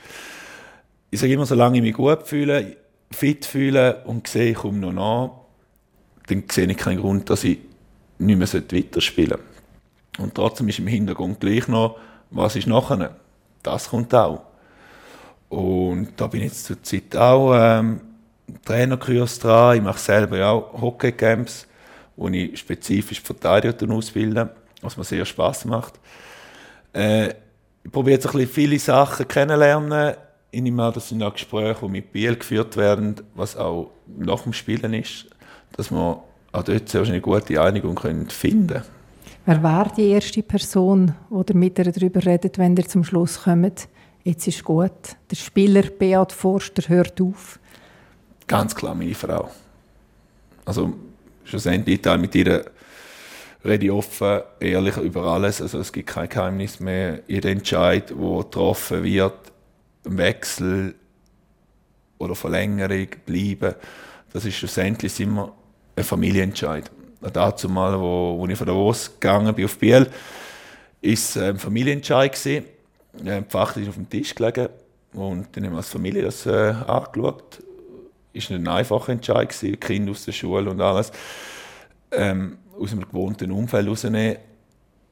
Ich 1.11 1.19
sage 1.19 1.33
immer, 1.33 1.45
solange 1.45 1.77
ich 1.77 1.83
mich 1.83 1.93
gut 1.93 2.23
fühle, 2.23 2.77
fit 3.11 3.45
fühle 3.45 4.03
und 4.05 4.27
sehe, 4.27 4.51
ich 4.51 4.57
komme 4.57 4.79
noch 4.79 4.93
nach, 4.93 5.31
dann 6.27 6.43
sehe 6.49 6.65
ich 6.65 6.77
keinen 6.77 6.99
Grund, 6.99 7.29
dass 7.29 7.43
ich 7.43 7.59
nicht 8.17 8.37
mehr 8.37 8.47
weiterspielen 8.47 9.31
sollte. 9.31 9.43
Und 10.19 10.35
trotzdem 10.35 10.69
ist 10.69 10.79
im 10.79 10.87
Hintergrund 10.87 11.39
gleich 11.39 11.67
noch, 11.67 11.97
was 12.29 12.55
ist 12.55 12.67
nachher? 12.67 13.15
Das 13.61 13.89
kommt 13.89 14.13
auch. 14.15 14.43
Und 15.49 16.13
da 16.15 16.27
bin 16.27 16.41
ich 16.41 16.47
jetzt 16.47 16.65
zur 16.65 16.81
Zeit 16.81 17.15
auch 17.15 17.53
ähm, 17.53 17.99
Trainerkurs 18.63 19.39
dran. 19.39 19.77
Ich 19.77 19.83
mache 19.83 19.99
selber 19.99 20.37
ja 20.37 20.51
auch 20.51 20.81
Hockeycamps, 20.81 21.67
wo 22.15 22.29
ich 22.29 22.57
spezifisch 22.57 23.21
Verteidiger 23.21 23.93
ausbilde, 23.93 24.49
was 24.81 24.95
mir 24.95 25.03
sehr 25.03 25.25
Spaß 25.25 25.65
macht. 25.65 25.99
Äh, 26.93 27.33
ich 27.83 27.91
probiere 27.91 28.15
jetzt 28.15 28.27
ein 28.27 28.31
bisschen 28.31 28.49
viele 28.49 28.79
Sachen 28.79 29.27
kennenlernen. 29.27 30.15
Ich 30.53 30.61
nehme 30.61 30.83
an, 30.83 30.93
das 30.93 31.07
sind 31.07 31.23
auch 31.23 31.33
Gespräche, 31.33 31.79
die 31.81 31.87
mit 31.87 32.11
Biel 32.11 32.35
geführt 32.35 32.75
werden, 32.75 33.15
was 33.35 33.55
auch 33.55 33.91
nach 34.17 34.41
dem 34.41 34.51
Spielen 34.51 34.93
ist, 34.93 35.27
dass 35.77 35.91
wir 35.91 36.21
auch 36.51 36.63
dort 36.63 36.89
sehr 36.89 37.03
eine 37.03 37.21
gute 37.21 37.61
Einigung 37.61 37.95
können 37.95 38.29
finden 38.29 38.67
können. 38.67 38.83
Wer 39.45 39.63
wäre 39.63 39.91
die 39.95 40.09
erste 40.09 40.43
Person, 40.43 41.15
die 41.29 41.53
mit 41.53 41.79
ihr 41.79 41.91
darüber 41.91 42.25
redet, 42.25 42.57
wenn 42.57 42.75
ihr 42.75 42.87
zum 42.87 43.03
Schluss 43.03 43.43
kommt, 43.43 43.87
jetzt 44.23 44.45
ist 44.47 44.63
gut, 44.63 45.15
der 45.31 45.35
Spieler 45.35 45.83
Beat 45.83 46.33
Forster 46.33 46.87
hört 46.89 47.19
auf? 47.21 47.57
Ganz 48.45 48.75
klar 48.75 48.93
meine 48.93 49.15
Frau. 49.15 49.49
Also 50.65 50.93
schlussendlich 51.45 52.01
mit 52.19 52.35
ihrer 52.35 52.65
rede 53.63 53.85
ich 53.85 53.91
offen, 53.91 54.41
ehrlich 54.59 54.97
über 54.97 55.23
alles. 55.23 55.61
Also 55.61 55.79
es 55.79 55.91
gibt 55.93 56.09
kein 56.09 56.27
Geheimnis 56.27 56.79
mehr. 56.79 57.21
Jeder 57.27 57.49
Entscheid, 57.49 58.09
der 58.09 58.37
getroffen 58.37 59.03
wird, 59.03 59.50
Wechsel 60.03 60.95
oder 62.17 62.35
Verlängerung, 62.35 63.07
bleiben, 63.25 63.75
das 64.33 64.45
ist 64.45 64.55
schlussendlich 64.55 65.19
immer 65.19 65.53
ein 65.95 66.03
Familienentscheid. 66.03 66.89
Dazu 67.33 67.69
mal, 67.69 67.99
wo, 67.99 68.37
wo 68.39 68.47
ich 68.47 68.57
von 68.57 68.67
Davos 68.67 69.11
gegangen 69.19 69.53
bin 69.53 69.65
auf 69.65 69.77
Biel, 69.77 70.07
ist 71.01 71.37
ein 71.37 71.57
Familienentscheid 71.57 72.31
gewesen. 72.31 72.65
Die 73.13 73.41
Pfach 73.41 73.75
ist 73.77 73.89
auf 73.89 73.95
dem 73.95 74.09
Tisch 74.09 74.33
gelegen 74.33 74.69
und 75.13 75.47
dann 75.51 75.65
haben 75.65 75.73
wir 75.73 75.77
als 75.77 75.89
Familie 75.89 76.23
das 76.23 76.45
äh, 76.45 76.73
angeschaut. 76.87 77.61
Ist 78.33 78.49
nicht 78.49 78.59
ein 78.59 78.67
einfacher 78.67 79.11
Entscheid 79.11 79.49
gewesen, 79.49 79.79
Kind 79.79 80.09
aus 80.09 80.25
der 80.25 80.31
Schule 80.31 80.69
und 80.69 80.79
alles. 80.79 81.11
Ähm, 82.11 82.57
aus 82.79 82.91
einem 82.91 83.07
gewohnten 83.07 83.51
Umfeld 83.51 83.87
rausnehmen. 83.87 84.37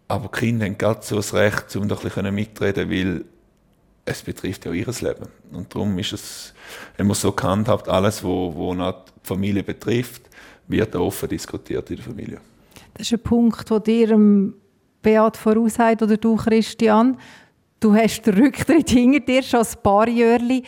Aber 0.08 0.30
die 0.30 0.40
Kinder 0.40 0.66
haben 0.66 0.78
gerade 0.78 1.02
so 1.04 1.18
das 1.18 1.34
Recht, 1.34 1.76
um 1.76 1.88
da 1.88 1.96
ein 1.96 2.02
bisschen 2.02 2.34
mitreden 2.34 2.90
weil 2.90 3.26
es 4.06 4.22
betrifft 4.22 4.66
ja 4.66 4.72
ihr 4.72 4.88
Leben. 5.02 5.28
Und 5.52 5.74
darum 5.74 5.98
ist 6.00 6.14
es 6.14 6.54
immer 6.98 7.16
so 7.16 7.32
gehandhabt, 7.32 7.88
alles, 7.88 8.24
was 8.24 8.24
wo, 8.24 8.54
wo 8.54 8.74
die 8.74 9.28
Familie 9.28 9.64
betrifft, 9.64 10.24
wird 10.68 10.96
offen 10.96 11.30
diskutiert 11.30 11.90
in 11.90 11.98
der 11.98 12.06
Familie. 12.06 12.42
Das 12.94 13.08
ist 13.08 13.14
ein 13.14 13.24
Punkt, 13.24 13.70
den 13.70 13.84
dir 13.84 14.12
ähm, 14.12 14.54
Beat 15.02 15.38
voraussagt, 15.38 16.02
oder 16.02 16.18
du, 16.18 16.36
Christian. 16.36 17.18
Du 17.80 17.96
hast 17.96 18.24
den 18.24 18.36
Rücktritt 18.36 18.90
hinter 18.90 19.20
dir 19.22 19.44
schon 19.44 19.62
ein 19.62 19.84
paar 19.84 20.08
Jahre. 20.10 20.62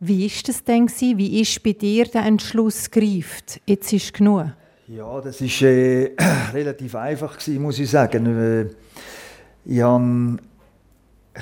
Wie 0.00 0.30
war 0.30 0.42
das 0.46 0.64
denn? 0.64 0.88
Wie 0.88 1.40
ist 1.40 1.62
bei 1.62 1.72
dir 1.72 2.06
der 2.06 2.24
Entschluss 2.24 2.90
gereift? 2.90 3.60
Jetzt 3.66 3.92
ist 3.92 4.14
genug? 4.14 4.52
Ja, 4.88 5.20
das 5.20 5.40
war 5.40 5.68
äh, 5.68 6.12
relativ 6.52 6.94
einfach, 6.94 7.38
gewesen, 7.38 7.62
muss 7.62 7.78
ich 7.78 7.90
sagen. 7.90 8.26
Äh, 8.26 8.66
ich 9.64 9.82
hatte 9.82 10.38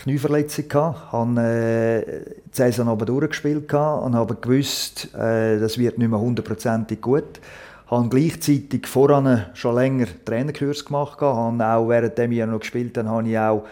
Knieverletzung, 0.02 0.64
hatte 0.72 2.04
äh, 2.06 2.40
die 2.46 2.56
Saison 2.56 2.88
aber 2.88 3.06
durchgespielt 3.06 3.72
und 3.72 4.14
habe 4.14 4.34
gewusst, 4.34 5.14
äh, 5.14 5.58
das 5.58 5.78
wird 5.78 5.98
nicht 5.98 6.10
mehr 6.10 6.20
hundertprozentig 6.20 7.00
gut. 7.00 7.40
Habe 7.86 8.08
gleichzeitig 8.08 8.86
voran 8.86 9.46
schon 9.54 9.74
länger 9.76 10.06
Trainerkurs 10.24 10.84
gemacht, 10.84 11.20
habe 11.20 11.64
auch 11.64 11.88
währenddem 11.88 12.32
ich 12.32 12.46
noch 12.46 12.60
gespielt. 12.60 12.96
Habe, 12.98 13.08
habe 13.08 13.28
ich 13.28 13.38
auch 13.38 13.64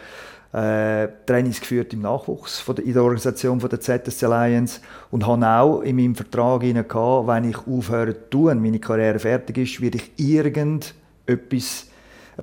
äh, 0.52 1.08
Trainings 1.26 1.60
geführt 1.60 1.92
im 1.94 2.02
Nachwuchs 2.02 2.60
von 2.60 2.76
der, 2.76 2.84
in 2.84 2.92
der 2.92 3.02
Organisation 3.02 3.58
von 3.58 3.70
der 3.70 3.80
ZSC 3.80 4.26
Alliance 4.26 4.80
und 5.10 5.26
habe 5.26 5.46
auch 5.46 5.80
in 5.80 5.96
meinem 5.96 6.14
Vertrag 6.14 6.60
gehabt, 6.60 7.26
wenn 7.26 7.50
ich 7.50 7.56
aufhöre 7.66 8.14
zu 8.14 8.30
tun, 8.30 8.60
meine 8.60 8.78
Karriere 8.78 9.18
fertig 9.18 9.58
ist, 9.58 9.80
werde 9.80 9.98
ich 9.98 10.12
irgendetwas 10.16 11.86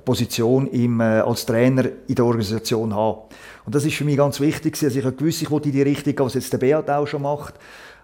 Position 0.04 0.66
im, 0.68 1.00
äh, 1.00 1.20
als 1.20 1.44
Trainer 1.46 1.84
in 2.06 2.14
der 2.14 2.24
Organisation 2.24 2.94
haben. 2.94 3.22
Und 3.66 3.74
das 3.74 3.84
ist 3.84 3.96
für 3.96 4.04
mich 4.04 4.16
ganz 4.16 4.40
wichtig, 4.40 4.78
dass 4.78 4.94
ich 4.94 5.04
gewusst, 5.04 5.42
ich 5.42 5.50
in 5.50 5.72
die 5.72 5.82
Richtung 5.82 6.14
gehen, 6.14 6.26
was 6.26 6.34
jetzt 6.34 6.52
der 6.52 6.58
Beat 6.58 6.88
auch 6.88 7.06
schon 7.06 7.22
macht. 7.22 7.54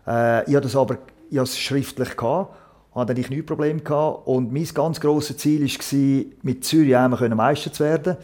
Äh, 0.06 0.48
ich 0.48 0.54
habe 0.54 0.62
das 0.62 0.76
aber 0.76 0.98
ich 1.30 1.38
habe 1.38 1.44
es 1.44 1.58
schriftlich 1.58 2.16
gehabt, 2.16 2.54
hatte 2.94 3.14
dann 3.14 3.30
nicht 3.30 3.46
Problem 3.46 3.82
gehabt 3.82 4.26
und 4.26 4.52
mein 4.52 4.68
ganz 4.72 5.00
grosses 5.00 5.36
Ziel 5.36 5.62
war, 5.62 6.24
mit 6.42 6.64
Zürich 6.64 6.96
einmal 6.96 7.28
Meister 7.28 7.72
zu 7.72 7.84
werden. 7.84 8.16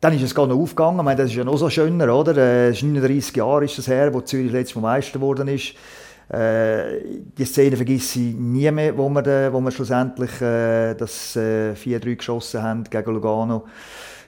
Dann 0.00 0.14
ist 0.14 0.22
es 0.22 0.34
gar 0.34 0.46
noch 0.46 0.58
aufgegangen. 0.58 0.98
Ich 0.98 1.04
meine, 1.04 1.22
das 1.22 1.30
ist 1.30 1.36
ja 1.36 1.44
noch 1.44 1.56
so 1.56 1.70
schöner, 1.70 2.14
oder? 2.14 2.36
Äh, 2.36 2.68
es 2.68 2.76
ist 2.76 2.82
39 2.82 3.36
Jahre 3.36 3.64
ist 3.64 3.78
das 3.78 3.88
her, 3.88 4.12
wo 4.12 4.20
Zürich 4.20 4.52
letztes 4.52 4.74
Mal 4.76 4.82
Meister 4.82 5.18
geworden 5.18 5.48
ist. 5.48 5.74
Äh, 6.28 7.00
die 7.36 7.44
Szene 7.44 7.76
vergesse 7.76 8.20
ich 8.20 8.34
nie 8.34 8.70
mehr, 8.70 8.96
wo 8.96 9.08
wir, 9.08 9.52
wo 9.52 9.60
wir 9.60 9.70
schlussendlich 9.70 10.40
äh, 10.40 10.94
das 10.94 11.36
äh, 11.36 11.72
4-3 11.72 12.16
geschossen 12.16 12.62
haben 12.62 12.84
gegen 12.84 13.12
Lugano. 13.12 13.64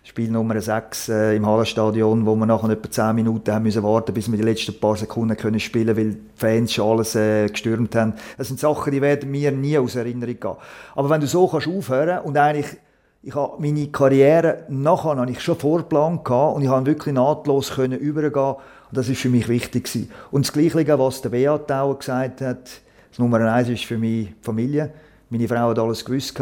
Spiel 0.07 0.31
Nummer 0.31 0.61
6 0.61 1.09
äh, 1.09 1.35
im 1.35 1.45
Hallenstadion, 1.45 2.25
wo 2.27 2.37
wir 2.37 2.47
nachher 2.47 2.71
etwa 2.71 2.89
10 2.89 3.15
Minuten 3.17 3.53
haben 3.53 3.65
müssen 3.65 3.83
warten 3.83 4.15
bis 4.15 4.31
wir 4.31 4.39
die 4.39 4.45
letzten 4.45 4.79
paar 4.79 4.97
Sekunden 4.97 5.37
können 5.37 5.59
spielen 5.59 5.97
weil 5.97 6.13
die 6.13 6.21
Fans 6.37 6.73
schon 6.73 6.89
alles 6.89 7.17
äh, 7.17 7.49
gestürmt 7.49 7.97
haben. 7.97 8.15
Das 8.39 8.47
sind 8.47 8.61
Sachen, 8.61 8.93
die 8.93 9.03
werden 9.03 9.29
mir 9.33 9.51
nie 9.51 9.77
aus 9.79 9.97
Erinnerung 9.97 10.39
gehen. 10.39 10.57
Aber 10.95 11.11
wenn 11.11 11.21
du 11.21 11.27
so 11.27 11.49
kannst 11.49 11.67
aufhören 11.67 12.21
und 12.21 12.37
eigentlich 12.37 12.77
ich 13.25 13.35
habe 13.35 13.61
meine 13.61 13.89
Karriere 13.89 14.67
nachher 14.69 15.17
habe 15.17 15.29
ich 15.29 15.41
schon 15.41 15.59
vorgeplant 15.59 16.29
und 16.31 16.63
ich 16.63 16.69
konnte 16.69 16.93
wirklich 16.93 17.13
nahtlos 17.13 17.73
können 17.75 17.99
übergehen 17.99 18.55
und 18.91 18.97
das 18.97 19.09
ist 19.09 19.21
für 19.21 19.29
mich 19.29 19.49
wichtig 19.49 19.85
gewesen. 19.85 20.11
Und 20.31 20.47
das 20.47 20.53
Gleiche, 20.53 20.99
was 20.99 21.23
der 21.23 21.31
Beat 21.31 21.71
auch 21.73 21.99
gesagt 21.99 22.41
hat, 22.41 22.71
das 23.11 23.19
Nummer 23.19 23.41
eins 23.41 23.69
ist 23.69 23.85
für 23.85 23.99
mich 23.99 24.35
Familie. 24.43 24.93
Meine 25.31 25.49
Frau 25.49 25.71
hat 25.71 25.79
alles 25.79 26.05
gewusst 26.05 26.39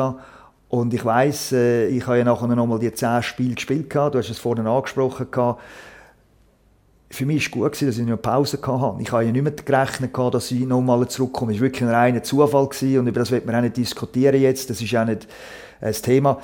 und 0.68 0.92
ich 0.92 1.05
weiß, 1.05 1.53
äh, 1.53 1.86
ich 1.86 2.05
habe 2.07 2.18
ja 2.18 2.24
nachher 2.24 2.49
noch 2.49 2.66
mal 2.66 2.80
die 2.80 2.92
zehn 2.92 3.22
Spiele 3.22 3.55
gespielt 3.55 3.95
Du 3.95 4.18
hast 4.18 4.28
es 4.28 4.38
vorhin 4.38 4.66
angesprochen 4.66 5.28
Für 7.11 7.26
mich 7.26 7.55
war 7.55 7.68
es 7.68 7.80
gut, 7.80 7.88
dass 7.88 7.97
ich 7.97 8.03
eine 8.03 8.16
Pause 8.16 8.59
hatte. 8.61 9.01
Ich 9.01 9.12
habe 9.12 9.24
ja 9.24 9.30
nicht 9.30 9.42
mehr 9.42 9.53
gerechnet, 9.53 10.16
dass 10.32 10.51
ich 10.51 10.66
nochmal 10.66 11.07
zurückkomme. 11.07 11.53
Es 11.53 11.59
war 11.59 11.66
wirklich 11.66 11.82
ein 11.82 11.95
reiner 11.95 12.22
Zufall 12.24 12.64
und 12.64 13.07
über 13.07 13.20
das 13.20 13.30
wird 13.30 13.47
man 13.47 13.55
auch 13.55 13.61
nicht 13.61 13.76
diskutieren 13.76 14.40
jetzt. 14.40 14.68
Das 14.68 14.82
ist 14.82 14.97
auch 14.97 15.05
nicht 15.05 15.24
äh, 15.80 15.86
das 15.86 16.03
Thema. 16.03 16.40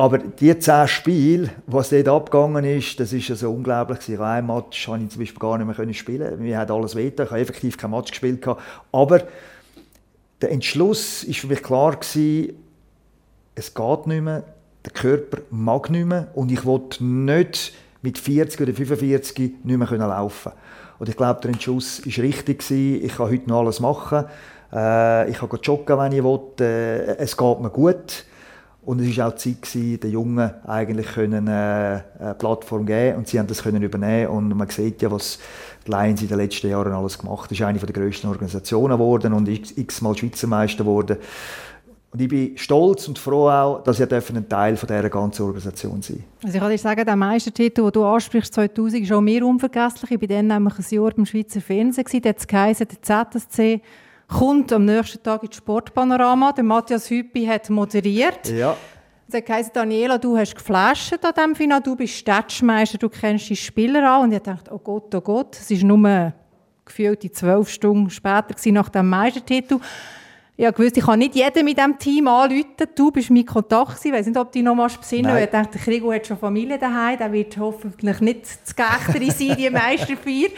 Aber 0.00 0.16
die 0.16 0.58
zehn 0.58 0.88
Spiele, 0.88 1.50
was 1.66 1.90
dort 1.90 2.08
abgegangen 2.08 2.64
ist, 2.64 2.98
das 2.98 3.12
ist 3.12 3.28
also 3.28 3.50
unglaublich. 3.50 4.18
Ein 4.18 4.46
Match 4.46 4.88
habe 4.88 5.02
ich 5.02 5.10
zum 5.10 5.20
Beispiel 5.20 5.38
gar 5.38 5.58
nicht 5.58 5.78
mehr 5.78 5.92
spielen. 5.92 6.42
Wir 6.42 6.58
haben 6.58 6.72
alles 6.72 6.96
weiter. 6.96 7.24
Ich 7.24 7.30
habe 7.30 7.40
effektiv 7.40 7.76
kein 7.76 7.90
Match 7.90 8.10
gespielt. 8.10 8.42
Aber 8.92 9.22
der 10.40 10.52
Entschluss 10.52 11.26
war 11.26 11.34
für 11.34 11.46
mich 11.48 11.62
klar 11.62 11.96
gewesen, 11.96 12.54
es 13.54 13.74
geht 13.74 14.06
nicht 14.06 14.22
mehr, 14.22 14.44
der 14.86 14.92
Körper 14.92 15.42
mag 15.50 15.90
nicht 15.90 16.06
mehr 16.06 16.28
und 16.32 16.50
ich 16.50 16.64
wollte 16.64 17.04
nicht 17.04 17.74
mit 18.00 18.16
40 18.16 18.58
oder 18.58 18.72
45 18.72 19.52
nicht 19.64 19.76
mehr 19.76 19.98
laufen 19.98 20.52
Und 20.98 21.10
ich 21.10 21.16
glaube, 21.18 21.42
der 21.42 21.50
Entschluss 21.50 22.00
war 22.06 22.24
richtig. 22.24 22.60
Gewesen. 22.60 23.04
Ich 23.04 23.16
kann 23.16 23.30
heute 23.30 23.50
noch 23.50 23.60
alles 23.60 23.80
machen. 23.80 24.24
Äh, 24.72 25.30
ich 25.30 25.36
kann 25.36 25.50
joggen, 25.62 25.98
wenn 25.98 26.12
ich 26.12 26.24
will. 26.24 26.40
Äh, 26.58 27.18
es 27.18 27.36
geht 27.36 27.60
mir 27.60 27.68
gut. 27.68 28.24
Und 28.82 29.00
es 29.00 29.16
war 29.18 29.28
auch 29.28 29.36
Zeit, 29.36 29.60
gewesen, 29.62 30.00
den 30.00 30.10
Jungen 30.10 30.50
eigentlich 30.66 31.06
können, 31.08 31.46
äh, 31.46 32.00
eine 32.18 32.34
Plattform 32.38 32.86
geben 32.86 33.18
und 33.18 33.28
sie 33.28 33.38
haben 33.38 33.46
das 33.46 33.62
können 33.62 33.82
übernehmen 33.82 34.28
und 34.28 34.56
man 34.56 34.68
sieht 34.68 35.02
ja, 35.02 35.10
was 35.10 35.38
die 35.86 35.90
Lions 35.90 36.22
in 36.22 36.28
den 36.28 36.38
letzten 36.38 36.70
Jahren 36.70 36.92
alles 36.92 37.18
gemacht 37.18 37.44
haben. 37.44 37.54
Es 37.54 37.60
ist 37.60 37.66
eine 37.66 37.78
der 37.78 37.92
grössten 37.92 38.28
Organisationen 38.28 38.96
geworden 38.96 39.34
und 39.34 39.48
x-mal 39.48 40.16
Schweizer 40.16 40.46
Meister 40.46 40.84
geworden. 40.84 41.18
Und 42.12 42.20
ich 42.20 42.28
bin 42.28 42.56
stolz 42.56 43.06
und 43.06 43.18
froh 43.20 43.48
auch, 43.48 43.84
dass 43.84 44.00
ich 44.00 44.12
ein 44.12 44.48
Teil 44.48 44.76
von 44.76 44.88
dieser 44.88 45.08
ganzen 45.08 45.42
Organisation 45.42 46.02
sein 46.02 46.24
Also 46.42 46.54
ich 46.54 46.60
kann 46.60 46.70
dir 46.70 46.78
sagen, 46.78 47.04
der 47.04 47.14
Meistertitel, 47.14 47.82
den 47.82 47.92
du 47.92 48.04
ansprichst, 48.04 48.52
2000, 48.54 49.04
ist 49.04 49.12
auch 49.12 49.20
mir 49.20 49.46
unvergesslich. 49.46 50.10
Ich 50.10 50.20
war 50.20 50.26
dann 50.26 50.48
nämlich 50.48 50.76
ein 50.76 50.84
Jahr 50.90 51.10
beim 51.12 51.26
Schweizer 51.26 51.60
Fernsehen. 51.60 52.22
Dort 52.22 52.48
geheißen, 52.48 52.88
der 52.88 53.30
ZSC 53.30 53.80
kommt 54.30 54.72
am 54.72 54.84
nächsten 54.84 55.22
Tag 55.22 55.42
ins 55.42 55.56
Sportpanorama. 55.56 56.52
Der 56.52 56.64
Matthias 56.64 57.10
Hüppi 57.10 57.44
hat 57.44 57.68
moderiert. 57.68 58.48
Ja. 58.48 58.76
Es 59.32 59.48
hat 59.48 59.76
Daniela, 59.76 60.18
du 60.18 60.36
hast 60.36 60.56
geflasht 60.56 61.12
an 61.24 61.32
diesem 61.36 61.54
Final, 61.54 61.80
du 61.80 61.94
bist 61.94 62.14
Städtschmeister, 62.14 62.98
du 62.98 63.08
kennst 63.08 63.48
die 63.48 63.56
Spieler 63.56 64.10
an. 64.10 64.24
Und 64.24 64.32
ich 64.32 64.40
dachte, 64.40 64.72
oh 64.72 64.78
Gott, 64.78 65.14
oh 65.14 65.20
Gott, 65.20 65.56
es 65.56 65.70
war 65.70 65.86
nur 65.86 66.32
gefühlt 66.84 67.36
zwölf 67.36 67.68
Stunden 67.68 68.10
später 68.10 68.54
nach 68.72 68.88
dem 68.88 69.08
Meistertitel. 69.08 69.78
Ich 70.62 70.74
gewusst, 70.74 70.94
ich 70.98 71.04
kann 71.06 71.18
nicht 71.18 71.34
jeden 71.34 71.64
mit 71.64 71.78
diesem 71.78 71.98
Team 71.98 72.28
anrufen. 72.28 72.66
Du 72.94 73.10
bist 73.10 73.30
mein 73.30 73.46
Kontakt 73.46 74.04
Ich 74.04 74.12
weiß 74.12 74.26
nicht, 74.26 74.36
ob 74.36 74.52
du 74.52 74.58
dich 74.58 74.62
noch 74.62 74.74
mal 74.74 74.90
besinnen 74.90 75.34
Ich 75.38 75.48
dachte, 75.48 75.78
der 75.78 75.80
Krigo 75.80 76.12
hat 76.12 76.26
schon 76.26 76.36
Familie 76.36 76.76
daheim. 76.76 77.16
Der 77.16 77.32
wird 77.32 77.56
hoffentlich 77.56 78.20
nicht 78.20 78.42
das 78.62 78.76
Geächtere 78.76 79.30
sein, 79.30 79.56
die 79.56 79.70
Meisterfeier. 79.70 80.50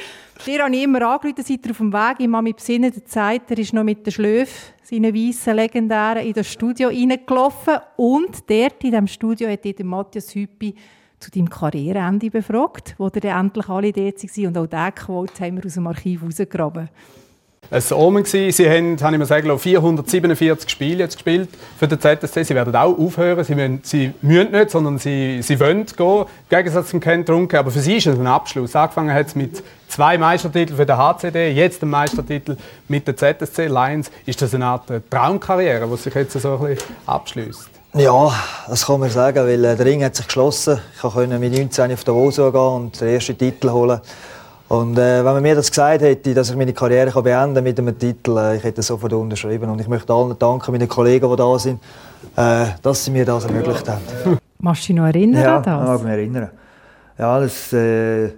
Dir 0.45 0.65
habe 0.65 0.75
ich 0.75 0.83
immer 0.83 1.03
angerufen, 1.03 1.45
seid 1.45 1.65
ihr 1.65 1.71
auf 1.71 1.77
dem 1.77 1.93
Weg. 1.93 2.17
Ich 2.19 2.27
habe 2.27 2.43
mich 2.43 2.57
besinnen, 2.57 2.91
der 2.93 3.05
Zeit, 3.05 3.43
er 3.49 3.59
ist 3.59 3.73
noch 3.73 3.85
mit 3.85 4.05
den 4.05 4.11
Schlöf, 4.11 4.73
seinen 4.83 5.15
weißen 5.15 5.55
Legendären, 5.55 6.27
in 6.27 6.33
das 6.33 6.51
Studio 6.51 6.89
reingelaufen. 6.89 7.77
Und 7.97 8.51
dort 8.51 8.83
in 8.83 8.91
diesem 8.91 9.07
Studio 9.07 9.49
hat 9.49 9.65
der 9.65 9.87
Matthias 9.87 10.35
Hüppi 10.35 10.75
zu 11.21 11.31
deinem 11.31 11.49
Karriereende 11.49 12.29
befragt, 12.29 12.97
wo 12.99 13.07
ihr 13.07 13.25
endlich 13.25 13.69
alle 13.69 13.93
dort 13.93 14.21
waren. 14.25 14.47
Und 14.49 14.59
auch 14.59 14.67
diesen 14.67 14.95
Quote 14.97 15.45
haben 15.45 15.57
wir 15.59 15.67
aus 15.67 15.75
dem 15.75 15.87
Archiv 15.87 16.25
rausgegraben 16.25 16.89
ein 17.71 17.83
Omen. 17.93 18.25
Sie 18.25 18.51
haben, 18.69 18.97
kann 18.97 19.15
ich 19.15 19.19
mal 19.19 19.27
sagen, 19.27 19.59
447 19.59 20.69
Spiele 20.69 21.05
jetzt 21.05 21.15
gespielt 21.15 21.49
für 21.79 21.89
den 21.89 22.01
ZSC. 22.01 22.43
Sie 22.45 22.55
werden 22.55 22.75
auch 22.77 22.99
aufhören. 22.99 23.45
Sie 23.45 23.55
müssen, 23.55 23.81
sie 23.83 24.13
müssen 24.21 24.51
nicht, 24.53 24.71
sondern 24.71 24.99
sie, 24.99 25.41
sie 25.43 25.59
wollen 25.59 25.87
gehen. 25.87 26.21
Im 26.21 26.27
Gegensatz 26.51 26.91
zum 26.91 27.01
Ken 27.01 27.25
Trunke. 27.25 27.59
Aber 27.59 27.71
für 27.71 27.81
sie 27.81 27.97
ist 27.97 28.07
es 28.07 28.19
ein 28.19 28.27
Abschluss. 28.27 28.77
Angefangen 28.77 29.15
hat 29.15 29.29
es 29.29 29.35
mit 29.35 29.63
zwei 29.89 30.19
Meistertiteln 30.19 30.77
für 30.77 30.87
den 30.87 30.97
HCD, 30.97 31.53
jetzt 31.53 31.83
ein 31.83 31.91
Meistertitel 31.91 32.57
mit 32.89 33.07
der 33.07 33.17
ZSC 33.17 33.67
Lions. 33.67 34.11
Ist 34.27 34.41
das 34.43 34.55
eine 34.55 34.67
Art 34.67 34.85
Traumkarriere, 35.11 35.87
die 35.87 35.97
sich 35.97 36.15
jetzt 36.15 36.33
so 36.33 36.59
ein 36.65 36.77
abschließt? 37.07 37.71
Ja, 37.95 38.33
das 38.69 38.87
kann 38.87 39.01
man 39.01 39.11
sagen, 39.11 39.47
weil 39.47 39.63
äh, 39.63 39.77
der 39.77 39.85
Ring 39.85 40.03
hat 40.03 40.17
sich 40.17 40.27
geschlossen. 40.27 40.81
Ich 40.95 41.03
konnte 41.03 41.39
mit 41.39 41.53
19 41.53 41.93
auf 41.93 42.05
der 42.05 42.15
Vosio 42.15 42.51
gehen 42.51 42.61
und 42.61 42.99
den 42.99 43.09
ersten 43.09 43.37
Titel 43.37 43.71
holen. 43.71 44.01
Und 44.73 44.97
äh, 44.97 45.23
wenn 45.23 45.35
man 45.35 45.43
mir 45.43 45.55
das 45.55 45.71
gesagt 45.71 46.01
hätte, 46.01 46.33
dass 46.33 46.49
ich 46.49 46.57
meine 46.57 46.73
Karriere 46.73 47.11
kann 47.11 47.25
beenden 47.25 47.63
mit 47.63 47.79
einem 47.79 47.99
Titel, 47.99 48.39
äh, 48.39 48.57
ich 48.57 48.65
hätte 48.65 48.81
sofort 48.81 49.13
unterschrieben. 49.13 49.69
Und 49.69 49.79
ich 49.83 49.87
möchte 49.87 50.15
allen 50.15 50.35
danken, 50.39 50.73
meinen 50.73 50.89
Kollegen, 50.89 51.31
die 51.31 51.37
da 51.37 51.59
sind, 51.59 51.79
äh, 52.37 52.65
dass 52.81 53.05
sie 53.05 53.11
mir 53.11 53.27
das 53.27 53.45
ermöglicht 53.45 53.87
haben. 53.87 54.01
Machst 54.61 54.85
du 54.85 54.87
dich 54.87 54.97
noch 54.97 55.05
erinnern 55.05 55.43
ja, 55.43 55.57
an 55.59 55.63
das? 55.63 55.87
Ja, 55.87 55.95
ich 55.97 56.03
mich 56.03 56.13
erinnern. 56.13 56.51
Ja, 57.19 57.41
das... 57.41 57.73
Äh, 57.75 58.27
ich 58.29 58.33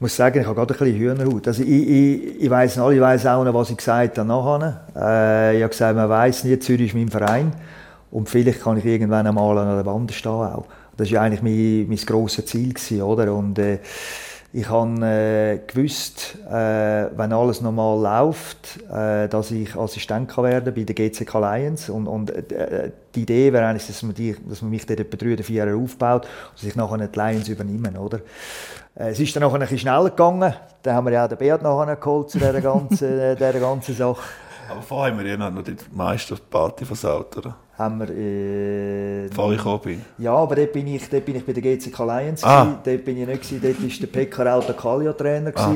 muss 0.00 0.14
sagen, 0.14 0.38
ich 0.38 0.46
habe 0.46 0.54
gerade 0.54 0.74
ein 0.74 0.78
bisschen 0.78 0.98
Hühnerhaut. 0.98 1.48
Also 1.48 1.62
ich, 1.62 1.88
ich, 1.88 2.42
ich 2.42 2.50
weiss 2.50 2.76
noch, 2.76 2.90
ich 2.90 3.00
weiss 3.00 3.24
auch 3.24 3.42
noch, 3.42 3.54
was 3.54 3.70
ich 3.70 3.78
gesagt 3.78 4.18
habe 4.18 4.28
nachher. 4.28 4.80
Äh, 4.94 5.56
ich 5.56 5.62
habe 5.62 5.70
gesagt, 5.70 5.96
man 5.96 6.10
weiss 6.10 6.44
nie, 6.44 6.58
Zürich 6.58 6.88
ist 6.88 6.94
mein 6.94 7.08
Verein. 7.08 7.52
Und 8.10 8.28
vielleicht 8.28 8.60
kann 8.60 8.76
ich 8.76 8.84
irgendwann 8.84 9.26
einmal 9.26 9.56
an 9.56 9.76
der 9.76 9.86
Wand 9.86 10.12
stehen 10.12 10.30
auch. 10.30 10.66
Das 10.98 11.10
war 11.10 11.22
eigentlich 11.22 11.42
mein, 11.42 11.88
mein 11.88 12.04
grosses 12.04 12.44
Ziel. 12.44 12.74
Gewesen, 12.74 13.00
oder? 13.00 13.32
Und, 13.32 13.58
äh, 13.58 13.78
ich 14.50 14.68
habe 14.70 15.06
äh, 15.06 15.58
gewusst, 15.66 16.38
äh, 16.48 16.52
wenn 16.52 17.32
alles 17.34 17.60
normal 17.60 18.00
läuft, 18.00 18.82
äh, 18.90 19.28
dass 19.28 19.50
ich 19.50 19.76
Assistent 19.76 20.30
kann 20.30 20.44
werden 20.44 20.72
bei 20.74 20.84
der 20.84 20.94
GCK 20.94 21.34
Lions 21.34 21.90
und, 21.90 22.06
und 22.06 22.30
äh, 22.30 22.90
die 23.14 23.22
Idee 23.22 23.52
wäre 23.52 23.66
eigentlich, 23.66 23.86
dass 23.86 24.02
man, 24.02 24.14
die, 24.14 24.34
dass 24.48 24.62
man 24.62 24.70
mich 24.70 24.86
dort 24.86 25.00
etwa 25.00 25.16
drei 25.18 25.34
oder 25.34 25.44
vier 25.44 25.66
Jahre 25.66 25.76
aufbaut 25.76 26.26
und 26.50 26.58
sich 26.58 26.74
nachher 26.76 27.08
die 27.08 27.18
Lions 27.18 27.48
übernehmen, 27.48 27.98
oder? 27.98 28.20
Äh, 28.94 29.10
es 29.10 29.20
ist 29.20 29.36
dann 29.36 29.42
nachher 29.42 29.56
ein 29.56 29.60
bisschen 29.60 29.78
schneller 29.78 30.08
gegangen, 30.08 30.54
dann 30.82 30.94
haben 30.94 31.04
wir 31.04 31.12
ja 31.12 31.24
auch 31.26 31.28
den 31.28 31.36
Beat 31.38 31.62
nachher 31.62 31.96
geholt 31.96 32.30
zu 32.30 32.38
dieser 32.38 32.60
ganzen, 32.62 33.36
dieser 33.36 33.60
ganzen 33.60 33.94
Sache. 33.94 34.22
Aber 34.70 34.82
vorher 34.82 35.12
haben 35.14 35.24
wir 35.24 35.30
ja 35.30 35.50
noch 35.50 35.62
die 35.62 35.76
Meisterparty 35.94 36.84
versaut, 36.84 37.36
oder? 37.36 37.56
Haben 37.78 38.00
wir... 38.00 38.08
Äh, 38.10 39.28
Bevor 39.28 39.52
ich 39.52 39.58
gekommen 39.58 39.80
bin. 39.84 40.04
Ja, 40.18 40.34
aber 40.34 40.56
dort 40.56 40.72
bin 40.72 40.86
ich, 40.88 41.08
dort 41.08 41.24
bin 41.24 41.36
ich 41.36 41.46
bei 41.46 41.52
der 41.52 41.62
GCK 41.62 41.98
Lions. 42.00 42.42
Ah. 42.42 42.64
gewesen. 42.64 42.78
Dort 42.84 43.04
bin 43.04 43.18
ich 43.18 43.26
nicht. 43.26 43.42
Gewesen. 43.42 43.60
Dort 43.62 43.82
war 43.82 43.98
der 44.00 44.06
Pekka 44.08 44.42
Rauter 44.42 44.72
Kallio 44.74 45.12
Trainer. 45.12 45.52
Ah. 45.54 45.74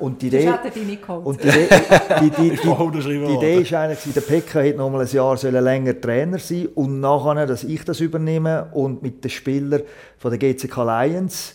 Und 0.00 0.20
die 0.20 0.30
Das 0.30 0.40
Idee... 0.40 0.50
hat 0.50 0.64
er 0.64 0.70
dich 0.72 0.84
nicht 0.84 1.02
geholt. 1.02 1.24
Und 1.24 1.42
die 1.42 1.48
Idee, 1.48 1.68
die, 2.20 2.30
die, 2.30 2.48
Ist 2.48 2.64
die, 2.64 2.68
unterschrieben 2.68 3.26
die 3.28 3.34
Idee 3.34 3.60
ist 3.60 3.72
eigentlich, 3.72 4.00
gewesen, 4.00 4.14
der 4.14 4.20
Pekka 4.20 4.60
hätte 4.60 4.78
noch 4.78 4.90
mal 4.90 5.00
ein 5.00 5.08
Jahr 5.08 5.36
sollen 5.36 5.64
länger 5.64 6.00
Trainer 6.00 6.38
sein 6.38 6.68
und 6.74 7.00
nachher, 7.00 7.46
dass 7.46 7.62
ich 7.62 7.84
das 7.84 8.00
übernehme 8.00 8.66
und 8.72 9.02
mit 9.02 9.22
den 9.22 9.30
Spielern 9.30 9.82
von 10.18 10.36
der 10.36 10.38
GCK 10.38 10.76
Lions 10.78 11.54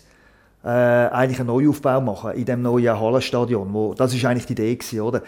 äh, 0.64 0.68
eigentlich 0.70 1.40
einen 1.40 1.48
Neuaufbau 1.48 2.02
machen 2.02 2.32
in 2.32 2.46
dem 2.46 2.62
neuen 2.62 3.00
Hallenstadion. 3.00 3.74
Wo, 3.74 3.94
das 3.94 4.14
ist 4.14 4.24
eigentlich 4.26 4.46
die 4.46 4.54
Idee 4.54 4.76
gewesen, 4.76 5.02
oder? 5.02 5.22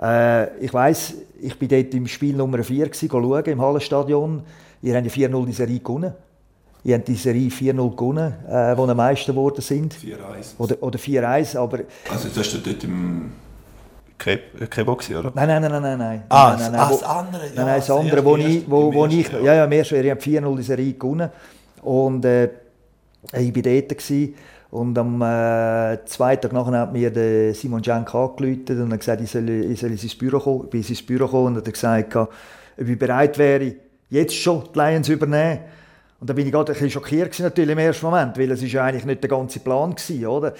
Äh, 0.00 0.58
ich 0.58 0.72
weiß, 0.72 1.14
ich 1.40 1.58
bin 1.58 1.68
dort 1.68 1.94
im 1.94 2.06
Spiel 2.06 2.36
Nummer 2.36 2.62
4 2.62 2.86
gewesen, 2.86 3.08
go 3.08 3.20
schauen, 3.22 3.44
im 3.46 3.60
Hallenstadion. 3.60 4.42
Ihr 4.82 4.94
habt 4.96 5.06
ja 5.16 5.28
4-0 5.28 5.46
die 5.46 5.52
Serie 5.52 5.80
gewonnen. 5.80 6.12
Ihr 6.84 6.94
habt 6.96 7.08
die 7.08 7.14
Serie 7.14 7.48
4-0 7.50 7.96
gewonnen, 7.96 8.34
äh, 8.48 8.76
wo 8.76 8.86
ihr 8.86 8.94
Meister 8.94 9.32
geworden 9.32 9.60
sind. 9.60 9.94
4-1. 9.94 10.54
Oder, 10.58 10.76
oder 10.82 10.98
4-1, 10.98 11.56
aber 11.56 11.80
Also, 12.10 12.28
das 12.34 12.54
war 12.54 12.60
dort 12.64 12.84
im 12.84 13.32
Keb- 14.18 14.66
Kebo, 14.70 14.94
gewesen, 14.96 15.16
oder? 15.16 15.32
Nein, 15.34 15.48
nein, 15.48 15.62
nein, 15.62 15.72
nein, 15.72 15.82
nein, 15.82 15.98
nein. 15.98 16.22
Ah, 16.28 16.56
nein, 16.58 16.72
nein, 16.72 16.72
das- 16.72 16.80
ah, 16.80 16.90
das 16.90 17.02
andere, 17.02 17.46
ja, 17.46 17.52
Nein, 17.56 17.66
nein, 17.66 17.78
das 17.80 17.90
andere, 17.90 18.24
wo 18.24 18.36
ich, 18.36 18.70
wo, 18.70 18.94
wo 18.94 19.06
ich, 19.06 19.28
ja, 19.32 19.54
ja, 19.54 19.64
im 19.64 19.72
ersten, 19.72 19.96
ich 20.04 20.10
habe 20.10 20.20
4-0 20.20 20.56
die 20.56 20.62
Serie 20.62 20.92
gewonnen. 20.92 21.30
Und 21.82 22.24
äh, 22.24 22.44
ich 23.32 23.54
war 23.54 23.62
dort. 23.62 23.88
Gewesen. 23.88 24.34
Und 24.76 24.98
am 24.98 25.22
äh, 25.22 26.04
zweiten 26.04 26.42
Tag 26.42 26.52
nachher 26.52 26.80
hat 26.80 26.92
mir 26.92 27.10
der 27.10 27.54
Simon 27.54 27.82
Jank 27.82 28.14
angerufen 28.14 28.82
und 28.82 28.92
hat 28.92 29.00
gesagt, 29.00 29.22
ich 29.22 29.30
soll, 29.30 29.48
ich 29.48 29.80
soll 29.80 29.90
ins 29.90 30.14
Büro 30.14 30.38
kommen. 30.38 30.64
Ich 30.64 30.70
bin 30.70 30.82
ins 30.82 31.02
Büro 31.02 31.24
gekommen 31.24 31.46
und 31.46 31.56
hat 31.56 31.72
gesagt, 31.72 32.14
ob 32.14 32.30
ich 32.76 32.98
bereit 32.98 33.38
wäre, 33.38 33.74
jetzt 34.10 34.34
schon 34.34 34.64
die 34.74 34.78
Lions 34.78 35.08
übernehmen. 35.08 35.60
Und 36.20 36.28
da 36.28 36.34
bin 36.34 36.44
ich 36.44 36.52
gerade 36.52 36.72
ein 36.72 36.74
bisschen 36.74 36.90
schockiert 36.90 37.38
natürlich 37.40 37.70
im 37.70 37.78
ersten 37.78 38.04
Moment, 38.04 38.36
weil 38.36 38.50
es 38.50 38.62
ist 38.62 38.70
ja 38.70 38.84
eigentlich 38.84 39.06
nicht 39.06 39.22
der 39.22 39.30
ganze 39.30 39.60
Plan 39.60 39.94
gewesen, 39.94 40.26
oder? 40.26 40.52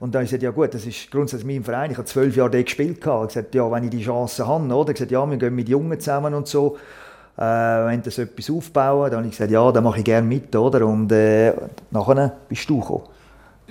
Und 0.00 0.16
dann 0.16 0.20
habe 0.20 0.24
ich 0.24 0.30
gesagt, 0.30 0.42
ja 0.42 0.50
gut, 0.50 0.74
das 0.74 0.84
ist 0.84 1.08
grundsätzlich 1.08 1.46
mein 1.46 1.62
Verein. 1.62 1.92
Ich 1.92 1.96
habe 1.96 2.06
zwölf 2.08 2.34
Jahre 2.34 2.50
dort 2.50 2.64
gespielt. 2.64 3.00
gehabt. 3.00 3.30
Ich 3.30 3.34
gesagt, 3.34 3.54
ja, 3.54 3.70
wenn 3.70 3.84
ich 3.84 3.90
die 3.90 4.02
Chance 4.02 4.48
habe, 4.48 4.74
oder? 4.74 4.90
Ich 4.90 4.94
gesagt, 4.96 5.12
ja, 5.12 5.24
wir 5.30 5.36
gehen 5.36 5.54
mit 5.54 5.68
Jungen 5.68 6.00
zusammen 6.00 6.34
und 6.34 6.48
so. 6.48 6.76
Äh, 7.36 7.42
wenn 7.42 8.02
das 8.02 8.18
etwas 8.18 8.50
aufbauen, 8.50 9.10
dann 9.10 9.18
habe 9.18 9.26
ich 9.28 9.32
gesagt, 9.32 9.52
ja, 9.52 9.70
dann 9.70 9.84
mache 9.84 10.00
ich 10.00 10.04
gerne 10.04 10.26
mit, 10.26 10.56
oder? 10.56 10.84
Und 10.84 11.12
äh, 11.12 11.52
nachher 11.92 12.32
bist 12.48 12.68
du 12.68 12.80
gekommen. 12.80 13.19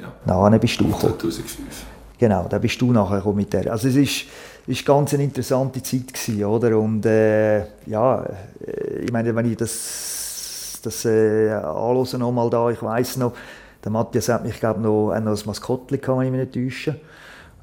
Ja. 0.01 0.11
Nachher 0.25 0.59
bist 0.59 0.79
du 0.79 0.85
gekommen. 0.85 1.19
2005. 1.19 1.85
Genau, 2.17 2.47
da 2.49 2.57
bist 2.57 2.81
du 2.81 2.91
nachher 2.91 3.17
gekommen 3.17 3.37
mit 3.37 3.53
der. 3.53 3.71
Also 3.71 3.87
es 3.87 3.95
ist, 3.95 4.25
ist 4.67 4.85
ganz 4.85 5.13
eine 5.13 5.23
interessante 5.23 5.81
Zeit 5.81 6.13
gewesen, 6.13 6.43
oder? 6.45 6.77
Und 6.77 7.05
äh, 7.05 7.59
ja, 7.85 8.23
äh, 8.23 8.99
ich 9.05 9.11
meine, 9.11 9.33
wenn 9.33 9.49
ich 9.49 9.57
das, 9.57 10.79
das 10.83 11.05
äh, 11.05 11.49
anhöre 11.49 12.17
noch 12.17 12.31
mal 12.31 12.49
da, 12.49 12.69
ich 12.69 12.81
weiß 12.81 13.17
noch, 13.17 13.33
der 13.83 13.91
Matthias 13.91 14.27
hat 14.27 14.43
mich, 14.43 14.59
glaube 14.59 14.81
noch, 14.81 15.07
noch 15.07 15.11
ein 15.13 15.45
Maskottchen 15.45 16.01
gehabt, 16.01 16.19
wenn 16.19 16.25
ich 16.25 16.31
mich 16.31 16.41
nicht 16.41 16.53
täusche. 16.53 16.99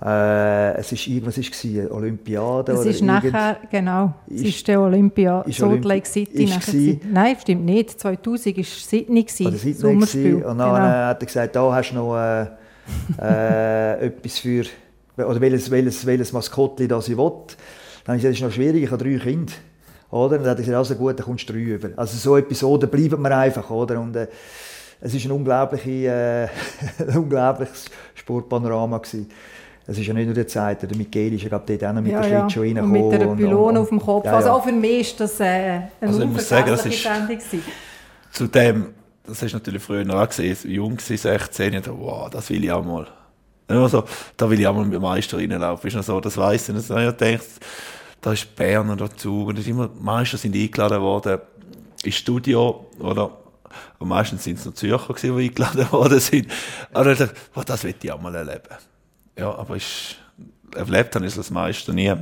Äh, 0.05 0.74
es 0.78 0.92
ist 0.92 1.07
irgendwas 1.07 1.38
ist 1.38 1.51
gewesen, 1.51 1.90
Olympiade 1.90 2.72
Es 2.72 2.80
oder 2.80 2.90
ist 2.90 3.03
nachher, 3.03 3.57
genau, 3.70 4.12
es 4.28 4.42
Ist- 4.42 4.44
ist 4.57 4.68
der 4.68 4.80
Olympia 4.82 5.40
ist 5.42 5.57
Salt 5.59 5.84
Lake 5.86 6.07
City. 6.07 6.44
ist 6.44 6.51
nachher 6.55 6.72
gewesen. 6.72 7.01
Nein, 7.12 7.36
stimmt 7.40 7.64
nicht. 7.64 7.99
2000 7.99 8.57
war 8.59 8.64
Sydney, 8.64 9.22
gewesen, 9.24 9.47
Oder 9.47 9.57
Sydney 9.57 9.72
Sommerspiel. 9.74 10.22
gewesen. 10.32 10.44
Und 10.44 10.59
dann 10.59 10.74
Genau. 10.74 10.86
hat 11.09 11.22
er 11.22 11.26
gesagt, 11.26 11.57
da 11.57 11.72
hast 11.74 11.90
du 11.92 11.94
noch 11.94 12.14
äh, 12.14 12.47
äh, 13.22 14.07
etwas 14.07 14.38
für, 14.38 14.64
oder 15.16 15.40
welches, 15.40 15.70
welches, 15.70 16.05
welches 16.05 16.32
Maskottchen 16.32 16.88
das 16.88 17.09
ich 17.09 17.16
will. 17.16 17.30
Dann 18.05 18.14
habe 18.14 18.16
ich 18.18 18.22
gesagt, 18.22 18.24
das 18.24 18.30
ist 18.36 18.42
noch 18.42 18.53
schwierig, 18.53 18.82
ich 18.84 18.90
habe 18.90 19.03
drei 19.03 19.16
Kinder. 19.18 19.53
Oder? 20.11 20.36
Und 20.36 20.42
dann 20.44 20.51
hat 20.51 20.59
er 20.59 20.62
gesagt, 20.64 20.76
also 20.76 20.94
gut, 20.94 21.18
dann 21.18 21.24
kommst 21.24 21.49
du 21.49 21.55
drei 21.55 21.61
über. 21.61 21.88
Also 21.97 22.16
so 22.18 22.36
Episoden 22.36 22.90
bleiben 22.90 23.20
mir 23.22 23.34
einfach. 23.34 23.68
Oder? 23.70 23.99
Und, 23.99 24.14
äh, 24.14 24.28
es 25.01 25.12
war 25.14 25.20
ein, 25.24 25.30
unglaubliche, 25.38 25.90
äh, 25.90 26.49
ein 27.03 27.16
unglaubliches 27.16 27.86
Sportpanorama. 28.14 28.99
Gewesen. 28.99 29.28
Es 29.89 29.97
ist 29.99 30.07
ja 30.07 30.14
nicht 30.14 30.26
nur 30.26 30.34
der 30.34 30.49
Zeit, 30.49 30.82
der 30.82 30.97
Michel 30.97 31.32
ist 31.34 31.43
ja 31.45 31.49
gerade 31.49 31.64
dort 31.78 31.89
auch 31.91 31.95
noch 31.95 32.03
mit 32.03 32.11
ja, 32.12 32.20
der 32.20 32.30
ja. 32.30 32.39
Schlittschuh 32.51 32.61
Und 32.61 32.66
reingekommen. 32.78 32.93
mit 33.20 33.28
und- 33.28 33.37
Pylone 33.37 33.68
und- 33.68 33.76
auf 33.78 33.89
dem 33.89 34.01
Kopf. 34.01 34.24
Ja, 34.24 34.32
Also 34.37 34.49
ja. 34.49 34.55
auch 34.55 34.64
für 34.64 34.72
mich 34.72 35.01
ist 35.01 35.20
das 35.20 35.39
äh, 35.41 35.45
eine 35.45 35.91
Also 36.01 36.22
ich 36.22 36.28
muss 36.28 36.49
sagen, 36.49 36.68
das 36.68 36.87
ist- 36.87 37.03
Sendung. 37.03 37.26
gewesen. 37.28 37.62
Zudem, 38.32 38.87
das 39.24 39.43
hast 39.43 39.53
du 39.53 39.57
natürlich 39.57 39.82
früher 39.82 40.05
auch 40.14 40.28
gesehen, 40.28 40.57
jung 40.64 40.97
gewesen, 40.97 41.16
16, 41.16 41.72
ich 41.74 41.80
dachte, 41.82 41.97
wow, 41.99 42.28
das 42.30 42.51
will 42.51 42.64
ich 42.64 42.72
auch 42.72 42.84
mal. 42.84 43.07
Immer 43.68 43.89
so, 43.89 44.05
da 44.37 44.49
will 44.51 44.61
ich 44.61 44.66
auch 44.66 44.74
mal 44.74 44.84
mit 44.84 44.95
dem 44.95 45.03
Meister 45.03 45.39
reinlaufen. 45.39 45.89
Ist 45.89 45.95
noch 45.97 46.03
so, 46.03 46.20
das 46.20 46.37
weiss 46.37 46.68
ich. 46.68 46.74
Und 46.74 46.80
ich 46.80 46.89
gedacht, 46.89 47.45
da 48.20 48.32
ist 48.32 48.47
dazu. 48.57 49.45
Und 49.47 49.59
es 49.59 49.64
ist 49.64 49.70
immer, 49.70 49.89
die 49.89 50.03
Meister 50.03 50.37
sind 50.37 50.55
eingeladen 50.55 51.01
worden 51.01 51.41
ins 52.05 52.14
Studio, 52.16 52.87
oder? 53.01 53.30
Und 53.99 54.09
meistens 54.09 54.45
sind 54.45 54.59
es 54.59 54.64
noch 54.66 54.74
Zürcher 54.74 55.14
die 55.20 55.30
eingeladen 55.30 55.87
worden 55.93 56.20
sind. 56.20 56.47
Aber 56.93 57.12
ich 57.12 57.18
dachte, 57.18 57.34
oh, 57.57 57.62
das 57.64 57.82
will 57.84 57.95
ich 58.01 58.12
auch 58.12 58.20
mal 58.20 58.34
erleben. 58.34 58.62
Ja, 59.39 59.55
aber 59.55 59.76
ich, 59.76 60.18
erlebt 60.74 61.14
habe 61.14 61.26
ich 61.26 61.32
es 61.32 61.39
als 61.39 61.51
Meister 61.51 61.93
nie. 61.93 62.12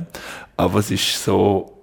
Aber 0.57 0.79
es 0.79 0.91
ist 0.91 1.23
so, 1.23 1.81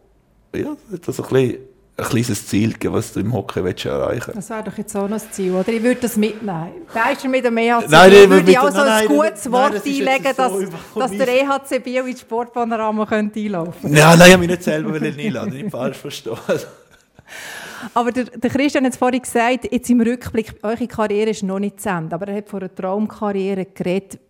ja, 0.55 0.77
das 1.05 1.17
so 1.17 1.23
ein, 1.23 1.29
bisschen, 1.31 1.59
ein 1.97 2.05
kleines 2.05 2.47
Ziel, 2.47 2.73
gegeben, 2.73 2.95
was 2.95 3.13
du 3.13 3.21
im 3.21 3.33
Hockey 3.33 3.65
willst 3.65 3.87
erreichen 3.87 4.33
Das 4.35 4.51
wäre 4.51 4.65
doch 4.65 4.77
jetzt 4.77 4.95
auch 4.95 5.03
noch 5.03 5.11
das 5.11 5.31
Ziel, 5.31 5.53
oder? 5.53 5.69
Ich 5.69 5.83
würde 5.83 6.01
das 6.03 6.17
mitnehmen. 6.17 6.87
Begeistert 6.87 7.31
mit 7.31 7.45
dem 7.45 7.57
EHC 7.57 7.89
Nein, 7.89 8.13
nein, 8.13 8.31
würde 8.31 8.51
ich 8.51 8.59
auch 8.59 8.71
so 8.71 8.79
nein, 8.79 8.89
ein 8.89 9.07
nein, 9.07 9.09
gutes 9.09 9.45
nein, 9.45 9.53
Wort 9.53 9.75
das 9.75 9.87
ist 9.87 9.99
jetzt 9.99 10.09
einlegen, 10.09 10.35
so 10.37 10.61
dass, 10.97 11.11
dass 11.11 11.19
der 11.19 11.29
EHC 11.29 11.83
Biel 11.83 12.09
ins 12.09 12.21
Sportpanorama 12.21 13.07
könnte 13.07 13.41
einlaufen 13.41 13.83
könnte. 13.83 13.99
Ja, 13.99 14.17
nein, 14.17 14.27
ich 14.27 14.33
habe 14.33 14.41
mich 14.41 14.51
nicht 14.51 14.63
selber 14.63 14.95
einladen, 14.95 15.55
nicht 15.55 15.71
falsch 15.71 15.97
verstehen. 15.97 16.37
Aber 17.95 18.13
der, 18.13 18.25
der 18.25 18.51
Christian 18.51 18.85
hat 18.85 18.93
es 18.93 18.99
vorhin 18.99 19.23
gesagt, 19.23 19.69
jetzt 19.71 19.91
im 19.91 20.01
Rückblick, 20.01 20.55
eure 20.63 20.87
Karriere 20.87 21.31
ist 21.31 21.43
noch 21.43 21.59
nicht 21.59 21.81
zu 21.81 21.89
Ende, 21.89 22.15
aber 22.15 22.29
er 22.29 22.37
hat 22.37 22.49
von 22.49 22.61
einer 22.61 22.73
Traumkarriere 22.73 23.65
geredet. 23.67 24.21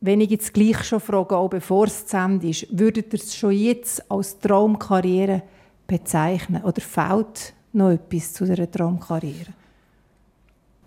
Wenn 0.00 0.20
ich 0.20 0.30
jetzt 0.30 0.54
gleich 0.54 0.84
schon 0.84 1.00
frage, 1.00 1.36
auch 1.36 1.48
bevor 1.48 1.86
es 1.86 2.06
zu 2.06 2.16
Ende 2.16 2.48
ist, 2.48 2.66
würdet 2.70 3.12
ihr 3.12 3.18
es 3.20 3.34
schon 3.34 3.52
jetzt 3.52 4.10
als 4.10 4.38
Traumkarriere 4.38 5.42
bezeichnen? 5.86 6.62
Oder 6.62 6.80
fehlt 6.80 7.54
noch 7.72 7.90
etwas 7.90 8.32
zu 8.32 8.44
dieser 8.44 8.70
Traumkarriere? 8.70 9.52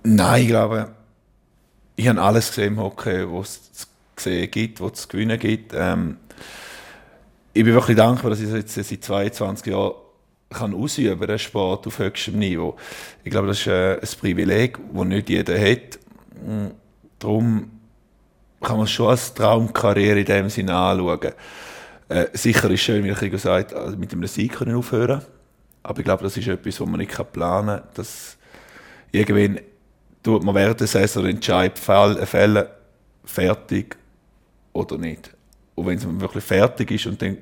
Nein, 0.03 0.41
ich 0.43 0.47
glaube, 0.47 0.93
ich 1.95 2.07
habe 2.07 2.21
alles 2.21 2.49
gesehen 2.49 2.73
im 2.73 2.79
Hockey, 2.79 3.25
was 3.31 3.59
es 3.73 3.79
zu 3.79 3.87
sehen 4.17 4.49
gibt, 4.49 4.79
was 4.79 4.93
es 4.93 5.01
zu 5.01 5.07
gewinnen 5.09 5.37
gibt. 5.37 5.73
Ähm, 5.75 6.17
ich 7.53 7.65
bin 7.65 7.73
wirklich 7.73 7.97
dankbar, 7.97 8.31
dass 8.31 8.39
ich 8.39 8.49
jetzt 8.49 8.73
seit 8.73 9.03
22 9.03 9.67
Jahren 9.67 9.93
kann 10.49 10.73
ausüben 10.73 11.27
kann, 11.27 11.39
Sport 11.39 11.87
auf 11.87 11.99
höchstem 11.99 12.39
Niveau. 12.39 12.75
Ich 13.23 13.31
glaube, 13.31 13.49
das 13.49 13.59
ist 13.59 13.67
äh, 13.67 13.95
ein 13.95 14.19
Privileg, 14.19 14.79
das 14.93 15.05
nicht 15.05 15.29
jeder 15.29 15.59
hat. 15.59 15.99
Mm, 16.45 16.67
Darum 17.19 17.69
kann 18.61 18.77
man 18.77 18.87
schon 18.87 19.09
als 19.09 19.33
Traumkarriere 19.33 20.19
in 20.19 20.25
dem 20.25 20.49
Sinne 20.49 20.75
anschauen. 20.75 21.31
Äh, 22.09 22.25
sicher 22.33 22.69
ist 22.69 22.81
schön, 22.81 23.03
wie 23.03 23.09
ich 23.09 23.31
gesagt 23.31 23.73
habe, 23.73 23.95
mit 23.95 24.11
einem 24.11 24.27
Sieg 24.27 24.53
können 24.53 24.75
aufhören 24.75 25.21
Aber 25.83 25.99
ich 25.99 26.05
glaube, 26.05 26.23
das 26.23 26.37
ist 26.37 26.47
etwas, 26.47 26.79
was 26.79 26.87
man 26.87 26.99
nicht 26.99 27.33
planen 27.33 27.79
kann. 27.79 27.87
Dass 27.95 28.37
irgendwann 29.11 29.61
tut 30.21 30.43
man 30.43 30.55
während 30.55 30.79
der 30.79 30.87
Saison 30.87 31.23
den 31.23 31.35
Entscheid 31.35 31.79
fäll- 31.79 32.23
fällen, 32.25 32.65
fertig 33.23 33.97
oder 34.73 34.97
nicht. 34.97 35.31
Und 35.75 35.87
wenn 35.87 35.97
es 35.97 36.19
wirklich 36.19 36.43
fertig 36.43 36.91
ist 36.91 37.07
und 37.07 37.21
dann 37.21 37.37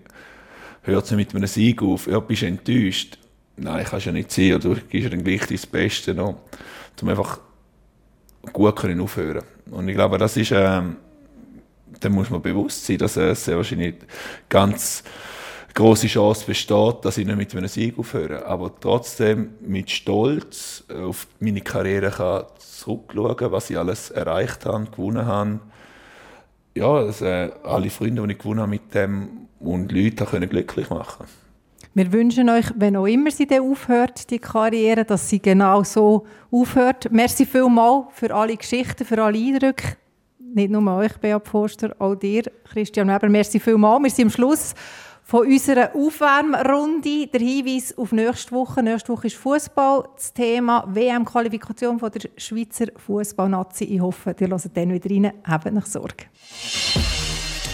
hört 0.84 1.06
es 1.06 1.12
mit 1.12 1.36
einem 1.36 1.48
Sieg 1.48 1.82
auf, 1.82 2.08
ja, 2.08 2.20
bist 2.20 2.44
du 2.44 2.46
enttäuscht? 2.46 3.18
Nein, 3.58 3.86
kannst 3.86 4.06
ja 4.06 4.12
nicht. 4.12 4.38
Oder 4.38 4.60
du 4.60 4.76
gibst 4.76 5.04
ja 5.04 5.10
dann 5.10 5.24
gleich 5.24 5.46
das 5.48 5.66
Beste 5.66 6.14
noch, 6.14 6.36
um 7.02 7.10
einfach 7.10 7.40
gut 8.54 8.76
können. 8.76 9.02
Und 9.02 9.88
ich 9.88 9.96
glaube, 9.96 10.18
das 10.18 10.38
ist, 10.38 10.52
ähm, 10.56 10.96
da 12.00 12.10
muss 12.10 12.30
man 12.30 12.42
bewusst 12.42 12.86
sein, 12.86 12.98
dass 12.98 13.18
es 13.18 13.46
sehr 13.46 13.58
wahrscheinlich 13.58 13.96
ganz 14.48 15.04
große 15.74 16.08
Chance 16.08 16.46
besteht, 16.46 17.04
dass 17.04 17.18
ich 17.18 17.26
nicht 17.26 17.38
mit 17.38 17.56
einem 17.56 17.68
Sieg 17.68 17.98
aufhöre. 17.98 18.46
Aber 18.46 18.72
trotzdem 18.80 19.52
mit 19.62 19.90
Stolz 19.90 20.84
auf 20.94 21.28
meine 21.40 21.62
Karriere 21.62 22.12
kann 22.12 22.44
zurückschauen, 22.58 23.52
was 23.52 23.70
ich 23.70 23.78
alles 23.78 24.10
erreicht 24.12 24.66
habe, 24.66 24.86
gewonnen 24.86 25.26
habe. 25.26 25.60
Ja, 26.76 27.08
äh, 27.08 27.52
alle 27.64 27.90
Freunde, 27.90 28.26
die 28.26 28.34
ich 28.34 28.40
gewonnen 28.40 28.62
habe 28.62 28.70
mit 28.70 28.94
dem 28.94 29.48
und 29.60 29.92
Leute 29.92 30.26
können 30.26 30.50
glücklich 30.50 30.90
machen. 30.90 31.26
Wir 31.94 32.14
wünschen 32.14 32.50
euch, 32.50 32.66
wenn 32.76 32.96
auch 32.96 33.08
immer 33.08 33.32
sie 33.32 33.48
dann 33.48 33.62
aufhört, 33.62 34.30
die 34.30 34.40
Karriere, 34.40 35.04
dass 35.04 35.28
sie 35.28 35.42
genau 35.42 35.84
so 35.84 36.26
aufhört. 36.52 37.12
Merci 37.12 37.46
vielmals 37.46 38.06
für 38.14 38.34
alle 38.34 38.56
Geschichten, 38.56 39.06
für 39.06 39.22
alle 39.22 39.38
Eindrücke. 39.38 39.98
Nicht 40.54 40.72
nur 40.72 40.96
euch, 40.96 41.18
Beat 41.18 41.48
Forster, 41.48 41.96
auch 42.00 42.16
dir, 42.16 42.44
Christian 42.72 43.08
Weber. 43.08 43.30
Merci 43.30 43.60
vielmals. 43.60 44.04
Wir 44.04 44.10
sind 44.10 44.26
am 44.26 44.32
Schluss 44.32 44.74
von 45.24 45.46
unserer 45.46 45.96
Aufwärmrunde. 45.96 47.28
Der 47.28 47.40
Hinweis 47.40 47.96
auf 47.98 48.12
nächste 48.12 48.52
Woche. 48.52 48.82
Nächste 48.82 49.14
Woche 49.14 49.28
ist 49.28 49.36
Fußball. 49.36 50.06
Das 50.16 50.34
Thema 50.34 50.86
WM-Qualifikation 50.88 52.00
der 52.00 52.30
Schweizer 52.38 52.88
Fußballnazi. 52.96 53.84
Ich 53.84 54.02
hoffe, 54.02 54.36
ihr 54.40 54.48
hört 54.48 54.76
dann 54.76 54.92
wieder 54.92 55.10
rein. 55.10 55.34
Habt 55.44 55.72
nicht 55.72 55.88
Sorge. 55.88 56.26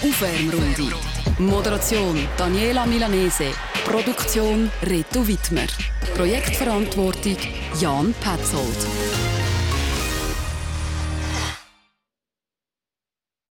Aufwärmrunde. 0.04 0.94
Moderation 1.40 2.28
Daniela 2.38 2.86
Milanese. 2.86 3.52
Produktion 3.86 4.70
Reto 4.84 5.26
Wittmer. 5.26 5.68
Projektverantwortung 6.16 7.38
Jan 7.80 8.14
Petzold. 8.20 9.14